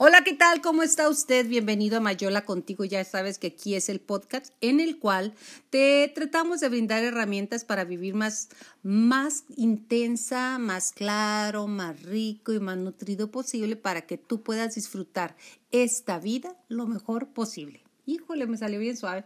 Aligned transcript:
Hola, 0.00 0.24
¿qué 0.24 0.34
tal? 0.34 0.60
¿Cómo 0.60 0.82
está 0.82 1.08
usted? 1.08 1.46
Bienvenido 1.46 1.98
a 1.98 2.00
Mayola 2.00 2.44
Contigo. 2.44 2.84
Ya 2.84 3.04
sabes 3.04 3.38
que 3.38 3.46
aquí 3.46 3.76
es 3.76 3.88
el 3.88 4.00
podcast 4.00 4.52
en 4.60 4.80
el 4.80 4.98
cual 4.98 5.34
te 5.70 6.10
tratamos 6.12 6.58
de 6.58 6.68
brindar 6.68 7.04
herramientas 7.04 7.64
para 7.64 7.84
vivir 7.84 8.14
más, 8.14 8.48
más 8.82 9.44
intensa, 9.56 10.58
más 10.58 10.90
claro, 10.90 11.68
más 11.68 12.02
rico 12.02 12.52
y 12.52 12.58
más 12.58 12.76
nutrido 12.76 13.30
posible 13.30 13.76
para 13.76 14.02
que 14.02 14.18
tú 14.18 14.42
puedas 14.42 14.74
disfrutar 14.74 15.36
esta 15.70 16.18
vida 16.18 16.56
lo 16.66 16.88
mejor 16.88 17.28
posible. 17.28 17.84
Híjole, 18.04 18.48
me 18.48 18.56
salió 18.56 18.80
bien 18.80 18.96
suave. 18.96 19.24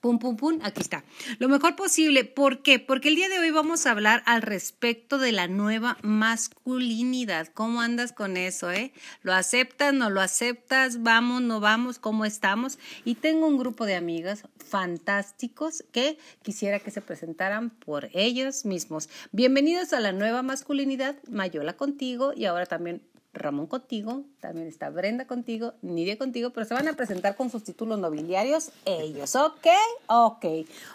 Pum, 0.00 0.18
pum, 0.18 0.36
pum, 0.36 0.58
aquí 0.62 0.82
está. 0.82 1.04
Lo 1.38 1.48
mejor 1.48 1.74
posible. 1.74 2.24
¿Por 2.24 2.62
qué? 2.62 2.78
Porque 2.78 3.08
el 3.08 3.16
día 3.16 3.28
de 3.28 3.38
hoy 3.38 3.50
vamos 3.50 3.86
a 3.86 3.90
hablar 3.90 4.22
al 4.26 4.42
respecto 4.42 5.18
de 5.18 5.32
la 5.32 5.48
nueva 5.48 5.96
masculinidad. 6.02 7.48
¿Cómo 7.48 7.80
andas 7.80 8.12
con 8.12 8.36
eso, 8.36 8.70
eh? 8.70 8.92
¿Lo 9.22 9.32
aceptas, 9.32 9.94
no 9.94 10.10
lo 10.10 10.20
aceptas? 10.20 11.02
¿Vamos, 11.02 11.42
no 11.42 11.60
vamos? 11.60 11.98
¿Cómo 11.98 12.24
estamos? 12.24 12.78
Y 13.04 13.16
tengo 13.16 13.46
un 13.46 13.58
grupo 13.58 13.86
de 13.86 13.96
amigas 13.96 14.44
fantásticos 14.58 15.84
que 15.92 16.18
quisiera 16.42 16.78
que 16.78 16.90
se 16.90 17.00
presentaran 17.00 17.70
por 17.70 18.10
ellos 18.12 18.64
mismos. 18.64 19.08
Bienvenidos 19.32 19.92
a 19.92 20.00
la 20.00 20.12
nueva 20.12 20.42
masculinidad. 20.42 21.16
Mayola 21.28 21.76
contigo 21.76 22.32
y 22.36 22.44
ahora 22.44 22.66
también 22.66 23.02
Ramón 23.36 23.66
contigo, 23.66 24.24
también 24.40 24.66
está 24.66 24.90
Brenda 24.90 25.26
contigo, 25.26 25.74
Nidia 25.82 26.18
contigo, 26.18 26.50
pero 26.50 26.66
se 26.66 26.74
van 26.74 26.88
a 26.88 26.94
presentar 26.94 27.36
con 27.36 27.50
sus 27.50 27.64
títulos 27.64 27.98
nobiliarios 27.98 28.70
ellos, 28.84 29.34
¿ok? 29.36 29.66
Ok. 30.08 30.44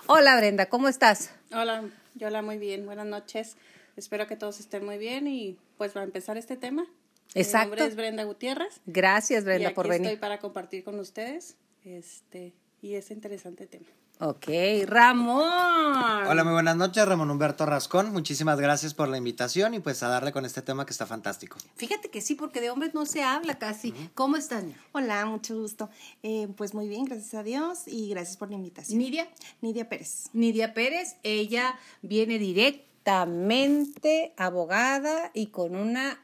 Hola 0.08 0.38
Brenda, 0.38 0.68
¿cómo 0.68 0.88
estás? 0.88 1.32
Hola, 1.52 1.84
hola, 2.22 2.42
muy 2.42 2.58
bien, 2.58 2.86
buenas 2.86 3.06
noches. 3.06 3.56
Espero 3.96 4.28
que 4.28 4.36
todos 4.36 4.60
estén 4.60 4.86
muy 4.86 4.98
bien 4.98 5.28
y 5.28 5.58
pues 5.78 5.96
va 5.96 6.02
a 6.02 6.04
empezar 6.04 6.38
este 6.38 6.58
tema. 6.58 6.86
Exacto. 7.34 7.68
Mi 7.68 7.70
nombre 7.78 7.86
es 7.86 7.96
Brenda 7.96 8.24
Gutiérrez. 8.24 8.82
Gracias 8.86 9.44
Brenda 9.44 9.64
y 9.64 9.66
aquí 9.68 9.76
por 9.76 9.88
venir. 9.88 10.08
Estoy 10.08 10.20
para 10.20 10.40
compartir 10.40 10.84
con 10.84 11.00
ustedes 11.00 11.56
este 11.84 12.54
y 12.82 12.96
ese 12.96 13.14
interesante 13.14 13.68
tema. 13.68 13.86
Ok, 14.24 14.50
Ramón. 14.86 15.50
Hola, 16.28 16.44
muy 16.44 16.54
buenas 16.54 16.76
noches, 16.76 17.04
Ramón 17.08 17.32
Humberto 17.32 17.66
Rascón. 17.66 18.14
Muchísimas 18.14 18.60
gracias 18.60 18.94
por 18.94 19.08
la 19.08 19.18
invitación 19.18 19.74
y 19.74 19.80
pues 19.80 20.04
a 20.04 20.10
darle 20.10 20.32
con 20.32 20.46
este 20.46 20.62
tema 20.62 20.86
que 20.86 20.92
está 20.92 21.08
fantástico. 21.08 21.58
Fíjate 21.76 22.12
que 22.12 22.22
sí, 22.22 22.36
porque 22.36 22.62
de 22.62 22.70
hombres 22.70 22.94
no 22.94 23.08
se 23.08 23.24
habla 23.24 23.58
casi. 23.58 23.96
¿Cómo 24.14 24.38
estás? 24.38 24.64
Hola, 24.92 25.26
mucho 25.26 25.60
gusto. 25.60 25.90
Eh, 26.22 26.48
pues 26.56 26.76
muy 26.76 26.88
bien, 26.88 27.06
gracias 27.06 27.34
a 27.34 27.42
Dios 27.42 27.88
y 27.88 28.10
gracias 28.10 28.38
por 28.38 28.52
la 28.52 28.58
invitación. 28.58 29.00
Nidia. 29.00 29.28
Nidia 29.60 29.90
Pérez. 29.90 30.26
Nidia 30.34 30.76
Pérez, 30.76 31.16
ella 31.24 31.80
viene 32.04 32.38
directamente 32.38 34.36
abogada 34.38 35.32
y 35.34 35.48
con 35.48 35.76
una 35.76 36.20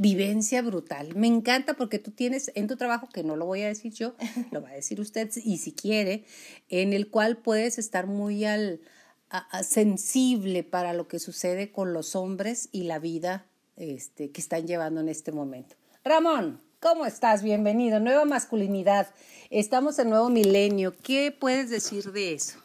vivencia 0.00 0.62
brutal. 0.62 1.14
Me 1.14 1.26
encanta 1.26 1.74
porque 1.74 1.98
tú 1.98 2.10
tienes 2.10 2.50
en 2.54 2.66
tu 2.68 2.76
trabajo, 2.76 3.10
que 3.12 3.22
no 3.22 3.36
lo 3.36 3.44
voy 3.44 3.60
a 3.60 3.66
decir 3.66 3.92
yo, 3.92 4.14
lo 4.50 4.62
va 4.62 4.70
a 4.70 4.72
decir 4.72 4.98
usted 4.98 5.30
y 5.44 5.58
si 5.58 5.72
quiere, 5.72 6.24
en 6.70 6.94
el 6.94 7.10
cual 7.10 7.36
puedes 7.36 7.78
estar 7.78 8.06
muy 8.06 8.46
al, 8.46 8.80
sensible 9.62 10.64
para 10.64 10.94
lo 10.94 11.06
que 11.06 11.18
sucede 11.18 11.70
con 11.70 11.92
los 11.92 12.16
hombres 12.16 12.70
y 12.72 12.84
la 12.84 12.98
vida 12.98 13.44
este, 13.76 14.30
que 14.30 14.40
están 14.40 14.66
llevando 14.66 15.02
en 15.02 15.10
este 15.10 15.32
momento. 15.32 15.76
Ramón, 16.02 16.62
¿cómo 16.80 17.04
estás? 17.04 17.42
Bienvenido. 17.42 18.00
Nueva 18.00 18.24
masculinidad. 18.24 19.08
Estamos 19.50 19.98
en 19.98 20.08
nuevo 20.08 20.30
milenio. 20.30 20.94
¿Qué 21.02 21.30
puedes 21.30 21.68
decir 21.68 22.10
de 22.10 22.32
eso? 22.32 22.58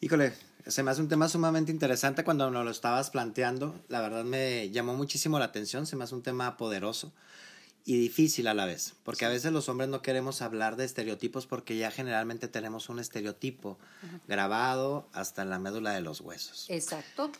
Híjole, 0.00 0.32
se 0.66 0.82
me 0.82 0.90
hace 0.90 1.02
un 1.02 1.08
tema 1.08 1.28
sumamente 1.28 1.70
interesante 1.70 2.24
cuando 2.24 2.50
nos 2.50 2.64
lo 2.64 2.70
estabas 2.70 3.10
planteando. 3.10 3.74
La 3.88 4.00
verdad 4.00 4.24
me 4.24 4.70
llamó 4.70 4.94
muchísimo 4.94 5.38
la 5.38 5.46
atención. 5.46 5.86
Se 5.86 5.96
me 5.96 6.04
hace 6.04 6.14
un 6.14 6.22
tema 6.22 6.56
poderoso 6.56 7.12
y 7.84 7.98
difícil 7.98 8.46
a 8.46 8.54
la 8.54 8.64
vez. 8.64 8.94
Porque 9.02 9.26
a 9.26 9.28
veces 9.28 9.52
los 9.52 9.68
hombres 9.68 9.90
no 9.90 10.00
queremos 10.00 10.40
hablar 10.40 10.76
de 10.76 10.84
estereotipos 10.84 11.46
porque 11.46 11.76
ya 11.76 11.90
generalmente 11.90 12.48
tenemos 12.48 12.88
un 12.88 12.98
estereotipo 12.98 13.78
grabado 14.26 15.08
hasta 15.12 15.42
en 15.42 15.50
la 15.50 15.58
médula 15.58 15.92
de 15.92 16.00
los 16.00 16.20
huesos. 16.20 16.66
Exacto. 16.70 17.30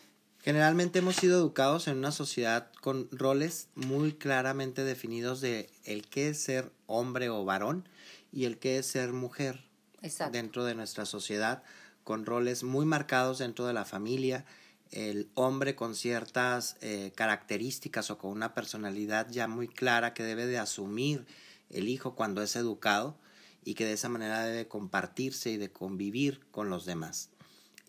Generalmente 0.43 0.99
hemos 0.99 1.15
sido 1.15 1.39
educados 1.39 1.87
en 1.87 1.97
una 1.97 2.11
sociedad 2.11 2.71
con 2.79 3.09
roles 3.11 3.69
muy 3.73 4.13
claramente 4.13 4.83
definidos 4.83 5.41
de 5.41 5.71
el 5.83 6.07
qué 6.07 6.29
es 6.29 6.39
ser 6.39 6.71
hombre 6.85 7.29
o 7.29 7.43
varón 7.43 7.89
y 8.31 8.45
el 8.45 8.59
qué 8.59 8.77
es 8.77 8.85
ser 8.85 9.11
mujer 9.11 9.65
Exacto. 10.03 10.33
dentro 10.37 10.63
de 10.63 10.75
nuestra 10.75 11.07
sociedad 11.07 11.63
con 12.05 12.25
roles 12.25 12.63
muy 12.63 12.85
marcados 12.85 13.39
dentro 13.39 13.65
de 13.65 13.73
la 13.73 13.83
familia, 13.83 14.45
el 14.91 15.27
hombre 15.33 15.75
con 15.75 15.95
ciertas 15.95 16.77
eh, 16.81 17.11
características 17.15 18.11
o 18.11 18.17
con 18.19 18.31
una 18.31 18.53
personalidad 18.53 19.29
ya 19.29 19.47
muy 19.47 19.67
clara 19.67 20.13
que 20.13 20.23
debe 20.23 20.45
de 20.45 20.59
asumir 20.59 21.25
el 21.71 21.89
hijo 21.89 22.15
cuando 22.15 22.43
es 22.43 22.55
educado 22.55 23.17
y 23.65 23.73
que 23.73 23.85
de 23.85 23.93
esa 23.93 24.07
manera 24.07 24.45
debe 24.45 24.67
compartirse 24.67 25.49
y 25.49 25.57
de 25.57 25.71
convivir 25.71 26.45
con 26.51 26.69
los 26.69 26.85
demás. 26.85 27.31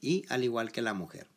Y 0.00 0.25
al 0.31 0.44
igual 0.44 0.72
que 0.72 0.81
la 0.81 0.94
mujer. 0.94 1.28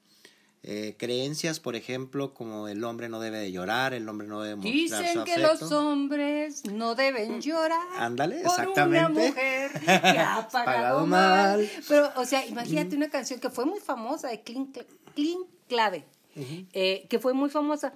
Eh, 0.62 0.96
creencias, 1.00 1.62
por 1.62 1.78
ejemplo, 1.78 2.34
como 2.34 2.68
el 2.68 2.84
hombre 2.84 3.08
no 3.08 3.22
debe 3.22 3.38
de 3.40 3.50
llorar, 3.52 3.94
el 3.94 4.08
hombre 4.10 4.28
no 4.28 4.42
debe 4.42 4.58
mostrar 4.58 4.74
Dicen 4.74 5.14
su 5.20 5.24
que 5.24 5.32
afecto. 5.36 5.54
los 5.66 5.72
hombres 5.72 6.66
no 6.66 6.96
deben 6.96 7.40
llorar. 7.42 7.80
Ándale, 7.98 8.42
por 8.42 8.52
exactamente. 8.52 9.12
Una 9.22 9.28
mujer 9.30 9.72
que 9.86 9.90
ha 9.92 10.48
pagado, 10.52 10.66
Pagado 10.66 11.08
mal. 11.08 11.60
mal. 11.60 11.70
Pero, 11.88 12.12
o 12.18 12.26
sea, 12.26 12.46
imagínate 12.46 12.96
una 12.98 13.10
canción 13.10 13.40
que 13.40 13.50
fue 13.50 13.66
muy 13.66 13.80
famosa 13.80 14.28
de 14.28 14.42
Clean, 14.42 14.70
Clean 15.16 15.40
Clave, 15.70 16.04
eh, 16.36 17.06
que 17.10 17.20
fue 17.20 17.34
muy 17.34 17.50
famosa. 17.50 17.94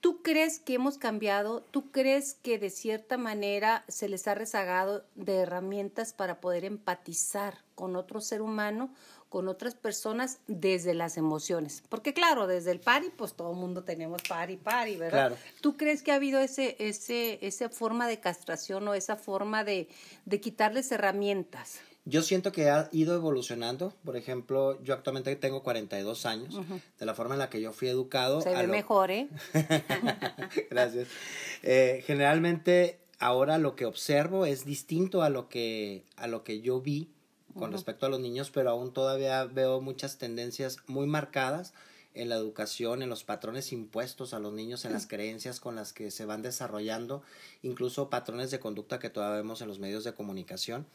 ¿Tú 0.00 0.22
crees 0.22 0.58
que 0.58 0.74
hemos 0.74 0.96
cambiado? 0.98 1.60
¿Tú 1.70 1.90
crees 1.92 2.34
que 2.42 2.58
de 2.58 2.70
cierta 2.70 3.18
manera 3.18 3.84
se 3.86 4.08
les 4.08 4.26
ha 4.26 4.34
rezagado 4.34 5.04
de 5.14 5.36
herramientas 5.36 6.12
para 6.14 6.40
poder 6.40 6.64
empatizar 6.64 7.58
con 7.74 7.94
otro 7.96 8.20
ser 8.20 8.40
humano? 8.42 8.92
Con 9.30 9.48
otras 9.48 9.74
personas 9.74 10.40
desde 10.48 10.92
las 10.92 11.16
emociones. 11.16 11.82
Porque 11.88 12.12
claro, 12.12 12.46
desde 12.46 12.72
el 12.72 12.80
pari, 12.80 13.10
pues 13.16 13.32
todo 13.32 13.52
el 13.52 13.56
mundo 13.56 13.84
tenemos 13.84 14.20
pari, 14.28 14.56
pari, 14.58 14.96
¿verdad? 14.96 15.28
Claro. 15.28 15.36
¿Tú 15.62 15.76
crees 15.78 16.02
que 16.02 16.12
ha 16.12 16.16
habido 16.16 16.38
ese, 16.40 16.76
ese, 16.78 17.38
esa 17.40 17.70
forma 17.70 18.06
de 18.08 18.20
castración 18.20 18.86
o 18.88 18.92
esa 18.94 19.16
forma 19.16 19.64
de, 19.64 19.88
de 20.26 20.40
quitarles 20.40 20.92
herramientas? 20.92 21.80
Yo 22.06 22.22
siento 22.22 22.50
que 22.50 22.70
ha 22.70 22.88
ido 22.92 23.14
evolucionando. 23.14 23.94
Por 24.04 24.16
ejemplo, 24.16 24.82
yo 24.82 24.94
actualmente 24.94 25.36
tengo 25.36 25.62
42 25.62 26.26
años. 26.26 26.56
De 26.98 27.06
la 27.06 27.14
forma 27.14 27.34
en 27.34 27.38
la 27.38 27.50
que 27.50 27.60
yo 27.60 27.72
fui 27.72 27.88
educado. 27.88 28.40
Se 28.40 28.50
ve 28.54 28.62
lo- 28.66 28.72
mejor, 28.72 29.10
¿eh? 29.10 29.28
Gracias. 30.70 31.08
Eh, 31.62 32.02
generalmente 32.06 32.98
ahora 33.18 33.58
lo 33.58 33.76
que 33.76 33.84
observo 33.86 34.46
es 34.46 34.64
distinto 34.64 35.22
a 35.22 35.28
lo 35.28 35.48
que, 35.48 36.04
a 36.16 36.26
lo 36.26 36.42
que 36.42 36.60
yo 36.62 36.80
vi 36.80 37.10
con 37.60 37.72
respecto 37.72 38.06
a 38.06 38.08
los 38.08 38.20
niños, 38.20 38.50
pero 38.50 38.70
aún 38.70 38.92
todavía 38.92 39.44
veo 39.44 39.80
muchas 39.80 40.18
tendencias 40.18 40.78
muy 40.86 41.06
marcadas 41.06 41.74
en 42.14 42.28
la 42.28 42.34
educación, 42.34 43.02
en 43.02 43.08
los 43.08 43.22
patrones 43.22 43.72
impuestos 43.72 44.34
a 44.34 44.40
los 44.40 44.52
niños, 44.52 44.84
en 44.84 44.92
las 44.92 45.06
creencias 45.06 45.60
con 45.60 45.76
las 45.76 45.92
que 45.92 46.10
se 46.10 46.24
van 46.24 46.42
desarrollando, 46.42 47.22
incluso 47.62 48.10
patrones 48.10 48.50
de 48.50 48.58
conducta 48.58 48.98
que 48.98 49.10
todavía 49.10 49.36
vemos 49.36 49.60
en 49.60 49.68
los 49.68 49.78
medios 49.78 50.02
de 50.02 50.14
comunicación 50.14 50.86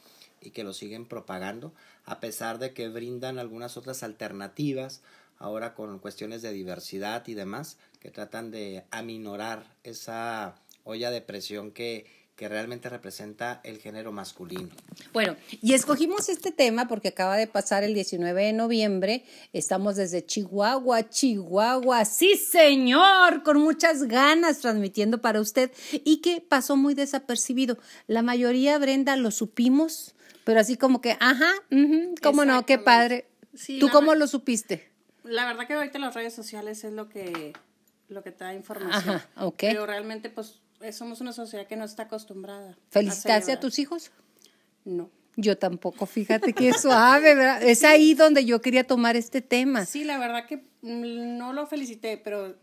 y 0.42 0.50
que 0.50 0.64
lo 0.64 0.74
siguen 0.74 1.06
propagando, 1.06 1.72
a 2.04 2.20
pesar 2.20 2.58
de 2.58 2.74
que 2.74 2.88
brindan 2.88 3.38
algunas 3.38 3.76
otras 3.76 4.02
alternativas, 4.02 5.00
ahora 5.38 5.74
con 5.74 5.98
cuestiones 6.00 6.42
de 6.42 6.52
diversidad 6.52 7.26
y 7.28 7.34
demás, 7.34 7.78
que 8.00 8.10
tratan 8.10 8.50
de 8.50 8.84
aminorar 8.90 9.72
esa 9.84 10.56
olla 10.84 11.10
de 11.10 11.22
presión 11.22 11.70
que, 11.70 12.25
que 12.36 12.50
realmente 12.50 12.90
representa 12.90 13.62
el 13.64 13.78
género 13.78 14.12
masculino. 14.12 14.68
Bueno, 15.14 15.36
y 15.62 15.72
escogimos 15.72 16.28
este 16.28 16.52
tema 16.52 16.86
porque 16.86 17.08
acaba 17.08 17.38
de 17.38 17.46
pasar 17.46 17.82
el 17.82 17.94
19 17.94 18.44
de 18.44 18.52
noviembre. 18.52 19.24
Estamos 19.54 19.96
desde 19.96 20.24
Chihuahua, 20.24 21.08
Chihuahua. 21.08 22.04
Sí, 22.04 22.36
señor, 22.36 23.42
con 23.42 23.58
muchas 23.58 24.02
ganas 24.02 24.58
transmitiendo 24.58 25.22
para 25.22 25.40
usted 25.40 25.72
y 26.04 26.18
que 26.18 26.42
pasó 26.42 26.76
muy 26.76 26.92
desapercibido. 26.92 27.78
La 28.06 28.20
mayoría, 28.20 28.78
Brenda, 28.78 29.16
lo 29.16 29.30
supimos, 29.30 30.14
pero 30.44 30.60
así 30.60 30.76
como 30.76 31.00
que, 31.00 31.16
ajá, 31.18 31.50
cómo 32.22 32.44
no, 32.44 32.66
qué 32.66 32.78
padre. 32.78 33.28
Sí, 33.54 33.78
¿Tú 33.78 33.88
cómo 33.88 34.14
lo 34.14 34.26
supiste? 34.26 34.90
La 35.24 35.46
verdad 35.46 35.66
que 35.66 35.72
ahorita 35.72 35.98
las 35.98 36.14
redes 36.14 36.34
sociales 36.34 36.84
es 36.84 36.92
lo 36.92 37.08
que 37.08 37.54
lo 38.08 38.22
que 38.22 38.30
te 38.30 38.44
da 38.44 38.54
información. 38.54 39.16
Ajá, 39.16 39.28
ok. 39.36 39.56
Pero 39.58 39.86
realmente 39.86 40.30
pues 40.30 40.60
somos 40.92 41.20
una 41.20 41.32
sociedad 41.32 41.66
que 41.66 41.76
no 41.76 41.84
está 41.84 42.04
acostumbrada. 42.04 42.76
¿Felicitaste 42.90 43.52
a 43.52 43.60
tus 43.60 43.78
hijos? 43.78 44.10
No. 44.84 45.10
Yo 45.36 45.58
tampoco, 45.58 46.06
fíjate 46.06 46.54
que 46.54 46.72
suave, 46.72 47.34
¿verdad? 47.34 47.62
Es 47.62 47.84
ahí 47.84 48.14
donde 48.14 48.44
yo 48.44 48.60
quería 48.60 48.84
tomar 48.84 49.16
este 49.16 49.42
tema. 49.42 49.84
Sí, 49.84 50.04
la 50.04 50.18
verdad 50.18 50.46
que 50.46 50.64
mm, 50.82 51.36
no 51.36 51.52
lo 51.52 51.66
felicité, 51.66 52.16
pero 52.16 52.56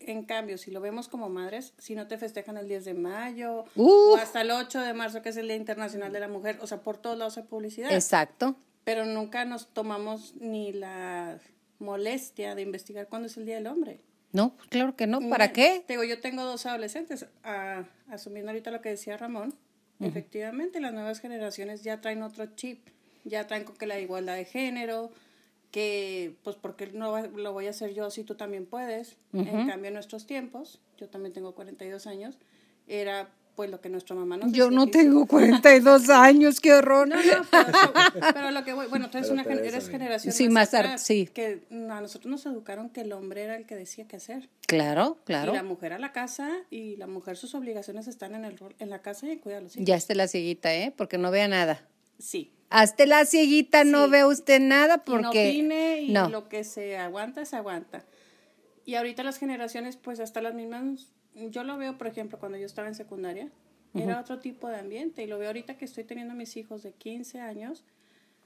en 0.00 0.24
cambio, 0.24 0.58
si 0.58 0.70
lo 0.70 0.80
vemos 0.80 1.08
como 1.08 1.28
madres, 1.28 1.72
si 1.78 1.94
no 1.94 2.06
te 2.06 2.18
festejan 2.18 2.56
el 2.56 2.68
10 2.68 2.84
de 2.84 2.94
mayo 2.94 3.64
Uh. 3.76 4.12
o 4.12 4.16
hasta 4.16 4.40
el 4.40 4.50
8 4.50 4.80
de 4.80 4.94
marzo, 4.94 5.22
que 5.22 5.28
es 5.28 5.36
el 5.36 5.46
Día 5.46 5.56
Internacional 5.56 6.12
de 6.12 6.20
la 6.20 6.28
Mujer, 6.28 6.58
o 6.60 6.66
sea, 6.66 6.80
por 6.82 6.96
todos 6.96 7.16
lados 7.16 7.36
hay 7.36 7.44
publicidad. 7.44 7.92
Exacto. 7.92 8.56
Pero 8.84 9.04
nunca 9.04 9.44
nos 9.44 9.68
tomamos 9.68 10.34
ni 10.36 10.72
la 10.72 11.38
molestia 11.78 12.54
de 12.54 12.62
investigar 12.62 13.08
cuándo 13.08 13.26
es 13.26 13.36
el 13.36 13.46
Día 13.46 13.56
del 13.56 13.66
Hombre. 13.66 14.00
No, 14.36 14.54
claro 14.68 14.94
que 14.96 15.06
no. 15.06 15.26
¿Para 15.30 15.52
qué? 15.52 15.82
Digo, 15.88 16.04
yo 16.04 16.20
tengo 16.20 16.44
dos 16.44 16.66
adolescentes. 16.66 17.26
ah, 17.42 17.84
asumiendo 18.08 18.50
ahorita 18.50 18.70
lo 18.70 18.82
que 18.82 18.90
decía 18.90 19.16
Ramón, 19.16 19.54
efectivamente 19.98 20.78
las 20.78 20.92
nuevas 20.92 21.20
generaciones 21.20 21.82
ya 21.82 22.02
traen 22.02 22.22
otro 22.22 22.44
chip. 22.54 22.86
Ya 23.24 23.46
traen 23.46 23.64
con 23.64 23.76
que 23.76 23.86
la 23.86 23.98
igualdad 23.98 24.36
de 24.36 24.44
género, 24.44 25.10
que 25.70 26.36
pues 26.44 26.54
porque 26.54 26.88
no 26.88 27.26
lo 27.26 27.52
voy 27.54 27.66
a 27.66 27.70
hacer 27.70 27.94
yo 27.94 28.10
si 28.10 28.24
tú 28.24 28.34
también 28.34 28.66
puedes. 28.66 29.16
En 29.32 29.66
cambio, 29.66 29.88
en 29.88 29.94
nuestros 29.94 30.26
tiempos, 30.26 30.80
yo 30.98 31.08
también 31.08 31.32
tengo 31.32 31.54
42 31.54 32.06
años, 32.06 32.38
era 32.86 33.30
pues 33.56 33.70
lo 33.70 33.80
que 33.80 33.88
nuestra 33.88 34.14
mamá 34.14 34.36
nos 34.36 34.52
Yo 34.52 34.70
no 34.70 34.86
tengo 34.86 35.26
42 35.26 36.08
años, 36.10 36.60
qué 36.60 36.72
horror. 36.74 37.08
No, 37.08 37.16
no, 37.16 37.22
pero, 37.50 38.32
pero 38.34 38.50
lo 38.52 38.62
que 38.64 38.72
voy, 38.74 38.86
bueno, 38.86 39.10
tú 39.10 39.18
eres, 39.18 39.30
una, 39.30 39.42
eres 39.42 39.88
generación 39.88 40.32
Sí, 40.32 40.44
más 40.48 40.52
más 40.68 40.74
ar- 40.74 40.84
atrás, 40.86 41.02
sí. 41.02 41.28
que 41.32 41.64
no, 41.70 41.94
a 41.94 42.00
nosotros 42.00 42.30
nos 42.30 42.46
educaron 42.46 42.90
que 42.90 43.00
el 43.00 43.12
hombre 43.12 43.42
era 43.42 43.56
el 43.56 43.66
que 43.66 43.74
decía 43.74 44.06
qué 44.06 44.16
hacer. 44.16 44.48
Claro, 44.66 45.18
claro. 45.24 45.52
Y 45.52 45.56
la 45.56 45.62
mujer 45.62 45.92
a 45.94 45.98
la 45.98 46.12
casa 46.12 46.50
y 46.70 46.96
la 46.96 47.06
mujer 47.06 47.36
sus 47.36 47.54
obligaciones 47.54 48.06
están 48.06 48.34
en 48.34 48.44
el 48.44 48.56
rol, 48.58 48.76
en 48.78 48.90
la 48.90 49.00
casa 49.02 49.26
y 49.26 49.30
en 49.32 49.38
cuidar 49.38 49.58
a 49.58 49.62
los 49.62 49.74
hijos. 49.76 49.86
Ya 49.88 49.96
esté 49.96 50.14
la 50.14 50.28
cieguita, 50.28 50.72
¿eh? 50.74 50.92
Porque 50.96 51.18
no 51.18 51.30
vea 51.30 51.48
nada. 51.48 51.88
Sí. 52.18 52.52
Hasta 52.68 53.06
la 53.06 53.24
cieguita 53.24 53.84
no 53.84 54.08
ve 54.08 54.24
usted 54.24 54.60
nada 54.60 54.94
Y 55.06 55.10
no 55.10 55.22
porque... 55.22 55.48
opine 55.48 56.02
y 56.02 56.10
no. 56.12 56.28
lo 56.28 56.48
que 56.48 56.62
se 56.64 56.96
aguanta, 56.98 57.44
se 57.44 57.56
aguanta. 57.56 58.04
Y 58.84 58.94
ahorita 58.96 59.22
las 59.22 59.38
generaciones, 59.38 59.96
pues 59.96 60.20
hasta 60.20 60.40
las 60.42 60.54
mismas, 60.54 61.08
yo 61.36 61.64
lo 61.64 61.76
veo, 61.76 61.98
por 61.98 62.06
ejemplo, 62.06 62.38
cuando 62.38 62.58
yo 62.58 62.66
estaba 62.66 62.88
en 62.88 62.94
secundaria, 62.94 63.50
era 63.94 64.20
otro 64.20 64.38
tipo 64.40 64.68
de 64.68 64.76
ambiente. 64.76 65.22
Y 65.22 65.26
lo 65.26 65.38
veo 65.38 65.48
ahorita 65.48 65.78
que 65.78 65.84
estoy 65.84 66.04
teniendo 66.04 66.34
mis 66.34 66.56
hijos 66.56 66.82
de 66.82 66.92
15 66.92 67.40
años, 67.40 67.84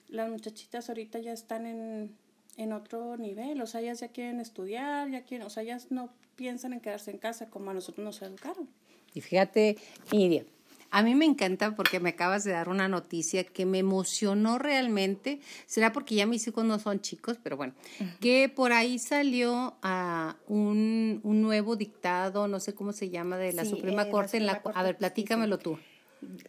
las 0.09 0.29
muchachitas 0.31 0.89
ahorita 0.89 1.19
ya 1.19 1.33
están 1.33 1.67
en, 1.67 2.17
en 2.57 2.73
otro 2.73 3.17
nivel. 3.17 3.61
O 3.61 3.67
sea, 3.67 3.81
ellas 3.81 4.01
ya 4.01 4.09
quieren 4.09 4.41
estudiar, 4.41 5.11
ya 5.11 5.23
quieren, 5.23 5.47
o 5.47 5.51
sea, 5.51 5.63
ellas 5.63 5.89
no 5.91 6.13
piensan 6.37 6.73
en 6.73 6.81
quedarse 6.81 7.11
en 7.11 7.19
casa 7.19 7.51
como 7.51 7.71
a 7.71 7.75
nosotros 7.75 8.05
nos 8.05 8.23
educaron. 8.23 8.69
Y 9.13 9.21
fíjate, 9.21 9.77
Miriam, 10.13 10.47
a 10.91 11.03
mí 11.03 11.15
me 11.15 11.25
encanta 11.25 11.75
porque 11.77 12.01
me 12.01 12.11
acabas 12.11 12.43
de 12.45 12.53
dar 12.53 12.69
una 12.69 12.89
noticia 12.89 13.45
que 13.45 13.65
me 13.67 13.79
emocionó 13.79 14.59
realmente. 14.59 15.41
Será 15.67 15.93
porque 15.93 16.17
ya 16.17 16.27
mis 16.27 16.47
hijos 16.49 16.65
no 16.65 16.79
son 16.79 17.01
chicos, 17.01 17.39
pero 17.43 17.57
bueno, 17.57 17.75
que 18.21 18.49
por 18.49 18.73
ahí 18.73 18.99
salió 18.99 19.77
a 19.83 20.37
un, 20.49 21.21
un 21.23 21.43
nuevo 21.43 21.77
dictado, 21.77 22.49
no 22.49 22.59
sé 22.61 22.75
cómo 22.75 22.93
se 22.93 23.09
llama, 23.11 23.37
de 23.37 23.53
la 23.53 23.65
Sí, 23.65 23.71
Suprema 23.71 24.03
eh, 24.03 24.07
la 24.07 24.11
Corte. 24.11 24.37
en 24.37 24.47
la, 24.47 24.55
Suprema 24.57 24.81
a 24.81 24.83
ver, 24.83 24.93
Corte, 24.95 24.99
platícamelo 24.99 25.59
tú. 25.59 25.79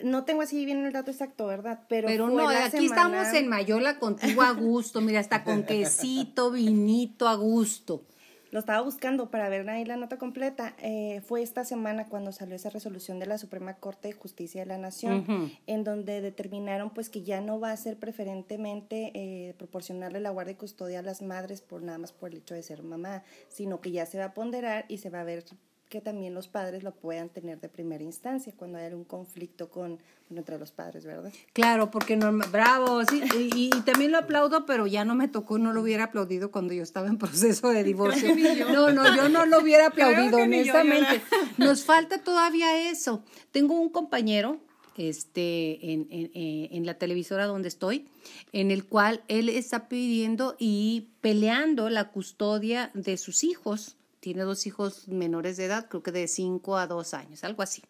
No 0.04 0.26
tengo 0.26 0.42
así 0.42 0.66
bien 0.66 0.84
el 0.86 0.92
dato 0.92 1.12
exacto, 1.12 1.48
¿verdad? 1.48 1.86
Pero, 1.88 2.10
no, 2.30 2.50
aquí 2.50 2.72
semana- 2.90 3.22
estamos 3.22 3.34
en 3.34 3.48
Mayola 3.48 4.00
contigo 4.00 4.42
a 4.42 4.52
gusto, 4.52 5.00
mira, 5.00 5.20
hasta 5.22 5.44
con 5.46 5.64
quesito, 5.66 6.52
vinito 6.52 7.28
a 7.30 7.36
gusto. 7.36 8.04
Lo 8.52 8.60
estaba 8.60 8.82
buscando 8.82 9.32
para 9.32 9.48
ver 9.48 9.68
ahí 9.70 9.86
la 9.86 9.96
nota 9.96 10.18
completa. 10.18 10.76
Eh, 10.80 11.22
fue 11.26 11.42
esta 11.42 11.64
semana 11.64 12.08
cuando 12.08 12.34
salió 12.34 12.56
esa 12.56 12.70
resolución 12.70 13.18
de 13.18 13.26
la 13.26 13.38
Suprema 13.38 13.76
Corte 13.76 14.10
de 14.10 14.14
Justicia 14.14 14.62
de 14.62 14.68
la 14.68 14.78
Nación, 14.78 15.52
en 15.68 15.84
donde 15.86 16.20
determinaron 16.20 16.90
pues 16.90 17.10
que 17.10 17.24
ya 17.24 17.40
no 17.40 17.60
va 17.62 17.72
a 17.72 17.78
ser 17.78 17.98
preferentemente 17.98 19.12
eh, 19.14 19.54
proporcionarle 19.58 20.20
la 20.20 20.32
guardia 20.32 20.52
y 20.52 20.56
custodia 20.56 21.00
a 21.00 21.02
las 21.04 21.22
madres 21.22 21.62
por 21.62 21.82
nada 21.82 21.98
más 21.98 22.12
por 22.12 22.32
el 22.32 22.40
hecho 22.40 22.54
de 22.54 22.64
ser 22.64 22.84
mamá, 22.84 23.24
sino 23.48 23.80
que 23.80 23.92
ya 23.92 24.06
se 24.06 24.20
va 24.20 24.26
a 24.26 24.34
ponderar 24.34 24.86
y 24.90 24.98
se 24.98 25.10
va 25.10 25.22
a 25.22 25.24
ver 25.24 25.46
que 25.92 26.00
también 26.00 26.34
los 26.34 26.48
padres 26.48 26.84
lo 26.84 26.94
puedan 26.94 27.28
tener 27.28 27.60
de 27.60 27.68
primera 27.68 28.02
instancia 28.02 28.54
cuando 28.56 28.78
hay 28.78 28.86
algún 28.86 29.04
conflicto 29.04 29.70
con 29.70 30.00
bueno, 30.30 30.40
entre 30.40 30.58
los 30.58 30.72
padres, 30.72 31.06
¿verdad? 31.06 31.34
Claro, 31.52 31.92
porque 31.92 32.16
no, 32.16 32.32
bravo, 32.50 33.04
sí, 33.04 33.22
y, 33.38 33.66
y 33.66 33.82
también 33.82 34.14
lo 34.14 34.20
aplaudo, 34.20 34.66
pero 34.66 34.88
ya 34.88 35.04
no 35.04 35.16
me 35.16 35.28
tocó, 35.28 35.58
no 35.58 35.74
lo 35.74 35.82
hubiera 35.82 36.06
aplaudido 36.06 36.50
cuando 36.50 36.74
yo 36.74 36.82
estaba 36.82 37.08
en 37.08 37.18
proceso 37.18 37.68
de 37.70 37.84
divorcio. 37.84 38.34
No, 38.72 38.94
no, 38.94 39.16
yo 39.18 39.28
no 39.28 39.46
lo 39.46 39.60
hubiera 39.60 39.88
aplaudido, 39.88 40.38
honestamente. 40.38 41.22
Nos 41.58 41.84
falta 41.84 42.24
todavía 42.24 42.90
eso. 42.90 43.22
Tengo 43.52 43.78
un 43.78 43.90
compañero 43.90 44.62
este, 44.96 45.92
en, 45.92 46.08
en, 46.10 46.32
eh, 46.34 46.70
en 46.72 46.86
la 46.86 46.94
televisora 46.94 47.48
donde 47.48 47.68
estoy, 47.68 48.08
en 48.54 48.72
el 48.72 48.86
cual 48.86 49.24
él 49.28 49.50
está 49.50 49.90
pidiendo 49.90 50.56
y 50.58 51.10
peleando 51.20 51.90
la 51.90 52.12
custodia 52.12 52.92
de 52.94 53.18
sus 53.18 53.44
hijos. 53.44 53.98
Tiene 54.22 54.44
dos 54.44 54.66
hijos 54.66 55.10
menores 55.10 55.58
de 55.58 55.66
edad, 55.66 55.90
creo 55.90 56.02
que 56.02 56.12
de 56.12 56.28
5 56.28 56.78
a 56.78 56.88
2 56.88 57.14
años, 57.14 57.44
algo 57.44 57.64
así. 57.64 57.82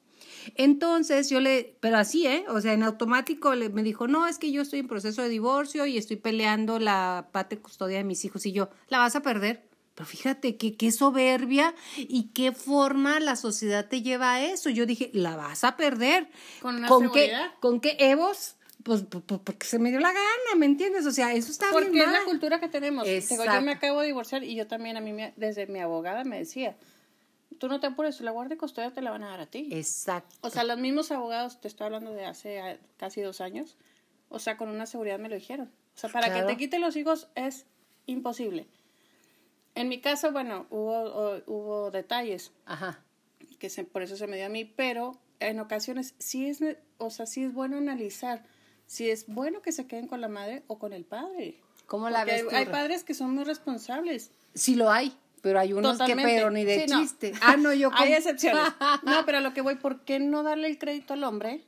Entonces 0.55 1.29
yo 1.29 1.39
le, 1.39 1.75
pero 1.79 1.97
así, 1.97 2.25
¿eh? 2.25 2.45
O 2.49 2.61
sea, 2.61 2.73
en 2.73 2.83
automático 2.83 3.53
le, 3.53 3.69
me 3.69 3.83
dijo, 3.83 4.07
no, 4.07 4.27
es 4.27 4.39
que 4.39 4.51
yo 4.51 4.61
estoy 4.61 4.79
en 4.79 4.87
proceso 4.87 5.21
de 5.21 5.29
divorcio 5.29 5.85
y 5.85 5.97
estoy 5.97 6.15
peleando 6.15 6.79
la 6.79 7.29
patria 7.31 7.61
custodia 7.61 7.97
de 7.97 8.03
mis 8.03 8.23
hijos. 8.25 8.45
Y 8.45 8.51
yo, 8.51 8.69
la 8.87 8.99
vas 8.99 9.15
a 9.15 9.21
perder. 9.21 9.69
Pero 9.93 10.07
fíjate 10.07 10.55
que 10.55 10.77
qué 10.77 10.91
soberbia 10.91 11.75
y 11.97 12.29
qué 12.33 12.53
forma 12.53 13.19
la 13.19 13.35
sociedad 13.35 13.89
te 13.89 14.01
lleva 14.01 14.33
a 14.33 14.45
eso. 14.45 14.69
Yo 14.69 14.85
dije, 14.85 15.11
la 15.13 15.35
vas 15.35 15.65
a 15.65 15.75
perder. 15.75 16.29
Con 16.61 16.77
una 16.77 16.87
¿Con 16.87 17.11
qué. 17.11 17.33
¿Con 17.59 17.81
qué 17.81 17.97
Evos? 17.99 18.55
Pues, 18.83 19.03
porque 19.03 19.65
se 19.65 19.79
me 19.79 19.89
dio 19.89 19.99
la 19.99 20.09
gana, 20.11 20.55
¿me 20.57 20.65
entiendes? 20.65 21.05
O 21.05 21.11
sea, 21.11 21.33
eso 21.33 21.51
está 21.51 21.67
Porque 21.71 21.89
bien 21.89 22.05
es 22.05 22.11
la 22.13 22.23
cultura 22.25 22.59
que 22.59 22.67
tenemos. 22.69 23.05
Digo, 23.05 23.43
yo 23.45 23.61
me 23.61 23.73
acabo 23.73 24.01
de 24.01 24.07
divorciar 24.07 24.43
y 24.43 24.55
yo 24.55 24.67
también, 24.67 24.97
a 24.97 25.01
mí, 25.01 25.13
me- 25.13 25.33
desde 25.35 25.67
mi 25.67 25.79
abogada 25.79 26.23
me 26.23 26.37
decía, 26.39 26.75
tú 27.59 27.67
no 27.67 27.79
te 27.79 27.87
apures, 27.87 28.21
la 28.21 28.31
guardia 28.31 28.55
y 28.55 28.57
custodia 28.57 28.91
te 28.91 29.01
la 29.01 29.11
van 29.11 29.23
a 29.23 29.29
dar 29.29 29.41
a 29.41 29.45
ti. 29.45 29.69
Exacto. 29.71 30.35
O 30.41 30.49
sea, 30.49 30.63
los 30.63 30.77
mismos 30.79 31.11
abogados, 31.11 31.59
te 31.61 31.67
estoy 31.67 31.85
hablando 31.85 32.11
de 32.11 32.25
hace 32.25 32.59
ah, 32.59 32.77
casi 32.97 33.21
dos 33.21 33.41
años, 33.41 33.77
o 34.29 34.39
sea, 34.39 34.57
con 34.57 34.69
una 34.69 34.85
seguridad 34.85 35.19
me 35.19 35.29
lo 35.29 35.35
dijeron. 35.35 35.69
O 35.95 35.97
sea, 35.99 36.09
para 36.09 36.27
Claro. 36.27 36.47
que 36.47 36.53
te 36.53 36.57
quiten 36.57 36.81
los 36.81 36.95
hijos 36.95 37.27
es 37.35 37.65
imposible. 38.07 38.67
En 39.75 39.89
mi 39.89 40.01
caso, 40.01 40.31
bueno, 40.31 40.65
hubo, 40.69 41.41
hubo 41.45 41.91
detalles 41.91 42.51
Ajá. 42.65 42.99
que 43.59 43.69
se, 43.69 43.83
por 43.83 44.01
eso 44.01 44.15
se 44.17 44.27
me 44.27 44.37
dio 44.37 44.45
a 44.45 44.49
mí, 44.49 44.65
pero 44.65 45.19
en 45.39 45.59
ocasiones 45.59 46.15
sí 46.17 46.47
es, 46.47 46.59
o 46.97 47.09
sea, 47.09 47.25
sí 47.25 47.43
es 47.43 47.53
bueno 47.53 47.77
analizar 47.77 48.43
si 48.91 49.09
es 49.09 49.25
bueno 49.27 49.61
que 49.61 49.71
se 49.71 49.87
queden 49.87 50.07
con 50.09 50.19
la 50.19 50.27
madre 50.27 50.63
o 50.67 50.77
con 50.77 50.91
el 50.91 51.05
padre. 51.05 51.61
¿Cómo 51.85 52.09
la 52.09 52.19
Porque 52.19 52.31
ves 52.33 52.41
hay, 52.43 52.49
tú, 52.49 52.55
hay 52.57 52.65
padres 52.65 53.05
que 53.05 53.13
son 53.13 53.33
muy 53.33 53.45
responsables. 53.45 54.31
Sí 54.53 54.75
lo 54.75 54.91
hay, 54.91 55.15
pero 55.41 55.59
hay 55.61 55.71
unos 55.71 55.93
Totalmente. 55.93 56.29
que 56.29 56.37
pero 56.37 56.51
ni 56.51 56.65
de 56.65 56.81
Sí, 56.81 56.85
no. 56.91 56.99
chiste. 56.99 57.31
Ah, 57.41 57.55
no, 57.55 57.71
yo 57.73 57.89
Hay 57.93 58.09
con- 58.09 58.17
excepciones. 58.17 58.63
No, 59.03 59.25
pero 59.25 59.37
a 59.37 59.41
lo 59.41 59.53
que 59.53 59.61
voy, 59.61 59.75
¿por 59.75 60.01
qué 60.03 60.19
no 60.19 60.43
darle 60.43 60.67
el 60.67 60.77
crédito 60.77 61.13
al 61.13 61.23
hombre 61.23 61.63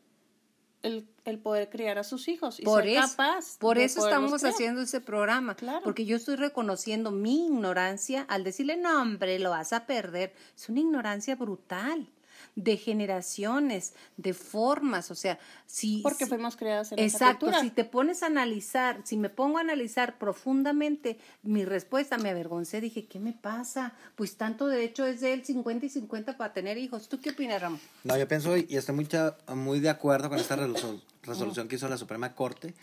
el, 0.81 1.08
el 1.24 1.40
poder 1.40 1.70
criar 1.70 1.98
a 1.98 2.04
sus 2.04 2.28
hijos 2.28 2.60
y 2.60 2.64
por 2.64 2.84
ser 2.84 2.98
eso, 2.98 3.08
capaz 3.16 3.58
por 3.58 3.78
eso 3.78 4.04
estamos 4.06 4.44
haciendo 4.44 4.81
ese 4.81 5.00
programa, 5.00 5.56
Claro. 5.56 5.80
porque 5.81 6.04
yo 6.04 6.18
estoy 6.18 6.36
reconociendo 6.36 7.10
mi 7.10 7.46
ignorancia 7.46 8.26
al 8.28 8.44
decirle, 8.44 8.76
no, 8.76 9.02
hombre, 9.02 9.40
lo 9.40 9.52
vas 9.52 9.72
a 9.72 9.86
perder. 9.86 10.34
Es 10.58 10.68
una 10.68 10.81
ignorancia 10.81 11.38
brutal 11.38 12.10
de 12.56 12.78
generaciones, 12.78 13.94
de 14.18 14.34
formas, 14.34 15.10
o 15.12 15.16
sea, 15.16 15.40
si... 15.66 16.02
Porque 16.04 16.26
si- 16.26 16.30
fuimos 16.30 16.56
criadas 16.56 16.92
en 16.92 17.00
esa 17.00 17.18
Exacto, 17.18 17.52
si 17.62 17.72
te 17.72 17.83
pones 17.83 18.22
a 18.24 18.28
analizar, 18.28 19.02
si 19.06 19.18
me 19.18 19.30
pongo 19.30 19.57
a 19.57 19.62
analizar 19.62 20.18
profundamente 20.19 21.18
mi 21.42 21.66
respuesta, 21.66 22.18
me 22.18 22.30
avergoncé, 22.30 22.80
dije, 22.81 23.06
¿qué 23.06 23.19
me 23.19 23.33
pasa? 23.33 23.94
Pues 24.16 24.36
tanto 24.38 24.68
derecho 24.68 25.06
es 25.06 25.22
de 25.22 25.33
él 25.33 25.44
50 25.44 25.86
y 25.86 25.90
50 25.90 26.38
para 26.38 26.54
tener 26.54 26.78
hijos. 26.78 27.10
¿Tú 27.10 27.19
qué 27.19 27.31
opinas, 27.31 27.62
Ramón? 27.62 27.80
No, 28.04 28.18
yo 28.18 28.28
pienso 28.28 28.56
y 28.56 28.68
estoy 28.69 28.94
muy, 28.95 29.07
muy 29.56 29.80
de 29.80 29.90
acuerdo 29.90 30.30
con 30.30 30.38
esta 30.40 30.56
resolu- 30.56 31.02
resolución 31.24 31.68
que 31.68 31.76
hizo 31.78 31.88
la 31.90 31.98
Suprema 31.98 32.36
Corte. 32.36 32.74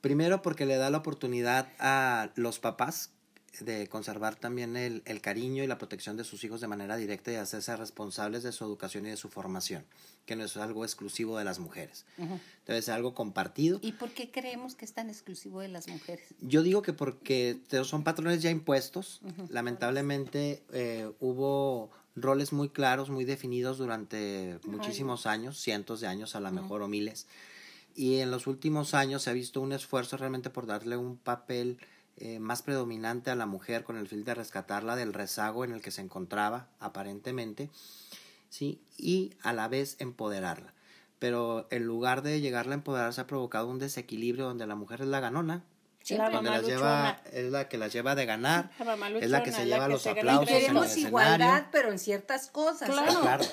Primero 0.00 0.42
porque 0.42 0.66
le 0.66 0.76
da 0.76 0.88
la 0.90 0.98
oportunidad 0.98 1.68
a 1.80 2.30
los 2.36 2.58
papás 2.60 3.10
de 3.60 3.88
conservar 3.88 4.36
también 4.36 4.76
el, 4.76 5.02
el 5.04 5.20
cariño 5.20 5.62
y 5.62 5.66
la 5.66 5.78
protección 5.78 6.16
de 6.16 6.24
sus 6.24 6.44
hijos 6.44 6.60
de 6.60 6.66
manera 6.66 6.96
directa 6.96 7.32
y 7.32 7.36
hacerse 7.36 7.76
responsables 7.76 8.42
de 8.42 8.52
su 8.52 8.64
educación 8.64 9.06
y 9.06 9.10
de 9.10 9.16
su 9.16 9.28
formación, 9.28 9.84
que 10.24 10.36
no 10.36 10.44
es 10.44 10.56
algo 10.56 10.84
exclusivo 10.84 11.38
de 11.38 11.44
las 11.44 11.58
mujeres. 11.58 12.04
Debe 12.66 12.82
ser 12.82 12.94
algo 12.94 13.14
compartido. 13.14 13.78
¿Y 13.82 13.92
por 13.92 14.10
qué 14.10 14.30
creemos 14.30 14.74
que 14.74 14.84
es 14.84 14.92
tan 14.92 15.08
exclusivo 15.08 15.60
de 15.60 15.68
las 15.68 15.88
mujeres? 15.88 16.26
Yo 16.40 16.62
digo 16.62 16.82
que 16.82 16.92
porque 16.92 17.60
son 17.84 18.04
patrones 18.04 18.42
ya 18.42 18.50
impuestos. 18.50 19.20
Lamentablemente 19.48 20.62
eh, 20.72 21.10
hubo 21.20 21.90
roles 22.16 22.52
muy 22.52 22.70
claros, 22.70 23.10
muy 23.10 23.24
definidos 23.24 23.78
durante 23.78 24.58
muchísimos 24.64 25.26
años, 25.26 25.60
cientos 25.60 26.00
de 26.00 26.06
años 26.06 26.34
a 26.34 26.40
lo 26.40 26.50
mejor 26.50 26.82
o 26.82 26.88
miles. 26.88 27.26
Y 27.94 28.16
en 28.16 28.30
los 28.30 28.46
últimos 28.46 28.92
años 28.94 29.22
se 29.22 29.30
ha 29.30 29.32
visto 29.32 29.60
un 29.60 29.72
esfuerzo 29.72 30.16
realmente 30.16 30.50
por 30.50 30.66
darle 30.66 30.96
un 30.96 31.16
papel 31.16 31.78
eh, 32.18 32.38
más 32.38 32.62
predominante 32.62 33.30
a 33.30 33.34
la 33.34 33.46
mujer 33.46 33.84
con 33.84 33.96
el 33.96 34.08
fin 34.08 34.24
de 34.24 34.34
rescatarla 34.34 34.96
del 34.96 35.12
rezago 35.12 35.64
en 35.64 35.72
el 35.72 35.82
que 35.82 35.90
se 35.90 36.00
encontraba 36.00 36.68
aparentemente, 36.80 37.70
¿sí? 38.48 38.80
Y 38.96 39.34
a 39.42 39.52
la 39.52 39.68
vez 39.68 39.96
empoderarla. 39.98 40.72
Pero 41.18 41.66
en 41.70 41.84
lugar 41.84 42.22
de 42.22 42.40
llegarla 42.40 42.72
a 42.72 42.76
empoderar 42.76 43.12
se 43.12 43.20
ha 43.22 43.26
provocado 43.26 43.68
un 43.68 43.78
desequilibrio 43.78 44.46
donde 44.46 44.66
la 44.66 44.74
mujer 44.74 45.00
es 45.02 45.06
la 45.08 45.20
ganona, 45.20 45.64
La 46.10 46.30
donde 46.30 46.50
las 46.50 46.66
lleva, 46.66 47.20
es 47.32 47.50
la 47.50 47.68
que 47.68 47.78
las 47.78 47.92
lleva 47.92 48.14
de 48.14 48.26
ganar, 48.26 48.70
La 48.78 48.94
es 49.18 49.30
la 49.30 49.42
que 49.42 49.52
se 49.52 49.64
lleva 49.66 49.86
que 49.86 49.92
los 49.92 50.06
aplausos 50.06 50.48
en 50.48 50.54
el 50.54 50.60
Queremos 50.60 50.86
escenario. 50.86 51.08
igualdad, 51.08 51.66
pero 51.72 51.90
en 51.90 51.98
ciertas 51.98 52.48
cosas. 52.48 52.88
Claro. 52.90 53.20
Claro. 53.20 53.44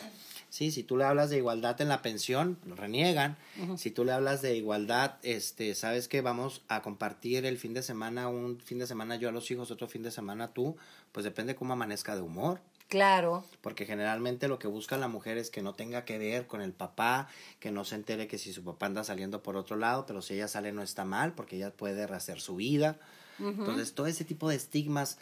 Sí, 0.53 0.69
si 0.69 0.83
tú 0.83 0.98
le 0.98 1.03
hablas 1.03 1.31
de 1.31 1.38
igualdad 1.38 1.81
en 1.81 1.89
la 1.89 2.03
pensión, 2.03 2.60
reniegan. 2.75 3.38
Si 3.75 3.89
tú 3.89 4.05
le 4.05 4.12
hablas 4.12 4.43
de 4.43 4.55
igualdad, 4.55 5.15
este, 5.24 5.74
sabes 5.74 6.07
que 6.07 6.22
vamos 6.22 6.62
a 6.67 6.83
compartir 6.83 7.48
el 7.48 7.57
fin 7.57 7.74
de 7.74 7.81
semana, 7.81 8.27
un 8.27 8.60
fin 8.60 8.77
de 8.77 8.86
semana 8.86 9.15
yo 9.15 9.29
a 9.29 9.31
los 9.31 9.50
hijos, 9.50 9.72
otro 9.72 9.88
fin 9.88 10.03
de 10.03 10.12
semana 10.12 10.53
tú, 10.53 10.77
pues 11.12 11.24
depende 11.24 11.55
cómo 11.55 11.74
amanezca 11.74 12.15
de 12.15 12.22
humor. 12.22 12.62
Claro. 12.88 13.43
Porque 13.62 13.88
generalmente 13.88 14.48
lo 14.48 14.60
que 14.60 14.67
busca 14.67 14.95
la 14.95 15.07
mujer 15.07 15.39
es 15.39 15.50
que 15.50 15.63
no 15.63 15.74
tenga 15.74 16.05
que 16.05 16.19
ver 16.19 16.45
con 16.45 16.62
el 16.62 16.72
papá, 16.72 17.29
que 17.60 17.72
no 17.72 17.83
se 17.83 17.95
entere 17.95 18.27
que 18.27 18.38
si 18.38 18.53
su 18.53 18.63
papá 18.63 18.86
anda 18.86 19.03
saliendo 19.03 19.41
por 19.41 19.57
otro 19.57 19.75
lado, 19.75 20.05
pero 20.05 20.22
si 20.22 20.36
ella 20.36 20.48
sale 20.48 20.72
no 20.72 20.83
está 20.83 21.03
mal, 21.03 21.33
porque 21.33 21.55
ella 21.55 21.72
puede 21.72 22.05
rehacer 22.05 22.39
su 22.39 22.57
vida. 22.57 23.00
Entonces, 23.39 23.95
todo 23.95 24.05
ese 24.05 24.24
tipo 24.24 24.50
de 24.50 24.55
estigmas 24.57 25.17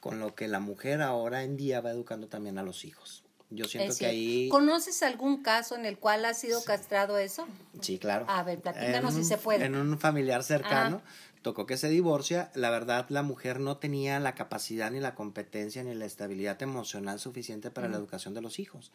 con 0.00 0.20
lo 0.20 0.34
que 0.34 0.46
la 0.46 0.60
mujer 0.60 1.00
ahora 1.00 1.42
en 1.42 1.56
día 1.56 1.80
va 1.80 1.90
educando 1.90 2.26
también 2.26 2.58
a 2.58 2.62
los 2.62 2.84
hijos. 2.84 3.23
Yo 3.50 3.66
siento 3.66 3.92
Es 3.92 3.98
que 3.98 4.06
ahí... 4.06 4.48
¿Conoces 4.48 5.02
algún 5.02 5.42
caso 5.42 5.76
en 5.76 5.84
el 5.84 5.98
cual 5.98 6.24
ha 6.24 6.34
sido 6.34 6.64
castrado 6.64 7.18
eso? 7.18 7.46
Sí, 7.80 7.98
claro. 7.98 8.26
A 8.28 8.42
ver, 8.42 8.60
platícanos 8.60 9.14
si 9.14 9.24
se 9.24 9.36
puede. 9.36 9.64
En 9.64 9.76
un 9.76 9.98
familiar 9.98 10.42
cercano, 10.42 11.02
tocó 11.42 11.66
que 11.66 11.76
se 11.76 11.88
divorcia. 11.88 12.50
La 12.54 12.70
verdad, 12.70 13.06
la 13.10 13.22
mujer 13.22 13.60
no 13.60 13.76
tenía 13.76 14.18
la 14.18 14.34
capacidad, 14.34 14.90
ni 14.90 14.98
la 14.98 15.14
competencia, 15.14 15.84
ni 15.84 15.94
la 15.94 16.06
estabilidad 16.06 16.60
emocional 16.62 17.20
suficiente 17.20 17.70
para 17.70 17.88
la 17.88 17.96
educación 17.96 18.34
de 18.34 18.40
los 18.40 18.58
hijos. 18.58 18.90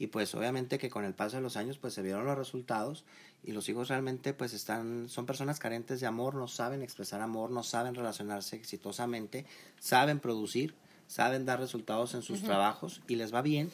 Y 0.00 0.06
pues 0.06 0.34
obviamente 0.34 0.78
que 0.78 0.88
con 0.88 1.04
el 1.04 1.12
paso 1.12 1.36
de 1.36 1.42
los 1.42 1.58
años 1.58 1.76
pues 1.76 1.92
se 1.92 2.00
vieron 2.00 2.24
los 2.24 2.38
resultados 2.38 3.04
y 3.44 3.52
los 3.52 3.68
hijos 3.68 3.88
realmente 3.88 4.32
pues 4.32 4.54
están, 4.54 5.10
son 5.10 5.26
personas 5.26 5.58
carentes 5.58 6.00
de 6.00 6.06
amor, 6.06 6.36
no 6.36 6.48
saben 6.48 6.80
expresar 6.80 7.20
amor, 7.20 7.50
no 7.50 7.62
saben 7.62 7.94
relacionarse 7.94 8.56
exitosamente, 8.56 9.44
saben 9.78 10.18
producir, 10.18 10.74
saben 11.10 11.44
dar 11.44 11.58
resultados 11.58 12.14
en 12.14 12.22
sus 12.22 12.40
trabajos 12.42 13.00
y 13.08 13.16
les 13.16 13.34
va 13.34 13.42
bien, 13.42 13.68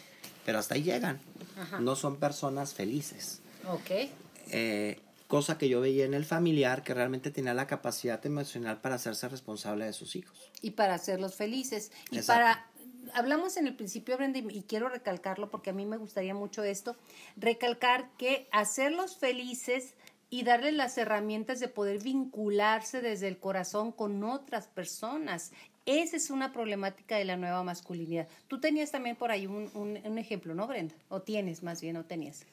pero 0.47 0.59
hasta 0.59 0.75
ahí 0.75 0.83
llegan. 0.83 1.21
No 1.81 1.95
son 1.95 2.17
personas 2.17 2.73
felices 2.73 3.41
Ok. 3.69 3.91
eh, 4.51 5.01
cosa 5.29 5.59
que 5.59 5.69
yo 5.69 5.81
veía 5.81 6.05
en 6.07 6.15
el 6.15 6.25
familiar 6.25 6.83
que 6.83 6.95
realmente 6.95 7.31
tenía 7.31 7.53
la 7.53 7.67
capacidad 7.67 8.25
emocional 8.25 8.81
para 8.81 8.95
hacerse 8.95 9.29
responsable 9.29 9.85
de 9.85 9.93
sus 9.93 10.17
hijos. 10.17 10.37
y 10.63 10.71
para 10.71 10.95
hacerlos 10.95 11.35
felices. 11.35 11.91
Y 12.11 12.19
Exacto. 12.19 12.43
para, 12.43 12.67
hablamos 13.13 13.57
en 13.59 13.67
el 13.67 13.75
principio, 13.77 14.17
Brenda, 14.17 14.39
y 14.39 14.63
quiero 14.63 14.89
recalcarlo 14.89 15.51
porque 15.51 15.71
a 15.71 15.73
mí 15.75 15.85
me 15.85 15.97
gustaría 15.99 16.33
mucho 16.35 16.63
esto, 16.63 16.97
recalcar 17.37 18.09
que 18.17 18.49
hacerlos 18.53 19.17
felices 19.17 19.95
y 20.31 20.43
darles 20.45 20.75
las 20.75 20.97
herramientas 20.97 21.61
de 21.61 21.69
poder 21.69 22.03
vincularse 22.03 23.01
desde 23.03 23.29
el 23.29 23.39
corazón 23.39 23.93
con 23.93 24.23
otras 24.25 24.67
personas. 24.69 25.53
Esa 25.87 26.17
es 26.17 26.31
una 26.31 26.53
problemática 26.53 27.17
de 27.17 27.25
la 27.25 27.37
nueva 27.37 27.63
masculinidad. 27.63 28.29
Tú 28.49 28.61
tenías 28.61 28.91
también 28.91 29.17
por 29.17 29.31
ahí 29.31 29.47
un, 29.47 29.71
un, 29.75 29.99
un 30.05 30.19
ejemplo, 30.19 30.55
¿no, 30.55 30.67
Brenda? 30.67 30.95
O 31.09 31.23
tienes 31.23 31.63
más 31.63 31.81
bien, 31.81 31.97
o 31.97 32.05
tenías. 32.05 32.45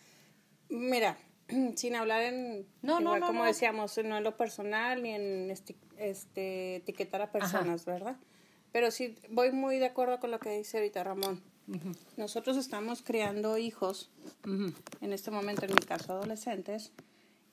Mira, 0.70 1.18
sin 1.76 1.96
hablar 1.96 2.22
en, 2.22 2.68
No, 2.82 3.00
igual 3.02 3.20
no, 3.20 3.28
como 3.28 3.40
no. 3.40 3.46
decíamos, 3.46 3.98
no 4.04 4.18
en 4.18 4.24
lo 4.24 4.38
personal 4.38 5.02
ni 5.04 5.12
en 5.12 5.52
este, 5.98 6.76
etiquetar 6.76 7.22
a 7.22 7.32
personas, 7.32 7.86
¿verdad? 7.86 8.18
Pero 8.72 8.92
sí, 8.92 9.16
voy 9.30 9.52
muy 9.52 9.78
de 9.78 9.86
acuerdo 9.86 10.20
con 10.20 10.32
lo 10.32 10.40
que 10.40 10.50
dice 10.58 10.78
ahorita 10.78 11.04
Ramón. 11.04 11.42
Nosotros 12.18 12.58
estamos 12.58 13.04
criando 13.04 13.58
hijos, 13.58 14.12
en 14.44 15.14
este 15.14 15.32
momento, 15.32 15.66
en 15.66 15.72
mi 15.72 15.86
caso, 15.86 16.12
adolescentes, 16.14 16.92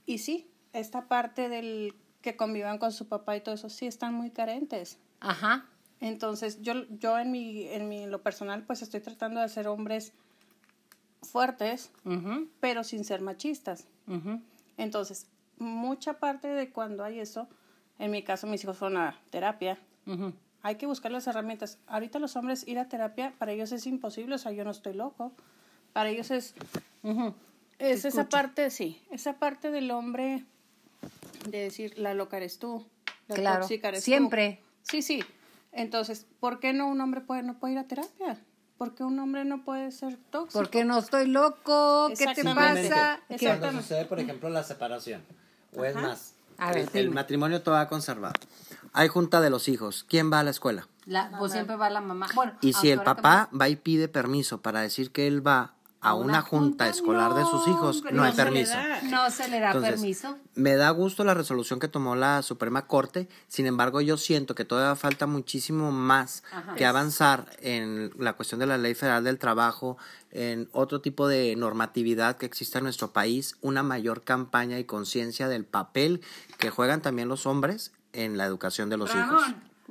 y 0.05 0.19
sí, 0.19 0.51
esta 0.73 1.07
parte 1.07 1.49
del 1.49 1.95
que 2.21 2.37
convivan 2.37 2.79
con 2.79 2.93
su 2.93 3.07
papá 3.07 3.37
y 3.37 3.41
todo 3.41 3.55
eso, 3.55 3.69
sí 3.69 3.87
están 3.87 4.15
muy 4.15 4.31
carentes. 4.31 4.99
Ajá. 5.21 5.67
Entonces, 6.01 6.61
yo, 6.63 6.87
yo 6.99 7.19
en 7.19 7.31
mi, 7.31 7.67
en 7.69 7.89
mi 7.89 8.07
lo 8.07 8.23
personal, 8.23 8.65
pues 8.65 8.83
estoy 8.83 9.01
tratando 9.01 9.41
de 9.41 9.49
ser 9.49 9.69
hombres 9.69 10.13
fuertes, 11.23 11.91
pero 12.61 12.85
sin 12.85 13.05
ser 13.05 13.21
machistas. 13.21 13.87
Entonces, 14.79 15.27
mucha 15.59 16.15
parte 16.15 16.49
de 16.49 16.71
cuando 16.71 17.05
hay 17.05 17.21
eso, 17.21 17.49
en 17.99 18.11
mi 18.11 18.23
caso 18.23 18.47
mis 18.47 18.65
hijos 18.65 18.79
fueron 18.79 18.97
a 18.97 19.21
terapia, 19.31 19.79
hay 20.63 20.77
que 20.77 20.87
buscar 20.87 21.13
las 21.13 21.27
herramientas. 21.27 21.79
Ahorita 21.87 22.19
los 22.19 22.35
hombres 22.37 22.67
ir 22.67 22.79
a 22.79 22.89
terapia, 22.89 23.35
para 23.39 23.53
ellos 23.53 23.73
es 23.73 23.87
imposible, 23.87 24.35
o 24.35 24.39
sea, 24.39 24.53
yo 24.53 24.65
no 24.65 24.71
estoy 24.71 24.95
loco. 24.95 25.33
Para 25.93 26.09
ellos 26.09 26.31
es, 26.31 26.55
es 27.79 28.05
esa 28.05 28.29
parte, 28.29 28.71
sí, 28.71 29.03
esa 29.11 29.35
parte 29.35 29.71
del 29.71 29.91
hombre 29.91 30.45
de 31.49 31.59
decir, 31.59 31.99
la 31.99 32.15
loca 32.15 32.39
eres 32.39 32.59
tú, 32.59 32.87
la 33.29 33.35
Claro, 33.35 33.61
tóxica 33.61 33.89
eres 33.89 34.01
tú". 34.01 34.05
siempre. 34.05 34.61
Sí, 34.83 35.03
sí. 35.03 35.25
Entonces, 35.73 36.27
¿por 36.41 36.59
qué 36.61 36.73
no 36.73 36.89
un 36.89 37.01
hombre 37.01 37.21
puede, 37.21 37.43
no 37.43 37.59
puede 37.59 37.75
ir 37.75 37.79
a 37.79 37.85
terapia? 37.85 38.39
¿Por 38.79 38.95
qué 38.95 39.05
un 39.05 39.19
hombre 39.19 39.45
no 39.45 39.63
puede 39.65 39.93
ser 39.93 40.17
tóxico? 40.31 40.59
Porque 40.59 40.85
no 40.85 40.99
estoy 40.99 41.27
loco, 41.27 42.09
¿qué 42.09 42.15
te 42.35 42.43
pasa? 42.45 42.81
Exactamente. 42.81 43.37
¿Qué- 43.39 43.47
Cuando 43.47 43.73
sucede, 43.73 44.05
por 44.07 44.19
ejemplo, 44.21 44.49
la 44.49 44.63
separación, 44.65 45.23
o 45.77 45.85
es 45.85 45.95
Ajá. 45.95 46.09
más, 46.09 46.35
A 46.59 46.73
ver, 46.73 46.89
el, 46.95 47.07
el 47.07 47.11
matrimonio 47.11 47.63
todo 47.63 47.75
va 47.75 47.89
conservado. 47.89 48.35
Hay 48.93 49.09
junta 49.09 49.41
de 49.41 49.51
los 49.51 49.69
hijos. 49.69 50.05
¿Quién 50.09 50.33
va 50.33 50.41
a 50.41 50.45
la 50.45 50.51
escuela? 50.51 50.89
La, 51.07 51.31
pues 51.39 51.53
siempre 51.53 51.77
va 51.77 51.91
la 51.91 52.01
mamá. 52.01 52.27
Bueno, 52.35 52.53
Y 52.63 52.73
si 52.73 52.91
el 52.91 53.03
papá 53.03 53.49
va 53.59 53.69
y 53.69 53.77
pide 53.77 54.09
permiso 54.09 54.61
para 54.61 54.81
decir 54.81 55.13
que 55.13 55.27
él 55.27 55.47
va 55.47 55.75
a 56.03 56.15
una 56.15 56.41
junta 56.41 56.89
escolar 56.89 57.35
de 57.35 57.45
sus 57.45 57.69
hijos, 57.69 58.03
no 58.11 58.23
hay 58.23 58.33
permiso. 58.33 58.73
da. 58.73 59.03
No 59.03 59.31
se 59.31 59.49
le 59.49 59.61
da 59.61 59.69
Entonces, 59.69 59.93
permiso. 59.93 60.39
Me 60.55 60.75
da 60.77 60.89
gusto 60.91 61.25
la 61.25 61.35
resolución 61.35 61.79
que 61.79 61.89
tomó 61.89 62.17
la 62.17 62.41
Suprema 62.43 62.87
Corte, 62.87 63.29
sin 63.49 63.67
embargo 63.67 64.01
yo 64.01 64.17
siento 64.17 64.55
que 64.55 64.65
todavía 64.65 64.97
falta 64.97 65.27
muchísimo 65.27 65.93
más 65.93 66.43
Ajá. 66.53 66.75
que 66.75 66.87
avanzar 66.87 67.47
en 67.61 68.13
la 68.19 68.33
cuestión 68.33 68.61
de 68.61 68.67
la 68.67 68.79
Ley 68.79 68.95
Federal 68.95 69.25
del 69.25 69.39
Trabajo, 69.39 69.99
en 70.31 70.69
otro 70.73 71.01
tipo 71.03 71.29
de 71.29 71.55
normatividad 71.57 72.37
que 72.39 72.47
exista 72.47 72.79
en 72.79 72.85
nuestro 72.85 73.13
país, 73.13 73.57
una 73.61 73.83
mayor 73.83 74.23
campaña 74.23 74.79
y 74.79 74.85
conciencia 74.85 75.49
del 75.49 75.65
papel 75.67 76.23
que 76.59 76.71
juegan 76.71 77.03
también 77.03 77.29
los 77.29 77.45
hombres 77.47 77.93
en 78.13 78.39
la 78.39 78.47
educación 78.47 78.89
de 78.89 78.97
los 78.97 79.15
hijos. 79.15 79.43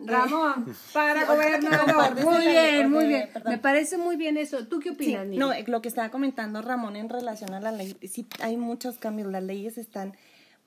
Ramón, 0.05 0.65
para 0.93 1.21
Sí, 1.21 1.27
gobernador. 1.27 2.23
Muy 2.23 2.47
bien, 2.47 2.91
muy 2.91 3.05
bien. 3.07 3.29
perdón. 3.33 3.51
Me 3.53 3.57
parece 3.57 3.97
muy 3.97 4.15
bien 4.15 4.37
eso. 4.37 4.67
¿Tú 4.67 4.79
qué 4.79 4.89
Sí, 4.89 4.95
opinas, 4.95 5.25
Nini? 5.25 5.37
no, 5.37 5.51
eh, 5.53 5.63
lo 5.67 5.81
que 5.81 5.87
estaba 5.89 6.09
comentando 6.09 6.61
Ramón 6.61 6.95
en 6.95 7.09
relación 7.09 7.53
a 7.53 7.59
la 7.59 7.71
ley, 7.71 7.95
sí 8.07 8.27
hay 8.41 8.57
muchos 8.57 8.97
cambios, 8.97 9.31
las 9.31 9.43
leyes 9.43 9.77
están 9.77 10.13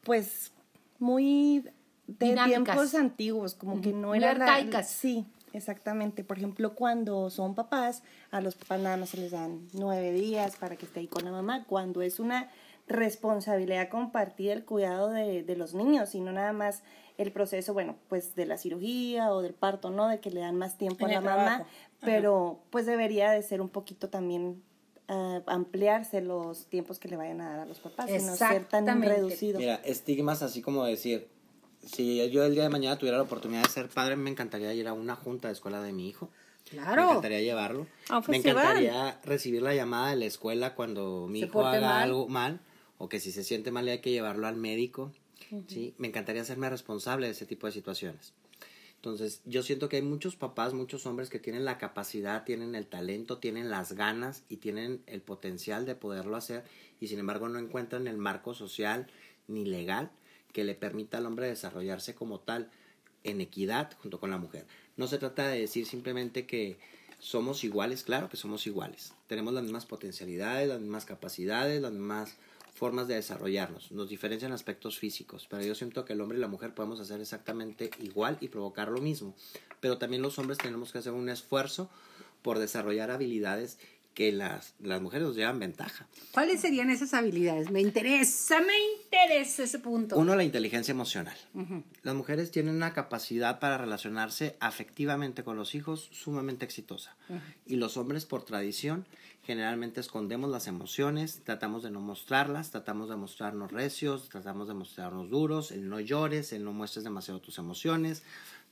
pues 0.02 0.52
muy 0.98 1.60
de 2.06 2.26
Dinámicas. 2.26 2.64
tiempos 2.64 2.94
antiguos, 2.94 3.54
como 3.54 3.80
que 3.80 3.92
no 3.92 4.08
Muy 4.08 4.18
era 4.18 4.34
la- 4.34 4.44
arcaicas. 4.46 4.88
sí, 4.90 5.24
exactamente. 5.52 6.24
Por 6.24 6.38
ejemplo, 6.38 6.74
cuando 6.74 7.30
son 7.30 7.54
papás, 7.54 8.02
a 8.30 8.40
los 8.40 8.54
papás 8.54 8.80
nada 8.80 8.96
más 8.96 9.10
se 9.10 9.16
les 9.18 9.30
dan 9.32 9.66
nueve 9.72 10.12
días 10.12 10.56
para 10.56 10.76
que 10.76 10.86
esté 10.86 11.00
ahí 11.00 11.06
con 11.08 11.24
la 11.24 11.30
mamá, 11.30 11.64
cuando 11.64 12.02
es 12.02 12.20
una 12.20 12.48
responsabilidad 12.88 13.88
compartida 13.88 14.52
el 14.52 14.64
cuidado 14.64 15.10
de, 15.10 15.42
de 15.42 15.56
los 15.56 15.74
niños 15.74 16.14
y 16.14 16.20
no 16.20 16.32
nada 16.32 16.52
más 16.52 16.82
el 17.18 17.30
proceso, 17.32 17.72
bueno, 17.74 17.96
pues 18.08 18.34
de 18.34 18.46
la 18.46 18.56
cirugía 18.58 19.30
o 19.32 19.42
del 19.42 19.54
parto, 19.54 19.90
¿no? 19.90 20.08
De 20.08 20.20
que 20.20 20.30
le 20.30 20.40
dan 20.40 20.56
más 20.56 20.78
tiempo 20.78 21.06
En 21.06 21.12
a 21.12 21.14
la 21.14 21.20
mamá, 21.20 21.66
pero 22.00 22.60
pues 22.70 22.86
debería 22.86 23.30
de 23.30 23.42
ser 23.42 23.60
un 23.60 23.68
poquito 23.68 24.08
también 24.08 24.62
ah, 25.08 25.40
ampliarse 25.46 26.20
los 26.22 26.66
tiempos 26.66 26.98
que 26.98 27.08
le 27.08 27.16
vayan 27.16 27.40
a 27.40 27.50
dar 27.50 27.60
a 27.60 27.66
los 27.66 27.78
papás 27.80 28.10
y 28.10 28.14
no 28.24 28.34
ser 28.36 28.64
tan 28.64 28.86
reducido. 29.02 29.58
Mira, 29.58 29.76
estigmas 29.84 30.42
así 30.42 30.62
como 30.62 30.84
decir, 30.84 31.28
si 31.84 32.28
yo 32.30 32.44
el 32.44 32.54
día 32.54 32.62
de 32.62 32.68
mañana 32.70 32.96
tuviera 32.98 33.18
la 33.18 33.24
oportunidad 33.24 33.62
de 33.62 33.68
ser 33.68 33.88
padre, 33.88 34.16
me 34.16 34.30
encantaría 34.30 34.72
ir 34.72 34.88
a 34.88 34.92
una 34.92 35.14
junta 35.14 35.48
de 35.48 35.54
escuela 35.54 35.82
de 35.82 35.92
mi 35.92 36.08
hijo. 36.08 36.28
Me 36.70 36.78
Claro. 36.78 37.02
encantaría 37.10 37.40
llevarlo. 37.40 37.86
Me 38.28 38.38
encantaría 38.38 39.20
recibir 39.24 39.60
la 39.62 39.74
llamada 39.74 40.10
de 40.10 40.16
la 40.16 40.24
escuela 40.24 40.74
cuando 40.74 41.26
mi 41.28 41.40
Se 41.40 41.46
hijo 41.46 41.66
haga 41.66 41.80
mal. 41.80 42.02
algo 42.04 42.28
mal 42.28 42.60
o 43.02 43.08
que 43.08 43.18
si 43.18 43.32
se 43.32 43.42
siente 43.42 43.72
mal 43.72 43.88
hay 43.88 43.98
que 43.98 44.12
llevarlo 44.12 44.46
al 44.46 44.54
médico. 44.54 45.10
¿sí? 45.66 45.92
Me 45.98 46.06
encantaría 46.06 46.42
hacerme 46.42 46.70
responsable 46.70 47.26
de 47.26 47.32
ese 47.32 47.46
tipo 47.46 47.66
de 47.66 47.72
situaciones. 47.72 48.32
Entonces, 48.94 49.40
yo 49.44 49.64
siento 49.64 49.88
que 49.88 49.96
hay 49.96 50.02
muchos 50.02 50.36
papás, 50.36 50.72
muchos 50.72 51.04
hombres 51.04 51.28
que 51.28 51.40
tienen 51.40 51.64
la 51.64 51.78
capacidad, 51.78 52.44
tienen 52.44 52.76
el 52.76 52.86
talento, 52.86 53.38
tienen 53.38 53.70
las 53.70 53.94
ganas 53.94 54.44
y 54.48 54.58
tienen 54.58 55.02
el 55.06 55.20
potencial 55.20 55.84
de 55.84 55.96
poderlo 55.96 56.36
hacer 56.36 56.62
y 57.00 57.08
sin 57.08 57.18
embargo 57.18 57.48
no 57.48 57.58
encuentran 57.58 58.06
el 58.06 58.18
marco 58.18 58.54
social 58.54 59.08
ni 59.48 59.64
legal 59.64 60.12
que 60.52 60.62
le 60.62 60.76
permita 60.76 61.18
al 61.18 61.26
hombre 61.26 61.48
desarrollarse 61.48 62.14
como 62.14 62.38
tal 62.38 62.70
en 63.24 63.40
equidad 63.40 63.90
junto 63.98 64.20
con 64.20 64.30
la 64.30 64.38
mujer. 64.38 64.64
No 64.96 65.08
se 65.08 65.18
trata 65.18 65.48
de 65.48 65.58
decir 65.58 65.86
simplemente 65.86 66.46
que 66.46 66.78
somos 67.18 67.64
iguales, 67.64 68.04
claro 68.04 68.28
que 68.28 68.36
somos 68.36 68.64
iguales. 68.68 69.12
Tenemos 69.26 69.52
las 69.52 69.64
mismas 69.64 69.86
potencialidades, 69.86 70.68
las 70.68 70.80
mismas 70.80 71.04
capacidades, 71.04 71.82
las 71.82 71.90
mismas 71.90 72.36
formas 72.74 73.08
de 73.08 73.14
desarrollarnos. 73.14 73.92
Nos 73.92 74.08
diferencian 74.08 74.52
aspectos 74.52 74.98
físicos, 74.98 75.46
pero 75.48 75.62
yo 75.62 75.74
siento 75.74 76.04
que 76.04 76.14
el 76.14 76.20
hombre 76.20 76.38
y 76.38 76.40
la 76.40 76.48
mujer 76.48 76.74
podemos 76.74 77.00
hacer 77.00 77.20
exactamente 77.20 77.90
igual 78.00 78.38
y 78.40 78.48
provocar 78.48 78.88
lo 78.88 79.00
mismo. 79.00 79.34
Pero 79.80 79.98
también 79.98 80.22
los 80.22 80.38
hombres 80.38 80.58
tenemos 80.58 80.92
que 80.92 80.98
hacer 80.98 81.12
un 81.12 81.28
esfuerzo 81.28 81.90
por 82.42 82.58
desarrollar 82.58 83.10
habilidades 83.10 83.78
que 84.14 84.30
las, 84.30 84.74
las 84.80 85.00
mujeres 85.00 85.26
nos 85.26 85.36
llevan 85.36 85.58
ventaja. 85.58 86.06
¿Cuáles 86.32 86.60
serían 86.60 86.90
esas 86.90 87.14
habilidades? 87.14 87.70
Me 87.70 87.80
interesa, 87.80 88.60
me 88.60 88.74
interesa 89.02 89.62
ese 89.62 89.78
punto. 89.78 90.18
Uno, 90.18 90.36
la 90.36 90.44
inteligencia 90.44 90.92
emocional. 90.92 91.36
Las 92.02 92.14
mujeres 92.14 92.50
tienen 92.50 92.74
una 92.74 92.92
capacidad 92.92 93.58
para 93.58 93.78
relacionarse 93.78 94.56
afectivamente 94.60 95.44
con 95.44 95.56
los 95.56 95.74
hijos 95.74 96.10
sumamente 96.12 96.64
exitosa. 96.64 97.16
Y 97.66 97.76
los 97.76 97.96
hombres, 97.96 98.26
por 98.26 98.44
tradición, 98.44 99.06
generalmente 99.44 100.00
escondemos 100.00 100.50
las 100.50 100.66
emociones, 100.66 101.40
tratamos 101.44 101.82
de 101.82 101.90
no 101.90 102.00
mostrarlas, 102.00 102.70
tratamos 102.70 103.08
de 103.08 103.16
mostrarnos 103.16 103.72
recios, 103.72 104.28
tratamos 104.28 104.68
de 104.68 104.74
mostrarnos 104.74 105.28
duros, 105.30 105.72
el 105.72 105.88
no 105.88 106.00
llores, 106.00 106.52
el 106.52 106.64
no 106.64 106.72
muestres 106.72 107.04
demasiado 107.04 107.40
tus 107.40 107.58
emociones, 107.58 108.22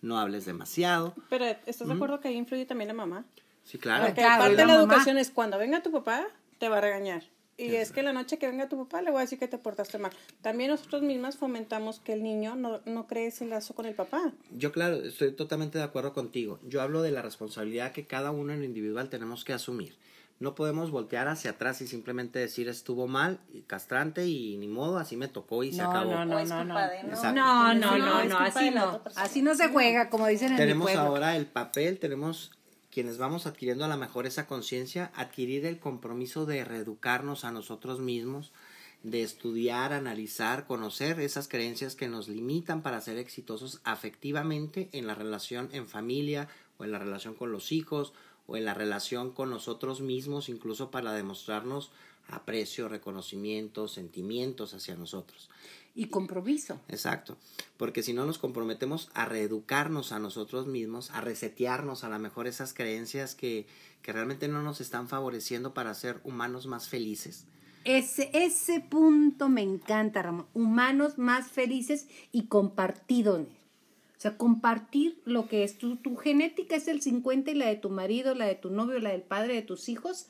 no 0.02 0.18
hables 0.18 0.44
demasiado. 0.46 1.14
Pero, 1.28 1.44
¿estás 1.66 1.88
de 1.88 1.94
acuerdo 1.94 2.20
que 2.20 2.28
ahí 2.28 2.36
influye 2.36 2.66
también 2.66 2.88
la 2.88 2.94
mamá? 2.94 3.24
Sí, 3.64 3.78
claro. 3.78 4.06
Porque 4.06 4.20
Claro, 4.20 4.42
parte 4.42 4.56
de 4.56 4.62
la 4.64 4.66
la 4.74 4.78
mamá. 4.80 4.92
educación 4.94 5.18
es 5.18 5.30
cuando 5.30 5.58
venga 5.58 5.82
tu 5.82 5.90
papá, 5.92 6.26
te 6.58 6.68
va 6.68 6.78
a 6.78 6.80
regañar. 6.80 7.24
Y 7.58 7.74
es 7.74 7.92
que 7.92 8.02
la 8.02 8.14
noche 8.14 8.38
que 8.38 8.46
venga 8.46 8.70
tu 8.70 8.78
papá 8.78 9.02
le 9.02 9.10
voy 9.10 9.18
a 9.18 9.20
decir 9.20 9.38
que 9.38 9.46
te 9.46 9.58
portaste 9.58 9.98
mal. 9.98 10.12
También 10.40 10.70
nosotros 10.70 11.02
mismas 11.02 11.36
fomentamos 11.36 12.00
que 12.00 12.14
el 12.14 12.22
niño 12.22 12.56
no, 12.56 12.80
no 12.86 13.06
cree 13.06 13.26
ese 13.26 13.44
lazo 13.44 13.74
con 13.74 13.84
el 13.84 13.94
papá. 13.94 14.32
Yo, 14.50 14.72
claro, 14.72 14.96
estoy 14.96 15.32
totalmente 15.32 15.76
de 15.76 15.84
acuerdo 15.84 16.14
contigo. 16.14 16.58
Yo 16.66 16.80
hablo 16.80 17.02
de 17.02 17.10
la 17.10 17.20
responsabilidad 17.20 17.92
que 17.92 18.06
cada 18.06 18.30
uno 18.30 18.54
en 18.54 18.60
lo 18.60 18.64
individual 18.64 19.10
tenemos 19.10 19.44
que 19.44 19.52
asumir. 19.52 19.94
No 20.40 20.54
podemos 20.54 20.90
voltear 20.90 21.28
hacia 21.28 21.52
atrás 21.52 21.82
y 21.82 21.86
simplemente 21.86 22.38
decir 22.38 22.68
estuvo 22.68 23.06
mal, 23.06 23.40
y 23.52 23.60
castrante 23.60 24.26
y 24.26 24.56
ni 24.56 24.68
modo, 24.68 24.96
así 24.98 25.16
me 25.16 25.28
tocó 25.28 25.62
y 25.62 25.70
se 25.72 25.82
No, 25.82 25.90
acabó. 25.90 26.12
no, 26.12 26.24
no, 26.24 26.44
no, 26.44 26.64
no. 26.64 26.64
¿no? 26.64 26.80
Exacto. 26.80 27.32
No, 27.34 27.74
no, 27.74 28.38
así 28.38 28.70
no. 28.70 29.02
Así 29.16 29.42
no 29.42 29.54
se 29.54 29.68
juega, 29.68 30.08
como 30.08 30.26
dicen 30.26 30.48
en 30.48 30.54
mi 30.54 30.58
Tenemos 30.58 30.94
ahora 30.96 31.36
el 31.36 31.44
papel, 31.46 31.98
tenemos 31.98 32.52
quienes 32.90 33.18
vamos 33.18 33.46
adquiriendo 33.46 33.84
a 33.84 33.88
lo 33.88 33.98
mejor 33.98 34.26
esa 34.26 34.46
conciencia, 34.46 35.12
adquirir 35.14 35.66
el 35.66 35.78
compromiso 35.78 36.46
de 36.46 36.64
reeducarnos 36.64 37.44
a 37.44 37.52
nosotros 37.52 38.00
mismos, 38.00 38.52
de 39.02 39.22
estudiar, 39.22 39.92
analizar, 39.92 40.66
conocer 40.66 41.20
esas 41.20 41.48
creencias 41.48 41.94
que 41.94 42.08
nos 42.08 42.28
limitan 42.28 42.82
para 42.82 43.00
ser 43.02 43.18
exitosos 43.18 43.80
afectivamente 43.84 44.88
en 44.92 45.06
la 45.06 45.14
relación 45.14 45.68
en 45.72 45.86
familia 45.86 46.48
o 46.78 46.84
en 46.84 46.92
la 46.92 46.98
relación 46.98 47.34
con 47.34 47.52
los 47.52 47.72
hijos 47.72 48.12
o 48.50 48.56
en 48.56 48.64
la 48.64 48.74
relación 48.74 49.30
con 49.30 49.48
nosotros 49.48 50.00
mismos, 50.00 50.48
incluso 50.48 50.90
para 50.90 51.12
demostrarnos 51.12 51.92
aprecio, 52.26 52.88
reconocimiento, 52.88 53.86
sentimientos 53.86 54.74
hacia 54.74 54.96
nosotros. 54.96 55.48
Y 55.94 56.06
compromiso. 56.06 56.80
Exacto, 56.88 57.36
porque 57.76 58.02
si 58.02 58.12
no 58.12 58.26
nos 58.26 58.38
comprometemos 58.38 59.08
a 59.14 59.24
reeducarnos 59.24 60.10
a 60.10 60.18
nosotros 60.18 60.66
mismos, 60.66 61.10
a 61.10 61.20
resetearnos 61.20 62.02
a 62.02 62.08
lo 62.08 62.18
mejor 62.18 62.48
esas 62.48 62.74
creencias 62.74 63.36
que, 63.36 63.66
que 64.02 64.12
realmente 64.12 64.48
no 64.48 64.62
nos 64.62 64.80
están 64.80 65.08
favoreciendo 65.08 65.72
para 65.72 65.94
ser 65.94 66.20
humanos 66.24 66.66
más 66.66 66.88
felices. 66.88 67.46
Ese, 67.84 68.30
ese 68.32 68.80
punto 68.80 69.48
me 69.48 69.62
encanta, 69.62 70.22
Ramón. 70.22 70.46
Humanos 70.54 71.18
más 71.18 71.48
felices 71.48 72.08
y 72.32 72.46
compartidos. 72.46 73.46
O 74.20 74.22
sea, 74.22 74.36
compartir 74.36 75.18
lo 75.24 75.48
que 75.48 75.64
es 75.64 75.78
tu, 75.78 75.96
tu 75.96 76.14
genética 76.14 76.76
es 76.76 76.88
el 76.88 77.00
50 77.00 77.52
y 77.52 77.54
la 77.54 77.68
de 77.68 77.76
tu 77.76 77.88
marido, 77.88 78.34
la 78.34 78.44
de 78.44 78.54
tu 78.54 78.68
novio, 78.68 78.98
la 78.98 79.12
del 79.12 79.22
padre 79.22 79.54
de 79.54 79.62
tus 79.62 79.88
hijos 79.88 80.26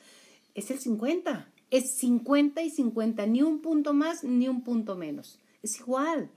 es 0.55 0.71
el 0.71 0.79
50. 0.79 1.49
Es 1.71 1.91
50 1.97 2.61
y 2.61 2.69
50, 2.69 3.25
ni 3.25 3.41
un 3.41 3.61
punto 3.61 3.93
más 3.93 4.23
ni 4.23 4.47
un 4.47 4.63
punto 4.63 4.95
menos. 4.95 5.39
Es 5.61 5.77
igual. 5.81 6.29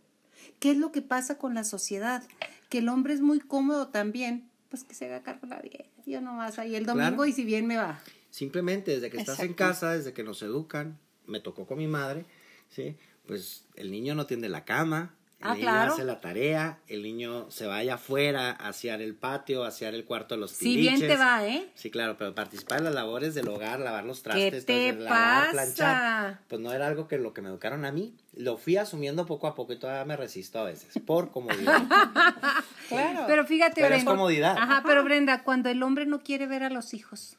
¿Qué 0.58 0.73
es 0.73 0.78
lo 0.78 0.90
que 0.90 1.00
pasa 1.00 1.38
con 1.38 1.54
la 1.54 1.62
sociedad? 1.62 2.25
Que 2.70 2.78
el 2.78 2.88
hombre 2.88 3.14
es 3.14 3.20
muy 3.20 3.38
cómodo 3.38 3.87
también, 3.87 4.50
pues 4.68 4.82
que 4.82 4.94
se 4.96 5.04
haga 5.04 5.23
cargo 5.23 5.46
la 5.46 5.61
vieja. 5.61 5.84
Yo 6.06 6.20
nomás 6.20 6.58
ahí 6.58 6.75
el 6.75 6.87
domingo 6.87 7.08
Claro. 7.11 7.26
y 7.26 7.32
si 7.34 7.44
bien 7.44 7.68
me 7.68 7.76
va. 7.76 8.02
Simplemente 8.30 8.90
desde 8.90 9.11
que 9.11 9.18
estás 9.18 9.38
en 9.38 9.54
casa, 9.54 9.92
desde 9.92 10.12
que 10.12 10.25
nos 10.25 10.42
educan, 10.42 10.99
me 11.25 11.38
tocó 11.38 11.66
con 11.66 11.78
mi 11.78 11.87
madre, 11.87 12.26
¿sí? 12.68 12.96
Pues 13.28 13.64
el 13.76 13.92
niño 13.92 14.16
no 14.16 14.26
tiende 14.26 14.49
la 14.49 14.64
cama, 14.64 15.14
el 15.44 15.50
Ah, 15.50 15.54
niño 15.54 15.64
claro. 15.66 15.92
hace 15.92 16.04
la 16.04 16.20
tarea, 16.20 16.78
el 16.88 17.02
niño 17.02 17.50
se 17.50 17.66
vaya 17.66 17.94
afuera, 17.94 18.50
a 18.50 18.68
asear 18.68 19.02
el 19.02 19.14
patio, 19.14 19.64
a 19.64 19.68
asear 19.68 19.94
el 19.94 20.04
cuarto 20.04 20.34
de 20.34 20.40
los 20.40 20.50
Si 20.52 20.76
bien 20.76 20.94
te 20.94 21.00
tiliches. 21.02 21.20
va, 21.20 21.46
¿eh? 21.46 21.68
Sí, 21.74 21.90
claro, 21.90 22.16
pero 22.18 22.34
participar 22.34 22.78
en 22.78 22.84
las 22.84 22.94
labores 22.94 23.34
del 23.34 23.48
hogar, 23.48 23.78
lavar 23.80 24.04
los 24.04 24.18
¿Qué 24.18 24.24
trastes, 24.30 24.66
te 24.66 24.88
entonces, 24.88 25.04
lavar, 25.04 25.40
pasa? 25.40 25.52
planchar, 25.52 26.40
pues 26.48 26.60
no 26.60 26.72
era 26.72 26.86
algo 26.86 27.06
que 27.08 27.18
lo 27.18 27.32
que 27.34 27.42
me 27.42 27.48
educaron 27.50 27.84
a 27.84 27.92
mí. 27.92 28.14
Lo 28.36 28.56
fui 28.56 28.76
asumiendo 28.78 29.26
poco 29.26 29.46
a 29.46 29.54
poco 29.54 29.72
y 29.74 29.78
todavía 29.78 30.04
me 30.04 30.16
resisto 30.16 30.58
a 30.58 30.64
veces, 30.64 30.94
por 31.06 31.30
comodidad. 31.30 31.82
Claro. 32.88 33.24
Pero 33.26 33.46
fíjate, 33.46 33.76
Pero 33.80 33.86
es 33.94 34.04
Brenda. 34.04 34.10
comodidad. 34.10 34.56
Ajá, 34.58 34.82
pero 34.86 35.02
Brenda, 35.04 35.42
cuando 35.42 35.70
el 35.70 35.82
hombre 35.82 36.04
no 36.04 36.20
quiere 36.22 36.46
ver 36.46 36.62
a 36.62 36.68
los 36.70 36.92
hijos. 36.92 37.38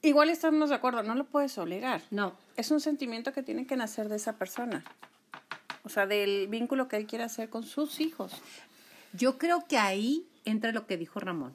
Igual 0.00 0.30
estamos 0.30 0.68
de 0.70 0.76
acuerdo, 0.76 1.02
no 1.02 1.14
lo 1.16 1.24
puedes 1.24 1.58
obligar. 1.58 2.00
No. 2.10 2.34
Es 2.56 2.70
un 2.70 2.80
sentimiento 2.80 3.32
que 3.32 3.42
tiene 3.42 3.66
que 3.66 3.76
nacer 3.76 4.08
de 4.08 4.14
esa 4.16 4.34
persona. 4.36 4.84
O 5.88 5.90
sea, 5.90 6.06
del 6.06 6.48
vínculo 6.48 6.86
que 6.86 6.98
él 6.98 7.06
quiere 7.06 7.24
hacer 7.24 7.48
con 7.48 7.62
sus 7.62 7.98
hijos. 7.98 8.30
Yo 9.14 9.38
creo 9.38 9.64
que 9.66 9.78
ahí 9.78 10.28
entra 10.44 10.70
lo 10.70 10.86
que 10.86 10.98
dijo 10.98 11.18
Ramón. 11.18 11.54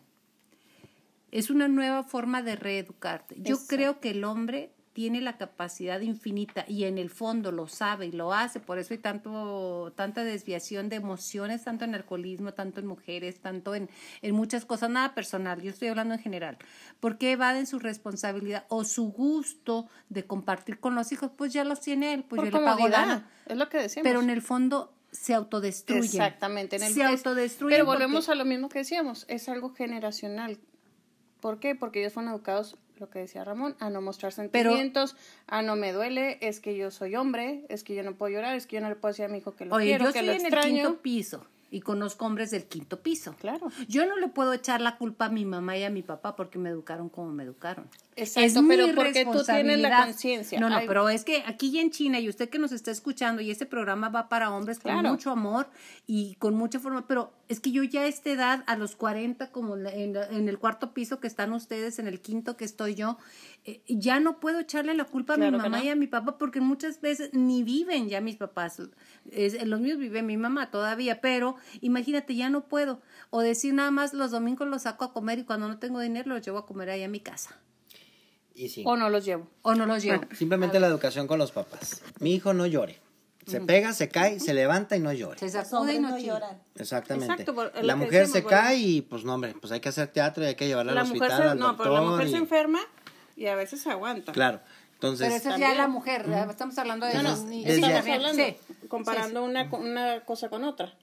Es 1.29 1.51
una 1.51 1.67
nueva 1.67 2.01
forma 2.01 2.41
de 2.41 2.55
reeducarte. 2.55 3.35
Yo 3.37 3.59
creo 3.67 3.99
que 3.99 4.09
el 4.09 4.23
hombre 4.23 4.71
tiene 4.93 5.21
la 5.21 5.37
capacidad 5.37 5.99
infinita 6.01 6.65
y 6.67 6.83
en 6.83 6.97
el 6.99 7.09
fondo 7.09 7.51
lo 7.51 7.67
sabe 7.67 8.05
y 8.05 8.11
lo 8.11 8.31
hace, 8.31 8.59
por 8.59 8.77
eso 8.77 8.93
hay 8.93 8.99
tanto, 8.99 9.91
tanta 9.95 10.23
desviación 10.23 10.87
de 10.87 10.97
emociones, 10.97 11.63
tanto 11.63 11.83
en 11.83 11.95
alcoholismo, 11.95 12.53
tanto 12.53 12.79
en 12.79 12.85
mujeres, 12.85 13.39
tanto 13.41 13.73
en, 13.73 13.89
en 14.21 14.35
muchas 14.35 14.65
cosas, 14.65 14.91
nada 14.91 15.15
personal, 15.15 15.61
yo 15.61 15.71
estoy 15.71 15.87
hablando 15.87 16.13
en 16.13 16.19
general, 16.19 16.57
porque 16.99 17.31
evaden 17.31 17.65
su 17.65 17.79
responsabilidad 17.79 18.65
o 18.69 18.83
su 18.85 19.11
gusto 19.11 19.87
de 20.09 20.25
compartir 20.25 20.79
con 20.79 20.93
los 20.93 21.11
hijos, 21.11 21.31
pues 21.35 21.51
ya 21.51 21.63
los 21.63 21.81
tiene 21.81 22.13
él, 22.13 22.23
pues 22.23 22.39
Por 22.41 22.51
yo 22.51 22.59
le 22.59 22.63
pago 22.65 22.87
lana. 22.87 23.27
Es 23.47 23.57
lo 23.57 23.69
que 23.69 23.79
decíamos. 23.79 24.07
Pero 24.07 24.21
en 24.21 24.29
el 24.29 24.41
fondo 24.43 24.93
se 25.11 25.33
autodestruyen. 25.33 26.03
Exactamente. 26.05 26.75
En 26.75 26.83
el 26.83 26.93
se 26.93 27.01
es- 27.01 27.07
autodestruyen. 27.07 27.75
Pero 27.77 27.85
porque- 27.85 28.03
volvemos 28.03 28.29
a 28.29 28.35
lo 28.35 28.45
mismo 28.45 28.69
que 28.69 28.79
decíamos, 28.79 29.25
es 29.27 29.49
algo 29.49 29.73
generacional. 29.73 30.59
¿Por 31.41 31.59
qué? 31.59 31.75
Porque 31.75 31.99
ellos 32.01 32.13
fueron 32.13 32.31
educados, 32.31 32.77
lo 32.99 33.09
que 33.09 33.19
decía 33.19 33.43
Ramón, 33.43 33.75
a 33.79 33.89
no 33.89 34.01
mostrar 34.01 34.33
Pero- 34.51 34.69
sentimientos, 34.71 35.15
a 35.47 35.61
no 35.61 35.75
me 35.75 35.91
duele, 35.93 36.37
es 36.41 36.59
que 36.59 36.75
yo 36.77 36.91
soy 36.91 37.15
hombre, 37.15 37.65
es 37.69 37.83
que 37.83 37.95
yo 37.95 38.03
no 38.03 38.13
puedo 38.15 38.31
llorar, 38.33 38.55
es 38.55 38.67
que 38.67 38.75
yo 38.75 38.81
no 38.81 38.89
le 38.89 38.95
puedo 38.95 39.11
decir 39.11 39.25
a 39.25 39.27
mi 39.29 39.39
hijo 39.39 39.55
que 39.55 39.65
lo 39.65 39.75
Oye, 39.75 39.85
quiero, 39.87 40.05
yo 40.05 40.13
que 40.13 40.19
estoy 40.19 40.27
lo 40.27 40.33
en 40.33 40.39
el 40.39 40.45
extraño. 40.45 40.75
quinto 40.75 41.01
piso 41.01 41.45
y 41.73 41.81
conozco 41.81 42.27
hombres 42.27 42.51
del 42.51 42.65
quinto 42.65 43.01
piso. 43.01 43.35
Claro. 43.39 43.71
Yo 43.87 44.05
no 44.05 44.15
le 44.17 44.27
puedo 44.27 44.53
echar 44.53 44.79
la 44.79 44.95
culpa 44.97 45.25
a 45.25 45.29
mi 45.29 45.43
mamá 45.43 45.75
y 45.75 45.83
a 45.83 45.89
mi 45.89 46.03
papá 46.03 46.35
porque 46.35 46.59
me 46.59 46.69
educaron 46.69 47.09
como 47.09 47.31
me 47.31 47.43
educaron. 47.43 47.89
Exacto, 48.15 48.59
es 48.59 48.67
pero 48.67 48.87
mi 48.87 48.93
porque 48.93 49.25
tú 49.25 49.43
tienes 49.43 49.79
la 49.79 50.03
conciencia. 50.05 50.59
No, 50.59 50.69
no, 50.69 50.77
Ay. 50.77 50.87
pero 50.87 51.09
es 51.09 51.23
que 51.23 51.43
aquí 51.47 51.79
en 51.79 51.89
China 51.89 52.19
y 52.19 52.29
usted 52.29 52.47
que 52.47 52.59
nos 52.59 52.71
está 52.71 52.91
escuchando 52.91 53.41
y 53.41 53.49
este 53.49 53.65
programa 53.65 54.09
va 54.09 54.29
para 54.29 54.51
hombres 54.51 54.77
con 54.79 54.93
mucho 55.03 55.31
amor 55.31 55.67
y 56.05 56.35
con 56.35 56.53
mucha 56.53 56.79
forma, 56.79 57.07
pero 57.07 57.33
es 57.49 57.59
que 57.59 57.71
yo 57.71 57.81
ya 57.81 58.01
a 58.01 58.07
esta 58.07 58.29
edad, 58.29 58.63
a 58.67 58.75
los 58.75 58.95
40, 58.95 59.51
como 59.51 59.75
en, 59.75 60.15
en 60.15 60.47
el 60.49 60.59
cuarto 60.59 60.93
piso 60.93 61.19
que 61.19 61.25
están 61.25 61.53
ustedes, 61.53 61.97
en 61.97 62.07
el 62.07 62.21
quinto 62.21 62.55
que 62.55 62.65
estoy 62.65 62.93
yo, 62.93 63.17
eh, 63.65 63.81
ya 63.87 64.19
no 64.19 64.39
puedo 64.39 64.59
echarle 64.59 64.93
la 64.93 65.05
culpa 65.05 65.33
a 65.33 65.37
mi 65.37 65.49
mamá 65.49 65.69
no. 65.69 65.83
y 65.83 65.89
a 65.89 65.95
mi 65.95 66.07
papá 66.07 66.37
porque 66.37 66.61
muchas 66.61 67.01
veces 67.01 67.31
ni 67.33 67.63
viven 67.63 68.09
ya 68.09 68.21
mis 68.21 68.35
papás. 68.35 68.79
Es- 69.31 69.65
los 69.65 69.79
míos 69.79 69.97
vive 69.97 70.21
mi 70.21 70.37
mamá 70.37 70.69
todavía, 70.69 71.19
pero 71.21 71.55
imagínate, 71.81 72.35
ya 72.35 72.49
no 72.49 72.65
puedo. 72.67 73.01
O 73.29 73.41
decir 73.41 73.73
nada 73.73 73.91
más 73.91 74.13
los 74.13 74.31
domingos 74.31 74.67
los 74.67 74.83
saco 74.83 75.05
a 75.05 75.13
comer 75.13 75.39
y 75.39 75.43
cuando 75.43 75.67
no 75.67 75.79
tengo 75.79 75.99
dinero 75.99 76.29
los 76.29 76.45
llevo 76.45 76.59
a 76.59 76.65
comer 76.65 76.89
ahí 76.89 77.03
a 77.03 77.07
mi 77.09 77.19
casa. 77.19 77.55
Y 78.55 78.69
sí, 78.69 78.83
O 78.85 78.95
no 78.95 79.09
los 79.09 79.25
llevo. 79.25 79.47
O 79.63 79.73
no 79.73 79.85
los 79.85 80.03
llevo. 80.03 80.23
simplemente 80.35 80.79
la 80.79 80.87
educación 80.87 81.25
con 81.27 81.39
los 81.39 81.51
papás. 81.51 82.01
Mi 82.19 82.33
hijo 82.35 82.53
no 82.53 82.65
llore. 82.67 82.99
Se 83.47 83.59
pega, 83.59 83.91
se 83.91 84.07
cae, 84.07 84.39
se 84.39 84.53
levanta 84.53 84.95
y 84.95 85.01
no 85.01 85.11
llore. 85.11 85.37
Se 85.37 85.49
sacude 85.49 85.95
y 85.95 85.99
no 85.99 86.17
lloran. 86.17 86.61
Exactamente. 86.75 87.43
Exacto, 87.43 87.71
la 87.81 87.95
mujer 87.97 88.27
se 88.27 88.41
cae 88.45 88.77
y 88.77 89.01
pues 89.01 89.25
no, 89.25 89.33
hombre, 89.33 89.53
pues 89.59 89.73
hay 89.73 89.81
que 89.81 89.89
hacer 89.89 90.07
teatro 90.07 90.43
y 90.43 90.47
hay 90.47 90.55
que 90.55 90.65
llevarla 90.65 90.93
La 90.93 91.01
al 91.01 91.07
mujer 91.09 91.29
se, 91.29 91.41
al 91.43 91.59
no, 91.59 91.67
doctor. 91.67 91.83
pero 91.87 91.95
la 91.95 92.01
mujer 92.09 92.27
y- 92.27 92.31
se 92.31 92.37
enferma 92.37 92.79
y 93.35 93.47
a 93.47 93.55
veces 93.55 93.81
se 93.81 93.89
aguanta. 93.89 94.31
Claro. 94.31 94.61
Entonces, 95.03 95.27
Pero 95.27 95.35
eso 95.35 95.49
es 95.53 95.59
ya 95.59 95.73
la 95.75 95.87
mujer, 95.89 96.23
¿verdad? 96.27 96.49
estamos 96.49 96.77
hablando 96.77 97.05
de 97.05 97.13
No, 97.15 97.23
no, 97.23 97.29
los 97.31 97.43
niños. 97.43 97.65
desde- 97.65 97.81
Sí, 97.81 97.85
estamos 97.91 98.07
hablando, 98.15 98.43
sí. 98.45 98.87
comparando 98.87 99.43
Una, 99.43 99.69
una 99.73 100.21
cosa 100.23 100.47
con 100.49 100.63
otra. 100.63 100.93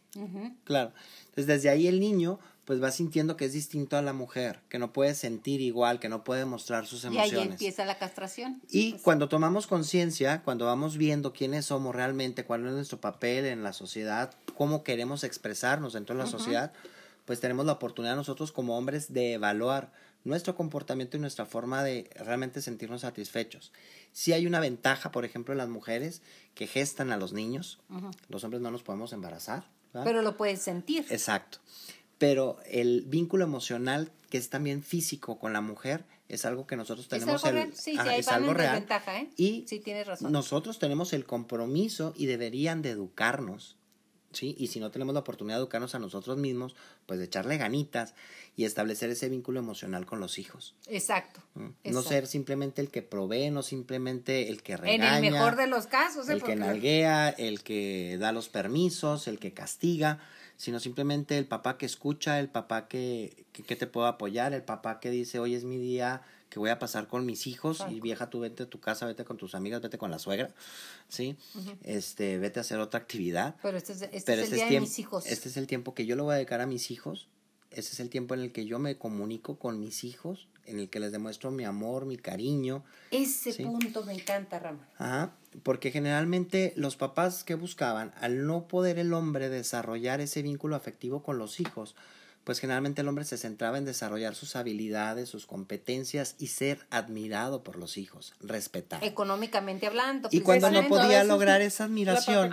Claro. 0.64 0.92
Entonces, 1.20 1.46
desde 1.46 1.68
ahí 1.68 1.86
el 1.86 2.00
niño 2.00 2.38
pues 2.64 2.80
va 2.80 2.90
sintiendo 2.92 3.36
que 3.36 3.46
es 3.46 3.52
distinto 3.52 3.96
a 3.96 4.02
la 4.02 4.12
mujer, 4.12 4.60
que 4.68 4.78
no 4.78 4.92
puede 4.92 5.14
sentir 5.16 5.60
igual, 5.60 5.98
que 5.98 6.08
no 6.08 6.22
puede 6.22 6.44
mostrar 6.44 6.86
sus 6.86 7.02
Y 7.02 7.08
ahí 7.08 7.14
emociones. 7.16 7.50
empieza 7.52 7.84
la 7.84 7.98
castración. 7.98 8.62
Y 8.70 8.92
cuando 8.98 9.28
tomamos 9.28 9.66
conciencia, 9.66 10.42
cuando 10.44 10.66
vamos 10.66 10.96
viendo 10.96 11.32
quiénes 11.32 11.64
somos 11.66 11.94
realmente, 11.96 12.44
cuál 12.44 12.64
es 12.66 12.72
nuestro 12.72 13.00
papel 13.00 13.46
en 13.46 13.64
la 13.64 13.72
sociedad, 13.72 14.30
cómo 14.56 14.84
queremos 14.84 15.24
expresarnos 15.24 15.94
dentro 15.94 16.14
de 16.16 16.22
la 16.22 16.30
sociedad, 16.30 16.72
pues 17.24 17.40
tenemos 17.40 17.66
la 17.66 17.72
oportunidad 17.72 18.14
nosotros 18.14 18.52
como 18.52 18.78
hombres 18.78 19.12
de 19.12 19.32
evaluar 19.32 19.90
nuestro 20.24 20.54
comportamiento 20.54 21.16
y 21.16 21.20
nuestra 21.20 21.46
forma 21.46 21.82
de 21.82 22.10
realmente 22.16 22.60
sentirnos 22.62 23.02
satisfechos. 23.02 23.72
Si 24.12 24.32
hay 24.32 24.46
una 24.46 24.60
ventaja, 24.60 25.10
por 25.12 25.24
ejemplo, 25.24 25.52
en 25.52 25.58
las 25.58 25.68
mujeres 25.68 26.22
que 26.54 26.66
gestan 26.66 27.10
a 27.12 27.16
los 27.16 27.32
niños, 27.32 27.78
los 28.28 28.44
hombres 28.44 28.60
no 28.62 28.70
nos 28.70 28.82
podemos 28.82 29.12
embarazar. 29.12 29.64
¿verdad? 29.92 30.04
Pero 30.04 30.22
lo 30.22 30.36
puedes 30.36 30.60
sentir. 30.62 31.06
Exacto. 31.10 31.58
Pero 32.18 32.58
el 32.66 33.02
vínculo 33.06 33.44
emocional, 33.44 34.12
que 34.28 34.36
es 34.38 34.50
también 34.50 34.82
físico 34.82 35.38
con 35.38 35.52
la 35.52 35.62
mujer, 35.62 36.04
es 36.28 36.44
algo 36.44 36.66
que 36.66 36.76
nosotros 36.76 37.06
¿Es 37.06 37.08
tenemos 37.08 37.44
algo 37.44 37.58
el, 37.58 37.64
real? 37.64 37.74
Sí, 37.76 37.92
sí, 37.92 37.98
ajá, 37.98 38.16
es 38.16 38.28
algo 38.28 38.52
real. 38.54 38.72
desventaja, 38.74 39.20
¿eh? 39.20 39.30
Y 39.36 39.64
Sí, 39.66 39.80
tienes 39.80 40.06
razón. 40.06 40.30
nosotros 40.30 40.78
tenemos 40.78 41.12
el 41.12 41.24
compromiso 41.24 42.12
y 42.16 42.26
deberían 42.26 42.82
de 42.82 42.90
educarnos. 42.90 43.76
¿Sí? 44.32 44.54
Y 44.58 44.68
si 44.68 44.78
no 44.78 44.92
tenemos 44.92 45.12
la 45.12 45.20
oportunidad 45.20 45.56
de 45.56 45.62
educarnos 45.62 45.94
a 45.96 45.98
nosotros 45.98 46.38
mismos, 46.38 46.76
pues 47.06 47.18
de 47.18 47.24
echarle 47.24 47.56
ganitas 47.58 48.14
y 48.56 48.64
establecer 48.64 49.10
ese 49.10 49.28
vínculo 49.28 49.58
emocional 49.58 50.06
con 50.06 50.20
los 50.20 50.38
hijos. 50.38 50.76
Exacto. 50.86 51.40
¿no? 51.56 51.62
No 51.64 51.74
exacto. 51.82 52.08
ser 52.08 52.26
simplemente 52.28 52.80
el 52.80 52.90
que 52.90 53.02
provee, 53.02 53.50
no 53.50 53.62
simplemente 53.64 54.48
el 54.48 54.62
que 54.62 54.74
En 54.74 54.78
regaña. 54.78 55.18
el 55.18 55.32
mejor 55.32 55.56
de 55.56 55.66
los 55.66 55.86
casos. 55.88 56.28
¿eh? 56.28 56.34
el 56.34 56.42
que 56.44 56.54
nalguea, 56.54 57.28
el 57.30 57.62
que 57.64 58.18
da 58.20 58.30
los 58.30 58.48
permisos, 58.48 59.26
el 59.26 59.40
que 59.40 59.52
castiga, 59.52 60.20
sino 60.56 60.78
simplemente 60.78 61.36
el 61.36 61.46
papá 61.46 61.76
que 61.76 61.86
escucha, 61.86 62.38
el 62.38 62.48
papá 62.48 62.86
que, 62.86 63.46
que, 63.52 63.64
que 63.64 63.74
te 63.76 63.86
puede 63.88 64.08
apoyar, 64.08 64.52
el 64.52 64.62
papá 64.62 65.00
que 65.00 65.10
dice, 65.10 65.40
hoy 65.40 65.54
es 65.56 65.64
mi 65.64 65.78
día 65.78 66.22
que 66.50 66.58
voy 66.58 66.68
a 66.70 66.78
pasar 66.78 67.08
con 67.08 67.24
mis 67.24 67.46
hijos 67.46 67.82
y 67.90 68.00
vieja 68.00 68.28
tú 68.28 68.40
vete 68.40 68.64
a 68.64 68.66
tu 68.68 68.80
casa, 68.80 69.06
vete 69.06 69.24
con 69.24 69.36
tus 69.38 69.54
amigas, 69.54 69.80
vete 69.80 69.96
con 69.96 70.10
la 70.10 70.18
suegra, 70.18 70.52
¿sí? 71.08 71.36
Este, 71.82 72.38
vete 72.38 72.58
a 72.60 72.62
hacer 72.62 72.78
otra 72.80 73.00
actividad. 73.00 73.54
Pero 73.62 73.78
este 73.78 73.92
es, 73.92 74.02
este 74.02 74.22
Pero 74.26 74.42
es 74.42 74.48
el 74.48 74.54
este 74.54 74.56
día 74.56 74.64
es, 74.66 74.70
de 74.72 74.80
mis 74.80 74.98
hijos. 74.98 75.26
este 75.26 75.48
es 75.48 75.56
el 75.56 75.66
tiempo 75.66 75.94
que 75.94 76.04
yo 76.06 76.16
le 76.16 76.22
voy 76.22 76.32
a 76.32 76.36
dedicar 76.36 76.60
a 76.60 76.66
mis 76.66 76.90
hijos. 76.90 77.28
Ese 77.70 77.92
es 77.92 78.00
el 78.00 78.10
tiempo 78.10 78.34
en 78.34 78.40
el 78.40 78.50
que 78.52 78.66
yo 78.66 78.80
me 78.80 78.98
comunico 78.98 79.56
con 79.60 79.78
mis 79.78 80.02
hijos, 80.02 80.48
en 80.66 80.80
el 80.80 80.90
que 80.90 80.98
les 80.98 81.12
demuestro 81.12 81.52
mi 81.52 81.64
amor, 81.64 82.04
mi 82.04 82.16
cariño. 82.16 82.82
Ese 83.12 83.52
Sí. 83.52 83.62
punto 83.64 84.04
me 84.04 84.12
encanta, 84.12 84.58
Rama. 84.58 84.88
Ajá, 84.98 85.32
porque 85.62 85.92
generalmente 85.92 86.72
los 86.74 86.96
papás 86.96 87.44
que 87.44 87.54
buscaban, 87.54 88.12
al 88.20 88.44
no 88.44 88.66
poder 88.66 88.98
el 88.98 89.12
hombre 89.12 89.48
desarrollar 89.48 90.20
ese 90.20 90.42
vínculo 90.42 90.74
afectivo 90.74 91.22
con 91.22 91.38
los 91.38 91.60
hijos, 91.60 91.94
pues 92.50 92.58
generalmente 92.58 93.02
el 93.02 93.06
hombre 93.06 93.24
se 93.24 93.38
centraba 93.38 93.78
en 93.78 93.84
desarrollar 93.84 94.34
sus 94.34 94.56
habilidades, 94.56 95.28
sus 95.28 95.46
competencias 95.46 96.34
y 96.40 96.48
ser 96.48 96.84
admirado 96.90 97.62
por 97.62 97.76
los 97.76 97.96
hijos, 97.96 98.34
respetado. 98.40 99.06
Económicamente 99.06 99.86
hablando. 99.86 100.28
Y 100.32 100.40
cuando 100.40 100.68
no 100.72 100.88
podía 100.88 101.22
lograr 101.22 101.62
esa 101.62 101.84
admiración, 101.84 102.52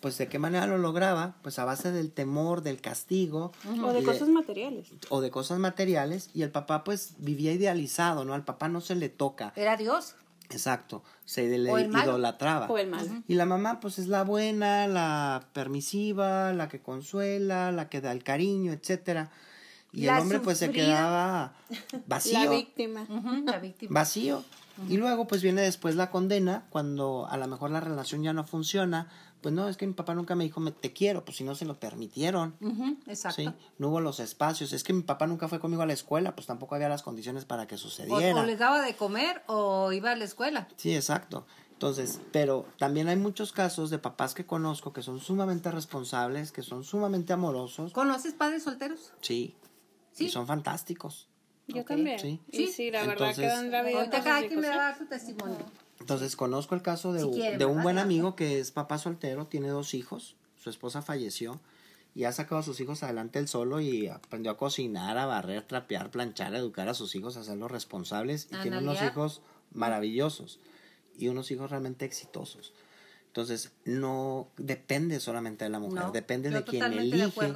pues 0.00 0.18
de 0.18 0.26
qué 0.26 0.40
manera 0.40 0.66
lo 0.66 0.76
lograba, 0.76 1.36
pues 1.42 1.60
a 1.60 1.64
base 1.64 1.92
del 1.92 2.10
temor, 2.10 2.62
del 2.62 2.80
castigo 2.80 3.52
O 3.80 3.92
de 3.92 4.02
cosas 4.02 4.28
materiales. 4.28 4.88
o 5.08 5.20
de 5.20 5.30
cosas 5.30 5.60
materiales 5.60 6.30
y 6.34 6.42
el 6.42 6.50
papá 6.50 6.82
pues 6.82 7.14
vivía 7.18 7.52
idealizado, 7.52 8.24
¿no? 8.24 8.34
Al 8.34 8.44
papá 8.44 8.66
no 8.66 8.80
se 8.80 8.96
le 8.96 9.08
toca, 9.08 9.52
Era 9.54 9.76
Dios. 9.76 10.16
Exacto, 10.52 11.02
se 11.24 11.58
le 11.58 11.70
O 11.70 11.78
el 11.78 11.88
malo. 11.88 12.12
idolatraba. 12.12 12.66
O 12.68 12.78
el 12.78 12.88
mal. 12.88 13.24
Y 13.28 13.34
la 13.34 13.46
mamá, 13.46 13.80
pues 13.80 13.98
es 13.98 14.08
la 14.08 14.22
buena, 14.24 14.86
la 14.86 15.46
permisiva, 15.52 16.52
la 16.52 16.68
que 16.68 16.80
consuela, 16.80 17.72
la 17.72 17.88
que 17.88 18.00
da 18.00 18.12
el 18.12 18.22
cariño, 18.22 18.72
etcétera. 18.72 19.30
Y 19.92 20.06
La 20.06 20.16
el 20.16 20.22
hombre, 20.22 20.40
pues 20.40 20.58
se 20.58 20.70
quedaba 20.70 21.52
La 21.92 22.00
vacío. 22.06 22.38
La 22.44 22.50
víctima. 22.50 23.06
Vacío. 23.90 24.44
Y 24.88 24.96
luego, 24.96 25.26
pues 25.26 25.42
viene 25.42 25.60
después 25.60 25.96
la 25.96 26.10
condena, 26.10 26.64
cuando 26.70 27.26
a 27.30 27.36
lo 27.36 27.46
mejor 27.46 27.70
la 27.70 27.80
relación 27.80 28.22
ya 28.22 28.32
no 28.32 28.44
funciona. 28.44 29.08
Pues 29.42 29.52
no, 29.52 29.68
es 29.68 29.76
que 29.76 29.86
mi 29.86 29.92
papá 29.92 30.14
nunca 30.14 30.34
me 30.36 30.44
dijo, 30.44 30.60
me, 30.60 30.70
te 30.70 30.92
quiero, 30.92 31.24
pues 31.24 31.36
si 31.36 31.44
no 31.44 31.54
se 31.56 31.64
lo 31.64 31.78
permitieron. 31.78 32.54
Exacto. 33.08 33.42
Sí, 33.42 33.48
no 33.78 33.88
hubo 33.88 34.00
los 34.00 34.20
espacios. 34.20 34.72
Es 34.72 34.84
que 34.84 34.92
mi 34.92 35.02
papá 35.02 35.26
nunca 35.26 35.48
fue 35.48 35.58
conmigo 35.58 35.82
a 35.82 35.86
la 35.86 35.92
escuela, 35.92 36.34
pues 36.36 36.46
tampoco 36.46 36.76
había 36.76 36.88
las 36.88 37.02
condiciones 37.02 37.44
para 37.44 37.66
que 37.66 37.74
O, 37.74 37.78
sucediera. 37.78 38.40
o 38.40 38.44
les 38.46 38.58
daba 38.60 38.80
de 38.82 38.94
comer 38.94 39.42
o 39.48 39.90
iba 39.92 40.12
a 40.12 40.16
la 40.16 40.24
escuela. 40.24 40.68
Sí, 40.76 40.94
exacto. 40.94 41.44
Entonces, 41.72 42.20
pero 42.30 42.64
también 42.78 43.08
hay 43.08 43.16
muchos 43.16 43.50
casos 43.50 43.90
de 43.90 43.98
papás 43.98 44.34
que 44.34 44.46
conozco 44.46 44.92
que 44.92 45.02
son 45.02 45.18
sumamente 45.18 45.68
responsables, 45.72 46.52
que 46.52 46.62
son 46.62 46.84
sumamente 46.84 47.32
amorosos. 47.32 47.92
¿Conoces 47.92 48.34
padres 48.34 48.62
solteros? 48.62 49.12
Sí. 49.20 49.56
Sí. 50.12 50.26
Y 50.26 50.28
son 50.30 50.46
fantásticos. 50.46 51.28
Yo 51.66 51.84
también. 51.84 52.18
Sí. 52.20 52.40
Sí. 52.52 52.66
sí, 52.68 52.90
la 52.92 53.00
verdad 53.00 53.30
Entonces- 53.30 53.38
que 53.38 53.46
dan 53.48 53.70
la 53.72 53.82
vida. 53.82 53.98
Ahorita 53.98 54.22
cada 54.22 54.40
quien 54.40 54.60
me 54.60 54.66
hijos, 54.68 54.76
va 54.78 54.82
a 54.82 54.88
dar 54.90 54.98
su 54.98 55.06
testimonio. 55.06 55.56
Entonces, 56.02 56.34
conozco 56.34 56.74
el 56.74 56.82
caso 56.82 57.12
de, 57.12 57.20
Si 57.20 57.56
de 57.56 57.64
un 57.64 57.82
buen 57.82 57.98
amigo 57.98 58.34
que 58.34 58.58
es 58.58 58.72
papá 58.72 58.98
soltero, 58.98 59.46
tiene 59.46 59.68
dos 59.68 59.94
hijos, 59.94 60.34
su 60.56 60.68
esposa 60.68 61.00
falleció 61.00 61.60
y 62.14 62.24
ha 62.24 62.32
sacado 62.32 62.60
a 62.60 62.64
sus 62.64 62.80
hijos 62.80 63.04
adelante 63.04 63.38
él 63.38 63.46
solo 63.46 63.80
y 63.80 64.08
aprendió 64.08 64.50
a 64.50 64.56
cocinar, 64.56 65.16
a 65.16 65.26
barrer, 65.26 65.62
trapear, 65.62 66.10
planchar, 66.10 66.54
a 66.54 66.58
educar 66.58 66.88
a 66.88 66.94
sus 66.94 67.14
hijos, 67.14 67.36
a 67.36 67.40
hacerlos 67.40 67.70
responsables 67.70 68.48
y 68.50 68.56
tiene 68.62 68.78
unos 68.78 69.00
hijos 69.00 69.42
maravillosos 69.72 70.58
y 71.16 71.28
unos 71.28 71.50
hijos 71.52 71.70
realmente 71.70 72.04
exitosos. 72.04 72.74
Entonces, 73.28 73.72
no 73.84 74.48
depende 74.58 75.20
solamente 75.20 75.64
de 75.64 75.70
la 75.70 75.78
mujer, 75.78 76.02
No, 76.02 76.10
depende 76.10 76.50
de 76.50 76.64
quien 76.64 76.90
de 76.90 76.98
elige 76.98 77.54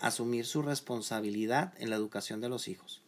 asumir 0.00 0.46
su 0.46 0.62
responsabilidad 0.62 1.74
en 1.76 1.90
la 1.90 1.96
educación 1.96 2.40
de 2.40 2.48
los 2.48 2.68
hijos 2.68 3.02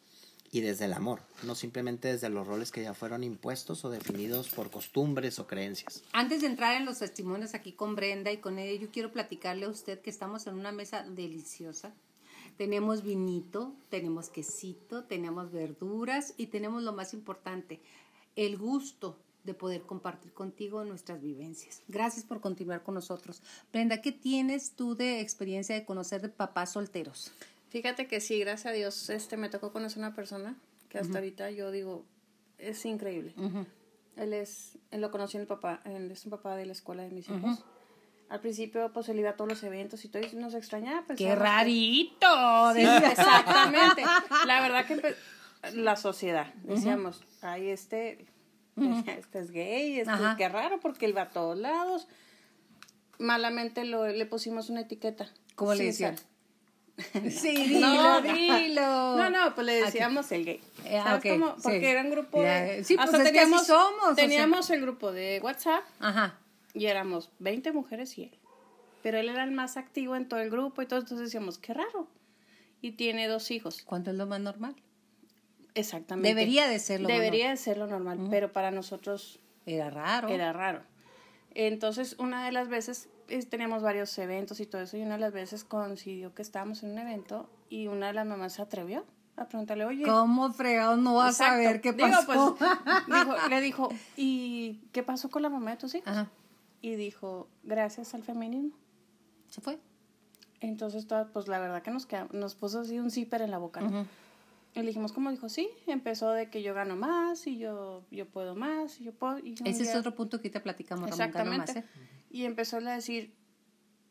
y 0.55 0.61
desde 0.61 0.85
el 0.85 0.93
amor, 0.93 1.21
no 1.45 1.55
simplemente 1.55 2.09
desde 2.09 2.29
los 2.29 2.47
roles 2.47 2.71
que 2.71 2.83
ya 2.83 2.93
fueron 2.93 3.25
impuestos 3.25 3.87
o 3.87 3.91
definidos 3.91 4.51
por 4.51 4.71
costumbres 4.71 5.39
o 5.39 5.47
creencias. 5.47 6.05
Antes 6.13 6.43
de 6.43 6.49
entrar 6.49 6.77
en 6.77 6.85
los 6.85 6.99
testimonios 6.99 7.55
aquí 7.55 7.73
con 7.73 7.97
Brenda 7.97 8.31
y 8.31 8.37
con 8.37 8.59
ella, 8.59 8.79
yo 8.79 8.91
quiero 8.91 9.11
platicarle 9.11 9.65
a 9.65 9.71
usted 9.71 10.01
que 10.03 10.11
estamos 10.11 10.47
en 10.47 10.55
una 10.55 10.71
mesa 10.71 11.05
deliciosa. 11.05 11.95
Tenemos 12.59 13.03
vinito, 13.03 13.75
tenemos 13.89 14.29
quesito, 14.29 15.05
tenemos 15.05 15.51
verduras 15.51 16.35
y 16.37 16.49
tenemos 16.49 16.83
lo 16.83 16.93
más 16.93 17.15
importante, 17.15 17.81
el 18.37 18.59
gusto 18.59 19.17
de 19.45 19.55
poder 19.55 19.83
compartir 19.83 20.33
contigo 20.33 20.85
nuestras 20.85 21.21
vivencias. 21.23 21.81
Gracias 21.89 22.25
por 22.25 22.41
continuar 22.41 22.83
con 22.83 22.95
nosotros. 22.95 23.43
Brenda, 23.73 24.03
¿qué 24.03 24.13
tienes 24.13 24.73
tú 24.73 24.95
de 24.95 25.21
experiencia 25.21 25.75
de 25.75 25.87
conocer 25.87 26.21
de 26.21 26.29
papás 26.29 26.73
solteros? 26.73 27.33
Fíjate 27.73 28.07
que 28.07 28.21
sí, 28.21 28.39
gracias 28.39 28.67
a 28.67 28.73
Dios, 28.77 29.09
este 29.09 29.37
me 29.39 29.49
tocó 29.49 29.73
conocer 29.73 29.99
una 29.99 30.15
persona 30.15 30.57
que 30.91 30.99
hasta 30.99 31.19
ahorita 31.19 31.51
yo 31.51 31.71
digo, 31.71 32.05
es 32.59 32.85
increíble. 32.85 33.35
Él 34.17 34.35
es, 34.35 34.77
él 34.91 35.01
lo 35.01 35.11
conocí 35.11 35.39
en 35.39 35.41
el 35.43 35.47
papá, 35.47 35.81
él 35.87 36.11
es 36.11 36.23
un 36.27 36.31
papá 36.31 36.55
de 36.55 36.67
la 36.67 36.73
escuela 36.73 37.03
de 37.03 37.09
mis 37.11 37.29
hijos. 37.31 37.65
Al 38.29 38.41
principio, 38.41 38.93
pues 38.93 39.09
él 39.09 39.19
iba 39.19 39.31
a 39.31 39.37
todos 39.37 39.49
los 39.51 39.63
eventos 39.63 40.05
y 40.05 40.09
todo, 40.09 40.23
y 40.23 40.37
nos 40.37 40.53
extrañaba. 40.55 41.01
¡Qué 41.03 41.15
pensábamos 41.15 41.39
que- 41.39 41.45
rarito! 41.45 42.75
Sí, 42.75 42.81
exactamente. 43.11 44.03
La 44.47 44.61
verdad 44.61 44.87
que 44.87 44.97
empe- 44.97 45.17
la 45.75 45.97
sociedad, 45.97 46.53
decíamos, 46.65 47.23
ay, 47.41 47.71
este, 47.71 48.27
este 49.07 49.39
es 49.39 49.51
gay, 49.51 50.01
este, 50.01 50.13
qué 50.37 50.49
raro, 50.51 50.79
porque 50.81 51.07
él 51.07 51.17
va 51.17 51.23
a 51.23 51.31
todos 51.31 51.57
lados. 51.57 52.07
Malamente 53.19 53.85
lo, 53.85 54.07
le 54.09 54.27
pusimos 54.27 54.69
una 54.71 54.81
etiqueta. 54.81 55.31
¿Cómo 55.55 55.75
le 55.75 55.85
decían? 55.85 56.17
Sí, 57.31 57.55
dilo, 57.69 57.81
No, 57.81 58.21
dilo. 58.21 59.17
No, 59.17 59.31
no, 59.31 59.55
pues 59.55 59.67
le 59.67 59.75
decíamos 59.85 60.31
el 60.33 60.45
gay. 60.45 60.61
Eh, 60.85 60.99
ah, 60.99 61.05
¿Sabes 61.05 61.33
ok, 61.33 61.41
cómo? 61.41 61.57
Porque 61.63 61.81
sí. 61.81 61.87
era 61.87 62.01
un 62.03 62.11
grupo 62.11 62.43
de... 62.43 62.85
sí, 62.85 62.97
pues 62.97 63.15
así 63.15 63.65
somos, 63.65 64.03
o 64.03 64.15
sea. 64.15 64.15
Teníamos 64.15 64.71
el 64.71 64.81
grupo 64.81 65.13
de 65.13 65.41
WhatsApp 65.43 65.85
Ajá. 66.01 66.39
y 66.75 66.87
éramos 66.87 67.31
20 67.39 67.73
mujeres 67.73 68.17
y 68.19 68.25
él. 68.25 68.39
Pero 69.03 69.19
él 69.19 69.29
era 69.29 69.45
el 69.45 69.51
más 69.51 69.77
activo 69.77 70.15
en 70.17 70.29
todo 70.29 70.41
el 70.41 70.51
grupo 70.51 70.81
y 70.83 70.87
todo, 70.87 71.01
entonces 71.01 71.27
decíamos, 71.27 71.59
qué 71.59 71.75
raro. 71.75 72.09
Y 72.81 72.93
tiene 72.93 73.29
dos 73.29 73.51
hijos. 73.51 73.83
¿Cuánto 73.83 74.11
es 74.11 74.17
lo 74.17 74.27
más 74.27 74.41
normal? 74.41 74.75
Exactamente. 75.75 76.29
Debería 76.29 76.69
de 76.69 76.79
ser 76.79 77.01
lo 77.01 77.09
Debería 77.09 77.51
de 77.51 77.57
ser 77.57 77.79
lo 77.79 77.87
normal, 77.87 78.19
pero 78.31 78.53
para 78.53 78.71
nosotros 78.71 79.41
Era 79.67 79.91
raro. 79.91 80.29
era 80.29 80.53
raro. 80.53 80.83
Entonces, 81.55 82.17
una 82.19 82.45
de 82.45 82.53
las 82.53 82.69
veces, 82.69 83.09
es- 83.37 83.49
teníamos 83.49 83.83
varios 83.83 84.17
eventos 84.19 84.61
y 84.61 84.67
todo 84.67 84.83
eso, 84.83 84.97
y 84.97 85.03
una 85.03 85.15
de 85.15 85.21
las 85.21 85.33
veces 85.33 85.65
coincidió 85.65 86.35
que 86.35 86.43
estábamos 86.43 86.83
en 86.83 86.91
un 86.93 86.99
evento 86.99 87.49
y 87.69 87.87
una 87.89 88.09
de 88.09 88.13
las 88.15 88.27
mamás 88.27 88.53
se 88.55 88.63
atrevió 88.63 89.05
a 89.37 89.47
preguntarle, 89.47 89.85
oye, 89.87 90.05
¿Cómo 90.05 90.53
fregado 90.53 90.97
no 90.97 91.15
vas 91.15 91.41
a 91.41 91.47
Exacto. 91.47 91.59
ver 91.63 91.81
qué 91.81 91.93
Digo, 91.93 92.09
pasó? 92.27 92.57
pues, 92.57 92.71
dijo- 93.07 93.49
le 93.49 93.61
dijo, 93.61 93.89
¿y 94.17 94.81
qué 94.93 95.03
pasó 95.03 95.31
con 95.31 95.43
la 95.43 95.49
mamá 95.49 95.71
de 95.73 95.77
tus 95.79 95.95
hijos? 95.95 96.09
Ajá. 96.09 96.31
Y 96.81 96.97
dijo, 96.97 97.49
gracias 97.63 98.13
al 98.15 98.23
feminismo. 98.25 98.73
Se 99.49 99.61
fue. 99.61 99.79
Entonces, 100.61 101.07
todas, 101.07 101.29
pues 101.33 101.49
la 101.49 101.59
verdad 101.59 101.83
que 101.83 101.91
nos, 101.91 102.07
queda- 102.07 102.29
nos 102.33 102.55
puso 102.55 102.81
así 102.81 102.99
un 102.99 103.11
zipper 103.11 103.43
en 103.43 103.51
la 103.51 103.59
boca. 103.59 103.81
¿no? 103.81 104.07
Y 104.75 104.81
le 104.81 104.87
dijimos, 104.87 105.13
¿cómo? 105.13 105.31
Dijo, 105.31 105.49
sí, 105.49 105.69
empezó 105.87 106.31
de 106.31 106.49
que 106.51 106.63
yo 106.63 106.73
gano 106.75 106.97
más 106.97 107.47
y 107.47 107.59
yo, 107.59 108.05
yo 108.11 108.27
puedo 108.27 108.55
más 108.55 109.01
y 109.01 109.05
yo 109.05 109.13
puedo. 109.13 109.39
Y 109.39 109.55
Ese 109.65 109.83
es 109.83 109.95
otro 109.97 110.15
punto 110.15 110.41
que 110.41 110.51
te 110.51 110.61
platicamos, 110.61 111.11
Ramón, 111.11 111.21
Exactamente. 111.27 111.75
más, 111.75 111.85
¿eh? 111.85 111.89
Y 112.33 112.47
empezó 112.47 112.79
a 112.79 112.81
decir, 112.81 113.35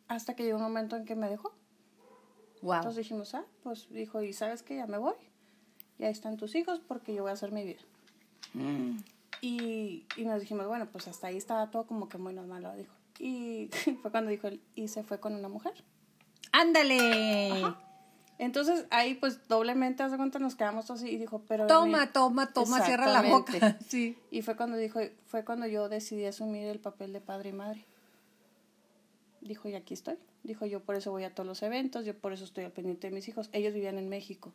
hasta 0.08 0.36
que 0.36 0.44
llegó 0.44 0.58
un 0.58 0.64
momento 0.64 0.96
en 0.96 1.06
que 1.06 1.16
me 1.16 1.28
dejó. 1.28 1.52
Wow. 2.62 2.76
Entonces 2.76 2.98
dijimos, 2.98 3.34
ah, 3.34 3.44
pues 3.64 3.90
dijo, 3.90 4.22
¿y 4.22 4.32
sabes 4.32 4.62
qué? 4.62 4.76
Ya 4.76 4.86
me 4.86 5.00
voy. 5.00 5.16
Y 5.98 6.04
ahí 6.04 6.12
están 6.12 6.38
tus 6.38 6.54
hijos 6.54 6.80
porque 6.88 7.16
yo 7.16 7.24
voy 7.24 7.32
a 7.32 7.34
hacer 7.34 7.52
mi 7.52 7.66
vida. 7.66 7.82
Y, 9.42 10.06
y 10.16 10.26
nos 10.26 10.40
dijimos, 10.40 10.68
bueno, 10.68 10.88
pues 10.92 11.08
hasta 11.08 11.28
ahí 11.28 11.38
estaba 11.38 11.72
todo 11.72 11.88
como 11.88 12.10
que 12.10 12.20
muy 12.20 12.32
normal, 12.32 12.62
lo 12.62 12.76
dijo. 12.76 12.94
Y 13.18 13.70
fue 14.04 14.12
cuando 14.12 14.30
dijo 14.30 14.50
y 14.76 14.88
se 14.88 15.02
fue 15.02 15.20
con 15.20 15.34
una 15.34 15.50
mujer. 15.50 15.74
¡Ándale! 16.52 17.74
Entonces 18.38 18.86
ahí 18.92 19.16
pues 19.16 19.48
doblemente, 19.48 20.04
hace 20.04 20.18
cuenta, 20.18 20.38
nos 20.38 20.56
quedamos 20.56 20.92
así 20.92 21.10
y 21.10 21.18
dijo, 21.18 21.44
pero... 21.48 21.66
Toma, 21.66 22.12
toma, 22.14 22.54
toma, 22.54 22.82
cierra 22.82 23.12
la 23.12 23.24
boca. 23.24 23.80
Sí. 23.88 24.16
Y 24.30 24.44
fue 24.44 24.56
cuando 24.56 24.78
dijo, 24.78 25.00
fue 25.26 25.44
cuando 25.44 25.66
yo 25.66 25.90
decidí 25.90 26.26
asumir 26.26 26.68
el 26.68 26.80
papel 26.80 27.14
de 27.14 27.22
padre 27.22 27.50
y 27.50 27.54
madre. 27.54 27.88
Dijo, 29.42 29.68
y 29.68 29.76
aquí 29.76 29.94
estoy. 29.94 30.18
Dijo, 30.44 30.66
yo 30.66 30.84
por 30.84 30.96
eso 30.96 31.12
voy 31.12 31.24
a 31.24 31.34
todos 31.34 31.48
los 31.48 31.62
eventos, 31.64 32.06
yo 32.06 32.16
por 32.18 32.32
eso 32.34 32.44
estoy 32.46 32.64
al 32.64 32.72
pendiente 32.72 33.10
de 33.10 33.14
mis 33.16 33.28
hijos. 33.28 33.50
Ellos 33.54 33.74
vivían 33.74 33.98
en 33.98 34.08
México. 34.08 34.54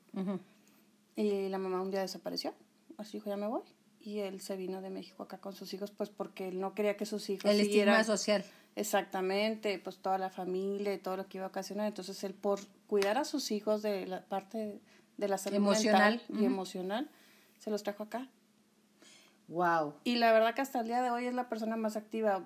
Y 1.17 1.49
la 1.49 1.59
mamá 1.59 1.81
un 1.83 1.91
día 1.91 2.01
desapareció. 2.01 2.55
Así 2.97 3.19
dijo, 3.19 3.31
ya 3.31 3.37
me 3.37 3.47
voy. 3.47 3.63
Y 4.01 4.21
él 4.21 4.41
se 4.41 4.57
vino 4.57 4.81
de 4.83 4.91
México 4.91 5.25
acá 5.25 5.39
con 5.39 5.53
sus 5.55 5.75
hijos, 5.75 5.91
pues 5.91 6.11
porque 6.11 6.49
él 6.49 6.61
no 6.61 6.75
quería 6.75 6.97
que 6.97 7.07
sus 7.07 7.29
hijos 7.31 7.51
El 7.51 7.61
estigma 7.61 7.73
siguieran- 8.01 8.05
social. 8.05 8.45
Exactamente, 8.77 9.79
pues 9.81 9.99
toda 9.99 10.19
la 10.19 10.31
familia 10.31 10.93
y 10.95 10.99
todo 10.99 11.17
lo 11.17 11.27
que 11.29 11.39
iba 11.39 11.47
a 11.47 11.49
ocasionar. 11.49 11.87
Entonces 11.89 12.23
él 12.25 12.35
por 12.35 12.61
cuidar 12.87 13.19
a 13.19 13.25
sus 13.25 13.51
hijos 13.51 13.83
de 13.83 14.07
la 14.07 14.25
parte 14.27 14.81
de 15.17 15.29
la 15.29 15.39
salud 15.39 15.57
Emocional. 15.57 16.21
mental 16.29 16.41
y 16.41 16.45
emocional, 16.45 17.11
se 17.59 17.71
los 17.71 17.83
trajo 17.83 18.03
acá. 18.05 18.29
Wow. 19.49 19.95
Y 20.05 20.17
la 20.17 20.33
verdad 20.33 20.55
que 20.55 20.61
hasta 20.61 20.81
el 20.81 20.87
día 20.89 21.03
de 21.03 21.11
hoy 21.11 21.27
es 21.27 21.35
la 21.35 21.49
persona 21.49 21.77
más 21.77 21.97
activa. 21.97 22.45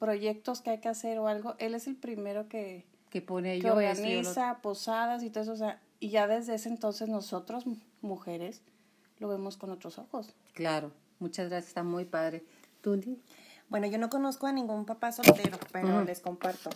Proyectos 0.00 0.62
que 0.62 0.70
hay 0.70 0.78
que 0.78 0.88
hacer 0.88 1.18
o 1.18 1.28
algo, 1.28 1.54
él 1.58 1.74
es 1.74 1.86
el 1.86 1.94
primero 1.94 2.48
que, 2.48 2.84
que 3.10 3.20
pone 3.22 3.58
que 3.58 3.66
yo 3.66 3.68
lo- 3.68 3.74
organiza 3.76 4.58
posadas 4.62 5.22
y 5.22 5.30
todo 5.30 5.42
eso, 5.44 5.52
o 5.52 5.56
sea, 5.56 5.78
y 6.00 6.08
ya 6.08 6.26
desde 6.26 6.54
ese 6.54 6.68
entonces 6.70 7.08
nosotros, 7.08 7.64
mujeres, 8.00 8.62
lo 9.18 9.28
vemos 9.28 9.56
con 9.58 9.70
otros 9.70 9.98
ojos. 9.98 10.34
Claro, 10.54 10.90
muchas 11.18 11.50
gracias, 11.50 11.68
está 11.68 11.82
muy 11.82 12.06
padre. 12.06 12.42
¿Tú, 12.80 12.96
Di? 12.96 13.20
Bueno, 13.68 13.86
yo 13.86 13.98
no 13.98 14.08
conozco 14.10 14.46
a 14.48 14.52
ningún 14.52 14.84
papá 14.86 15.12
soltero, 15.12 15.56
pero 15.70 16.02
les 16.02 16.18
comparto. 16.20 16.70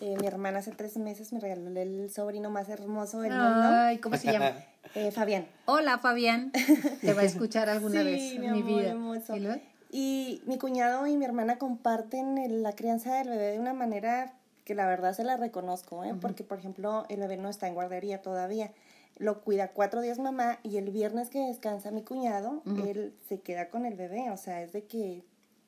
Eh, 0.00 0.16
mi 0.18 0.26
hermana 0.26 0.58
hace 0.60 0.72
tres 0.72 0.96
meses 0.96 1.32
me 1.34 1.38
regaló 1.38 1.68
el 1.78 2.10
sobrino 2.10 2.50
más 2.50 2.68
hermoso 2.70 3.20
del 3.20 3.34
mundo, 3.34 3.68
Ay, 3.68 3.98
¿cómo 3.98 4.16
se 4.16 4.32
llama? 4.32 4.52
eh, 4.96 5.12
Fabián. 5.12 5.46
Hola, 5.66 5.98
Fabián. 5.98 6.50
Te 7.02 7.12
va 7.12 7.20
a 7.20 7.24
escuchar 7.26 7.68
alguna 7.68 8.00
Sí, 8.00 8.06
vez 8.06 8.20
mi 8.40 8.46
en 8.46 8.52
mi 8.52 8.60
amor, 8.62 8.80
vida. 8.80 8.90
hermoso. 8.92 9.36
¿Y 9.36 9.40
luego? 9.40 9.60
Y 9.92 10.40
mi 10.46 10.56
cuñado 10.58 11.06
y 11.06 11.16
mi 11.16 11.24
hermana 11.24 11.58
comparten 11.58 12.38
el- 12.38 12.62
la 12.62 12.72
crianza 12.74 13.16
del 13.18 13.28
bebé 13.30 13.52
de 13.52 13.58
una 13.58 13.74
manera 13.74 14.34
que 14.64 14.74
la 14.74 14.86
verdad 14.86 15.12
se 15.14 15.24
la 15.24 15.36
reconozco, 15.36 16.04
¿eh? 16.04 16.10
porque 16.20 16.44
por 16.44 16.58
ejemplo 16.58 17.04
el 17.08 17.18
bebé 17.20 17.36
no 17.36 17.48
está 17.48 17.66
en 17.66 17.74
guardería 17.74 18.22
todavía. 18.22 18.70
Lo 19.16 19.42
cuida 19.42 19.68
cuatro 19.72 20.00
días 20.00 20.18
mamá 20.18 20.60
y 20.62 20.76
el 20.76 20.90
viernes 20.90 21.28
que 21.28 21.40
descansa 21.40 21.90
mi 21.90 22.02
cuñado, 22.02 22.62
él 22.86 23.12
se 23.28 23.40
queda 23.40 23.68
con 23.68 23.84
el 23.84 23.94
bebé, 23.96 24.30
o 24.30 24.36
sea, 24.36 24.62
es 24.62 24.72
de 24.72 24.84
que 24.84 25.24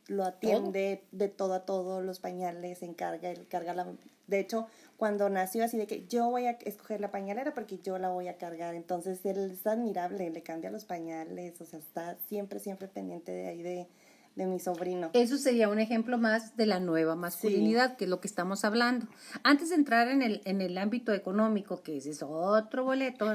lo 0.06 0.24
atiende 0.24 1.02
de 1.12 1.28
todo 1.28 1.54
a 1.54 1.64
todo, 1.66 2.00
los 2.00 2.20
pañales, 2.20 2.78
se 2.78 2.86
encarga, 2.86 3.28
él 3.30 3.46
carga 3.48 3.74
la... 3.74 3.86
De 4.28 4.38
hecho, 4.38 4.66
cuando 4.96 5.28
nació 5.30 5.64
así 5.64 5.76
de 5.76 5.86
que 5.86 6.06
yo 6.06 6.30
voy 6.30 6.46
a 6.46 6.52
escoger 6.52 7.00
la 7.00 7.10
pañalera 7.10 7.52
porque 7.54 7.78
yo 7.78 7.98
la 7.98 8.08
voy 8.10 8.28
a 8.28 8.38
cargar, 8.38 8.74
entonces 8.74 9.24
él 9.26 9.50
es 9.52 9.66
admirable, 9.66 10.30
le 10.30 10.42
cambia 10.42 10.70
los 10.70 10.84
pañales, 10.84 11.60
o 11.60 11.64
sea, 11.66 11.78
está 11.80 12.16
siempre, 12.28 12.58
siempre 12.60 12.88
pendiente 12.88 13.32
de 13.32 13.48
ahí 13.48 13.62
de, 13.62 13.88
de 14.36 14.46
mi 14.46 14.58
sobrino. 14.58 15.10
Eso 15.12 15.36
sería 15.36 15.68
un 15.68 15.78
ejemplo 15.78 16.18
más 16.18 16.56
de 16.56 16.66
la 16.66 16.80
nueva 16.80 17.16
masculinidad, 17.16 17.96
que 17.96 18.04
es 18.04 18.10
lo 18.10 18.20
que 18.20 18.28
estamos 18.28 18.64
hablando. 18.64 19.06
Antes 19.42 19.70
de 19.70 19.76
entrar 19.76 20.08
en 20.08 20.22
el, 20.22 20.40
en 20.44 20.60
el 20.60 20.78
ámbito 20.78 21.12
económico, 21.12 21.82
que 21.82 21.98
ese 21.98 22.10
es 22.10 22.22
otro 22.22 22.84
boleto, 22.84 23.32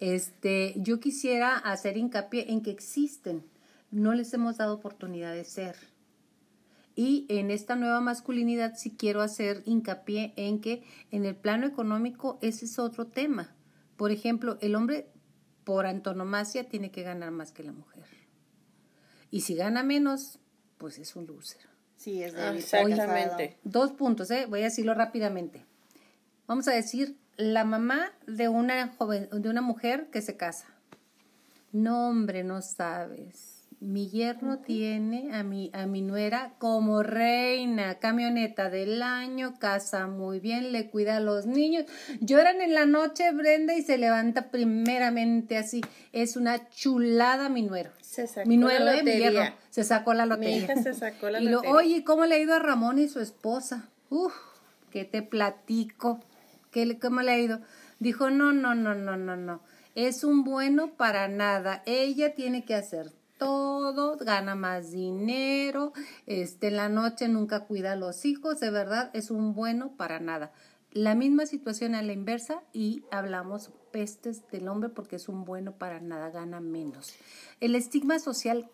este, 0.00 0.74
yo 0.76 1.00
quisiera 1.00 1.56
hacer 1.56 1.96
hincapié 1.96 2.50
en 2.50 2.62
que 2.62 2.70
existen, 2.70 3.44
no 3.90 4.14
les 4.14 4.32
hemos 4.32 4.56
dado 4.56 4.74
oportunidad 4.74 5.34
de 5.34 5.44
ser. 5.44 5.76
Y 6.96 7.26
en 7.28 7.50
esta 7.50 7.76
nueva 7.76 8.00
masculinidad 8.00 8.74
sí 8.76 8.90
quiero 8.96 9.22
hacer 9.22 9.62
hincapié 9.64 10.32
en 10.36 10.60
que 10.60 10.82
en 11.10 11.24
el 11.24 11.36
plano 11.36 11.66
económico 11.66 12.38
ese 12.42 12.64
es 12.64 12.78
otro 12.78 13.06
tema. 13.06 13.54
Por 13.96 14.10
ejemplo, 14.10 14.58
el 14.60 14.74
hombre 14.74 15.06
por 15.64 15.86
antonomasia 15.86 16.68
tiene 16.68 16.90
que 16.90 17.02
ganar 17.02 17.30
más 17.30 17.52
que 17.52 17.62
la 17.62 17.72
mujer. 17.72 18.19
Y 19.30 19.42
si 19.42 19.54
gana 19.54 19.82
menos, 19.82 20.38
pues 20.78 20.98
es 20.98 21.14
un 21.16 21.26
loser. 21.26 21.60
Sí, 21.96 22.22
es 22.22 22.32
de 22.32 22.42
Ah, 22.42 22.54
exactamente. 22.54 23.58
Dos 23.62 23.92
puntos, 23.92 24.30
¿eh? 24.30 24.46
voy 24.48 24.60
a 24.60 24.64
decirlo 24.64 24.94
rápidamente. 24.94 25.64
Vamos 26.46 26.66
a 26.66 26.72
decir, 26.72 27.16
la 27.36 27.64
mamá 27.64 28.12
de 28.26 28.48
una 28.48 28.88
joven, 28.88 29.28
de 29.30 29.48
una 29.48 29.60
mujer 29.60 30.08
que 30.10 30.22
se 30.22 30.36
casa. 30.36 30.66
No, 31.72 32.08
hombre, 32.08 32.42
no 32.42 32.62
sabes. 32.62 33.59
Mi 33.82 34.10
yerno 34.10 34.58
tiene 34.58 35.34
a 35.34 35.42
mi, 35.42 35.70
a 35.72 35.86
mi 35.86 36.02
nuera 36.02 36.52
como 36.58 37.02
reina, 37.02 37.98
camioneta 37.98 38.68
del 38.68 39.02
año, 39.02 39.54
casa 39.58 40.06
muy 40.06 40.38
bien, 40.38 40.70
le 40.70 40.90
cuida 40.90 41.16
a 41.16 41.20
los 41.20 41.46
niños. 41.46 41.86
Lloran 42.20 42.60
en 42.60 42.74
la 42.74 42.84
noche, 42.84 43.32
Brenda, 43.32 43.74
y 43.74 43.80
se 43.80 43.96
levanta 43.96 44.50
primeramente 44.50 45.56
así. 45.56 45.80
Es 46.12 46.36
una 46.36 46.68
chulada 46.68 47.48
mi 47.48 47.62
nuero. 47.62 47.90
Se 48.02 48.26
sacó 48.26 48.46
mi 48.46 48.58
nuero, 48.58 48.84
la 48.84 48.98
eh, 48.98 49.02
mi 49.02 49.18
lotería. 49.18 49.30
yerno, 49.44 49.56
se 49.70 49.84
sacó 49.84 50.12
la 50.12 50.24
Mi 50.24 50.30
lotería. 50.30 50.56
hija 50.58 50.76
se 50.82 50.92
sacó 50.92 51.30
la 51.30 51.40
y 51.40 51.44
lo, 51.44 51.52
lotería. 51.52 51.74
oye, 51.74 52.04
¿cómo 52.04 52.26
le 52.26 52.34
ha 52.34 52.38
ido 52.38 52.52
a 52.54 52.58
Ramón 52.58 52.98
y 52.98 53.08
su 53.08 53.18
esposa? 53.20 53.88
Uf, 54.10 54.34
¿qué 54.90 55.06
te 55.06 55.22
platico? 55.22 56.20
¿Qué, 56.70 56.98
¿Cómo 56.98 57.22
le 57.22 57.30
ha 57.32 57.38
ido? 57.38 57.60
Dijo, 57.98 58.28
no, 58.28 58.52
no, 58.52 58.74
no, 58.74 58.94
no, 58.94 59.16
no, 59.16 59.36
no. 59.36 59.62
Es 59.94 60.22
un 60.22 60.44
bueno 60.44 60.92
para 60.98 61.28
nada. 61.28 61.82
Ella 61.86 62.34
tiene 62.34 62.66
que 62.66 62.74
hacer 62.74 63.10
todo, 63.40 64.16
gana 64.18 64.54
más 64.54 64.92
dinero, 64.92 65.92
este, 66.26 66.68
en 66.68 66.76
la 66.76 66.88
noche 66.88 67.26
nunca 67.26 67.64
cuida 67.64 67.92
a 67.92 67.96
los 67.96 68.24
hijos, 68.24 68.60
de 68.60 68.70
verdad, 68.70 69.10
es 69.14 69.30
un 69.32 69.54
bueno 69.54 69.96
para 69.96 70.20
nada. 70.20 70.52
La 70.92 71.14
misma 71.14 71.46
situación 71.46 71.94
a 71.94 72.02
la 72.02 72.12
inversa 72.12 72.62
y 72.72 73.02
hablamos 73.10 73.70
pestes 73.90 74.42
del 74.52 74.68
hombre 74.68 74.90
porque 74.90 75.16
es 75.16 75.28
un 75.28 75.44
bueno 75.44 75.72
para 75.72 76.00
nada, 76.00 76.30
gana 76.30 76.60
menos. 76.60 77.14
El 77.60 77.74
estigma 77.74 78.18
social 78.18 78.68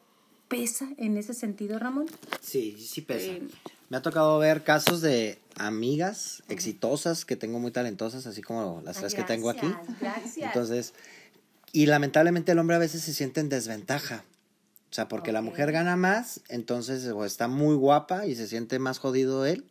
pesa 0.48 0.88
en 0.98 1.16
ese 1.16 1.32
sentido, 1.32 1.78
Ramón. 1.78 2.06
Sí, 2.40 2.76
sí 2.78 3.02
pesa. 3.02 3.26
Sí. 3.26 3.48
Me 3.88 3.98
ha 3.98 4.02
tocado 4.02 4.38
ver 4.38 4.64
casos 4.64 5.00
de 5.00 5.38
amigas 5.56 6.42
exitosas 6.48 7.24
que 7.24 7.36
tengo 7.36 7.60
muy 7.60 7.70
talentosas, 7.70 8.26
así 8.26 8.42
como 8.42 8.82
las 8.84 8.98
tres 8.98 9.14
que 9.14 9.22
tengo 9.22 9.48
aquí. 9.48 9.72
Gracias. 10.00 10.46
Entonces, 10.46 10.94
y 11.72 11.86
lamentablemente 11.86 12.52
el 12.52 12.58
hombre 12.58 12.76
a 12.76 12.80
veces 12.80 13.02
se 13.02 13.14
siente 13.14 13.40
en 13.40 13.48
desventaja. 13.48 14.24
O 14.96 14.98
sea, 14.98 15.08
porque 15.08 15.30
la 15.30 15.42
mujer 15.42 15.72
gana 15.72 15.94
más, 15.94 16.40
entonces 16.48 17.06
o 17.08 17.26
está 17.26 17.48
muy 17.48 17.74
guapa 17.76 18.24
y 18.24 18.34
se 18.34 18.46
siente 18.46 18.78
más 18.78 18.98
jodido 18.98 19.44
él. 19.44 19.66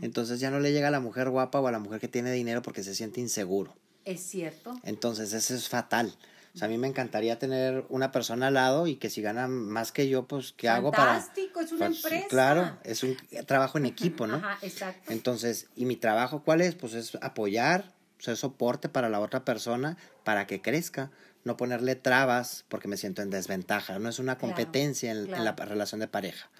Entonces 0.00 0.40
ya 0.40 0.50
no 0.50 0.60
le 0.60 0.72
llega 0.72 0.88
a 0.88 0.90
la 0.90 1.00
mujer 1.00 1.28
guapa 1.28 1.60
o 1.60 1.66
a 1.66 1.72
la 1.72 1.78
mujer 1.78 2.00
que 2.00 2.08
tiene 2.08 2.32
dinero 2.32 2.62
porque 2.62 2.82
se 2.82 2.94
siente 2.94 3.20
inseguro. 3.20 3.76
es 4.06 4.22
cierto. 4.22 4.80
Entonces 4.82 5.34
eso 5.34 5.54
es 5.54 5.68
fatal. 5.68 6.14
O 6.54 6.58
sea, 6.58 6.68
a 6.68 6.70
mí 6.70 6.78
me 6.78 6.86
encantaría 6.88 7.38
tener 7.38 7.84
una 7.90 8.12
persona 8.12 8.46
al 8.46 8.54
lado 8.54 8.86
y 8.86 8.96
que 8.96 9.10
si 9.10 9.20
gana 9.20 9.46
más 9.46 9.92
que 9.92 10.08
yo, 10.08 10.26
pues, 10.26 10.52
¿qué 10.56 10.70
hago 10.70 10.90
para...? 10.90 11.20
Fantástico, 11.20 11.60
es 11.60 11.72
una 11.72 11.88
Pues, 11.88 12.04
empresa. 12.04 12.26
Claro, 12.30 12.78
es 12.84 13.02
un 13.02 13.14
trabajo 13.46 13.76
en 13.76 13.84
equipo, 13.84 14.26
¿no? 14.26 14.36
Ajá, 14.42 14.56
exacto. 14.62 15.12
Entonces, 15.12 15.66
¿y 15.76 15.84
mi 15.84 15.96
trabajo 15.96 16.42
cuál 16.44 16.62
es? 16.62 16.74
Pues 16.76 16.94
es 16.94 17.14
apoyar, 17.20 17.92
ser 18.18 18.38
soporte 18.38 18.88
para 18.88 19.10
la 19.10 19.20
otra 19.20 19.44
persona 19.44 19.98
para 20.24 20.46
que 20.46 20.62
crezca, 20.62 21.10
no 21.44 21.56
ponerle 21.56 21.96
trabas 21.96 22.64
porque 22.68 22.88
me 22.88 22.96
siento 22.96 23.22
en 23.22 23.30
desventaja, 23.30 23.98
no 23.98 24.08
es 24.08 24.18
una 24.18 24.36
Claro, 24.36 24.54
competencia 24.54 25.10
en, 25.10 25.32
en 25.32 25.44
la 25.44 25.52
relación 25.52 26.00
de 26.00 26.08
pareja. 26.08 26.50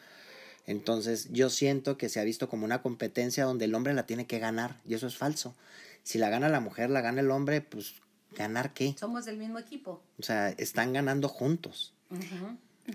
Entonces, 0.66 1.29
yo 1.33 1.51
siento 1.51 1.97
que 1.99 2.09
se 2.09 2.21
ha 2.21 2.25
visto 2.25 2.49
como 2.49 2.64
una 2.64 2.83
competencia 2.83 3.45
donde 3.45 3.64
el 3.64 3.75
hombre 3.75 3.95
la 3.95 4.07
tiene 4.07 4.27
que 4.27 4.38
ganar 4.38 4.77
y 4.87 4.95
eso 4.95 5.07
es 5.07 5.16
falso. 5.16 5.55
Si 6.03 6.18
la 6.18 6.31
gana 6.31 6.49
la 6.49 6.61
mujer, 6.61 6.90
la 6.90 7.01
gana 7.01 7.21
el 7.21 7.31
hombre, 7.31 7.61
pues 7.61 7.95
¿ganar 8.37 8.73
qué? 8.73 8.95
Somos 8.99 9.25
del 9.25 9.38
mismo 9.38 9.59
equipo. 9.59 10.03
O 10.18 10.23
sea, 10.23 10.51
están 10.51 10.92
ganando 10.92 11.29
juntos. 11.29 11.95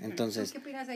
Entonces, 0.01 0.51
¿Tú 0.51 0.61
qué 0.61 0.69
opinas? 0.69 0.87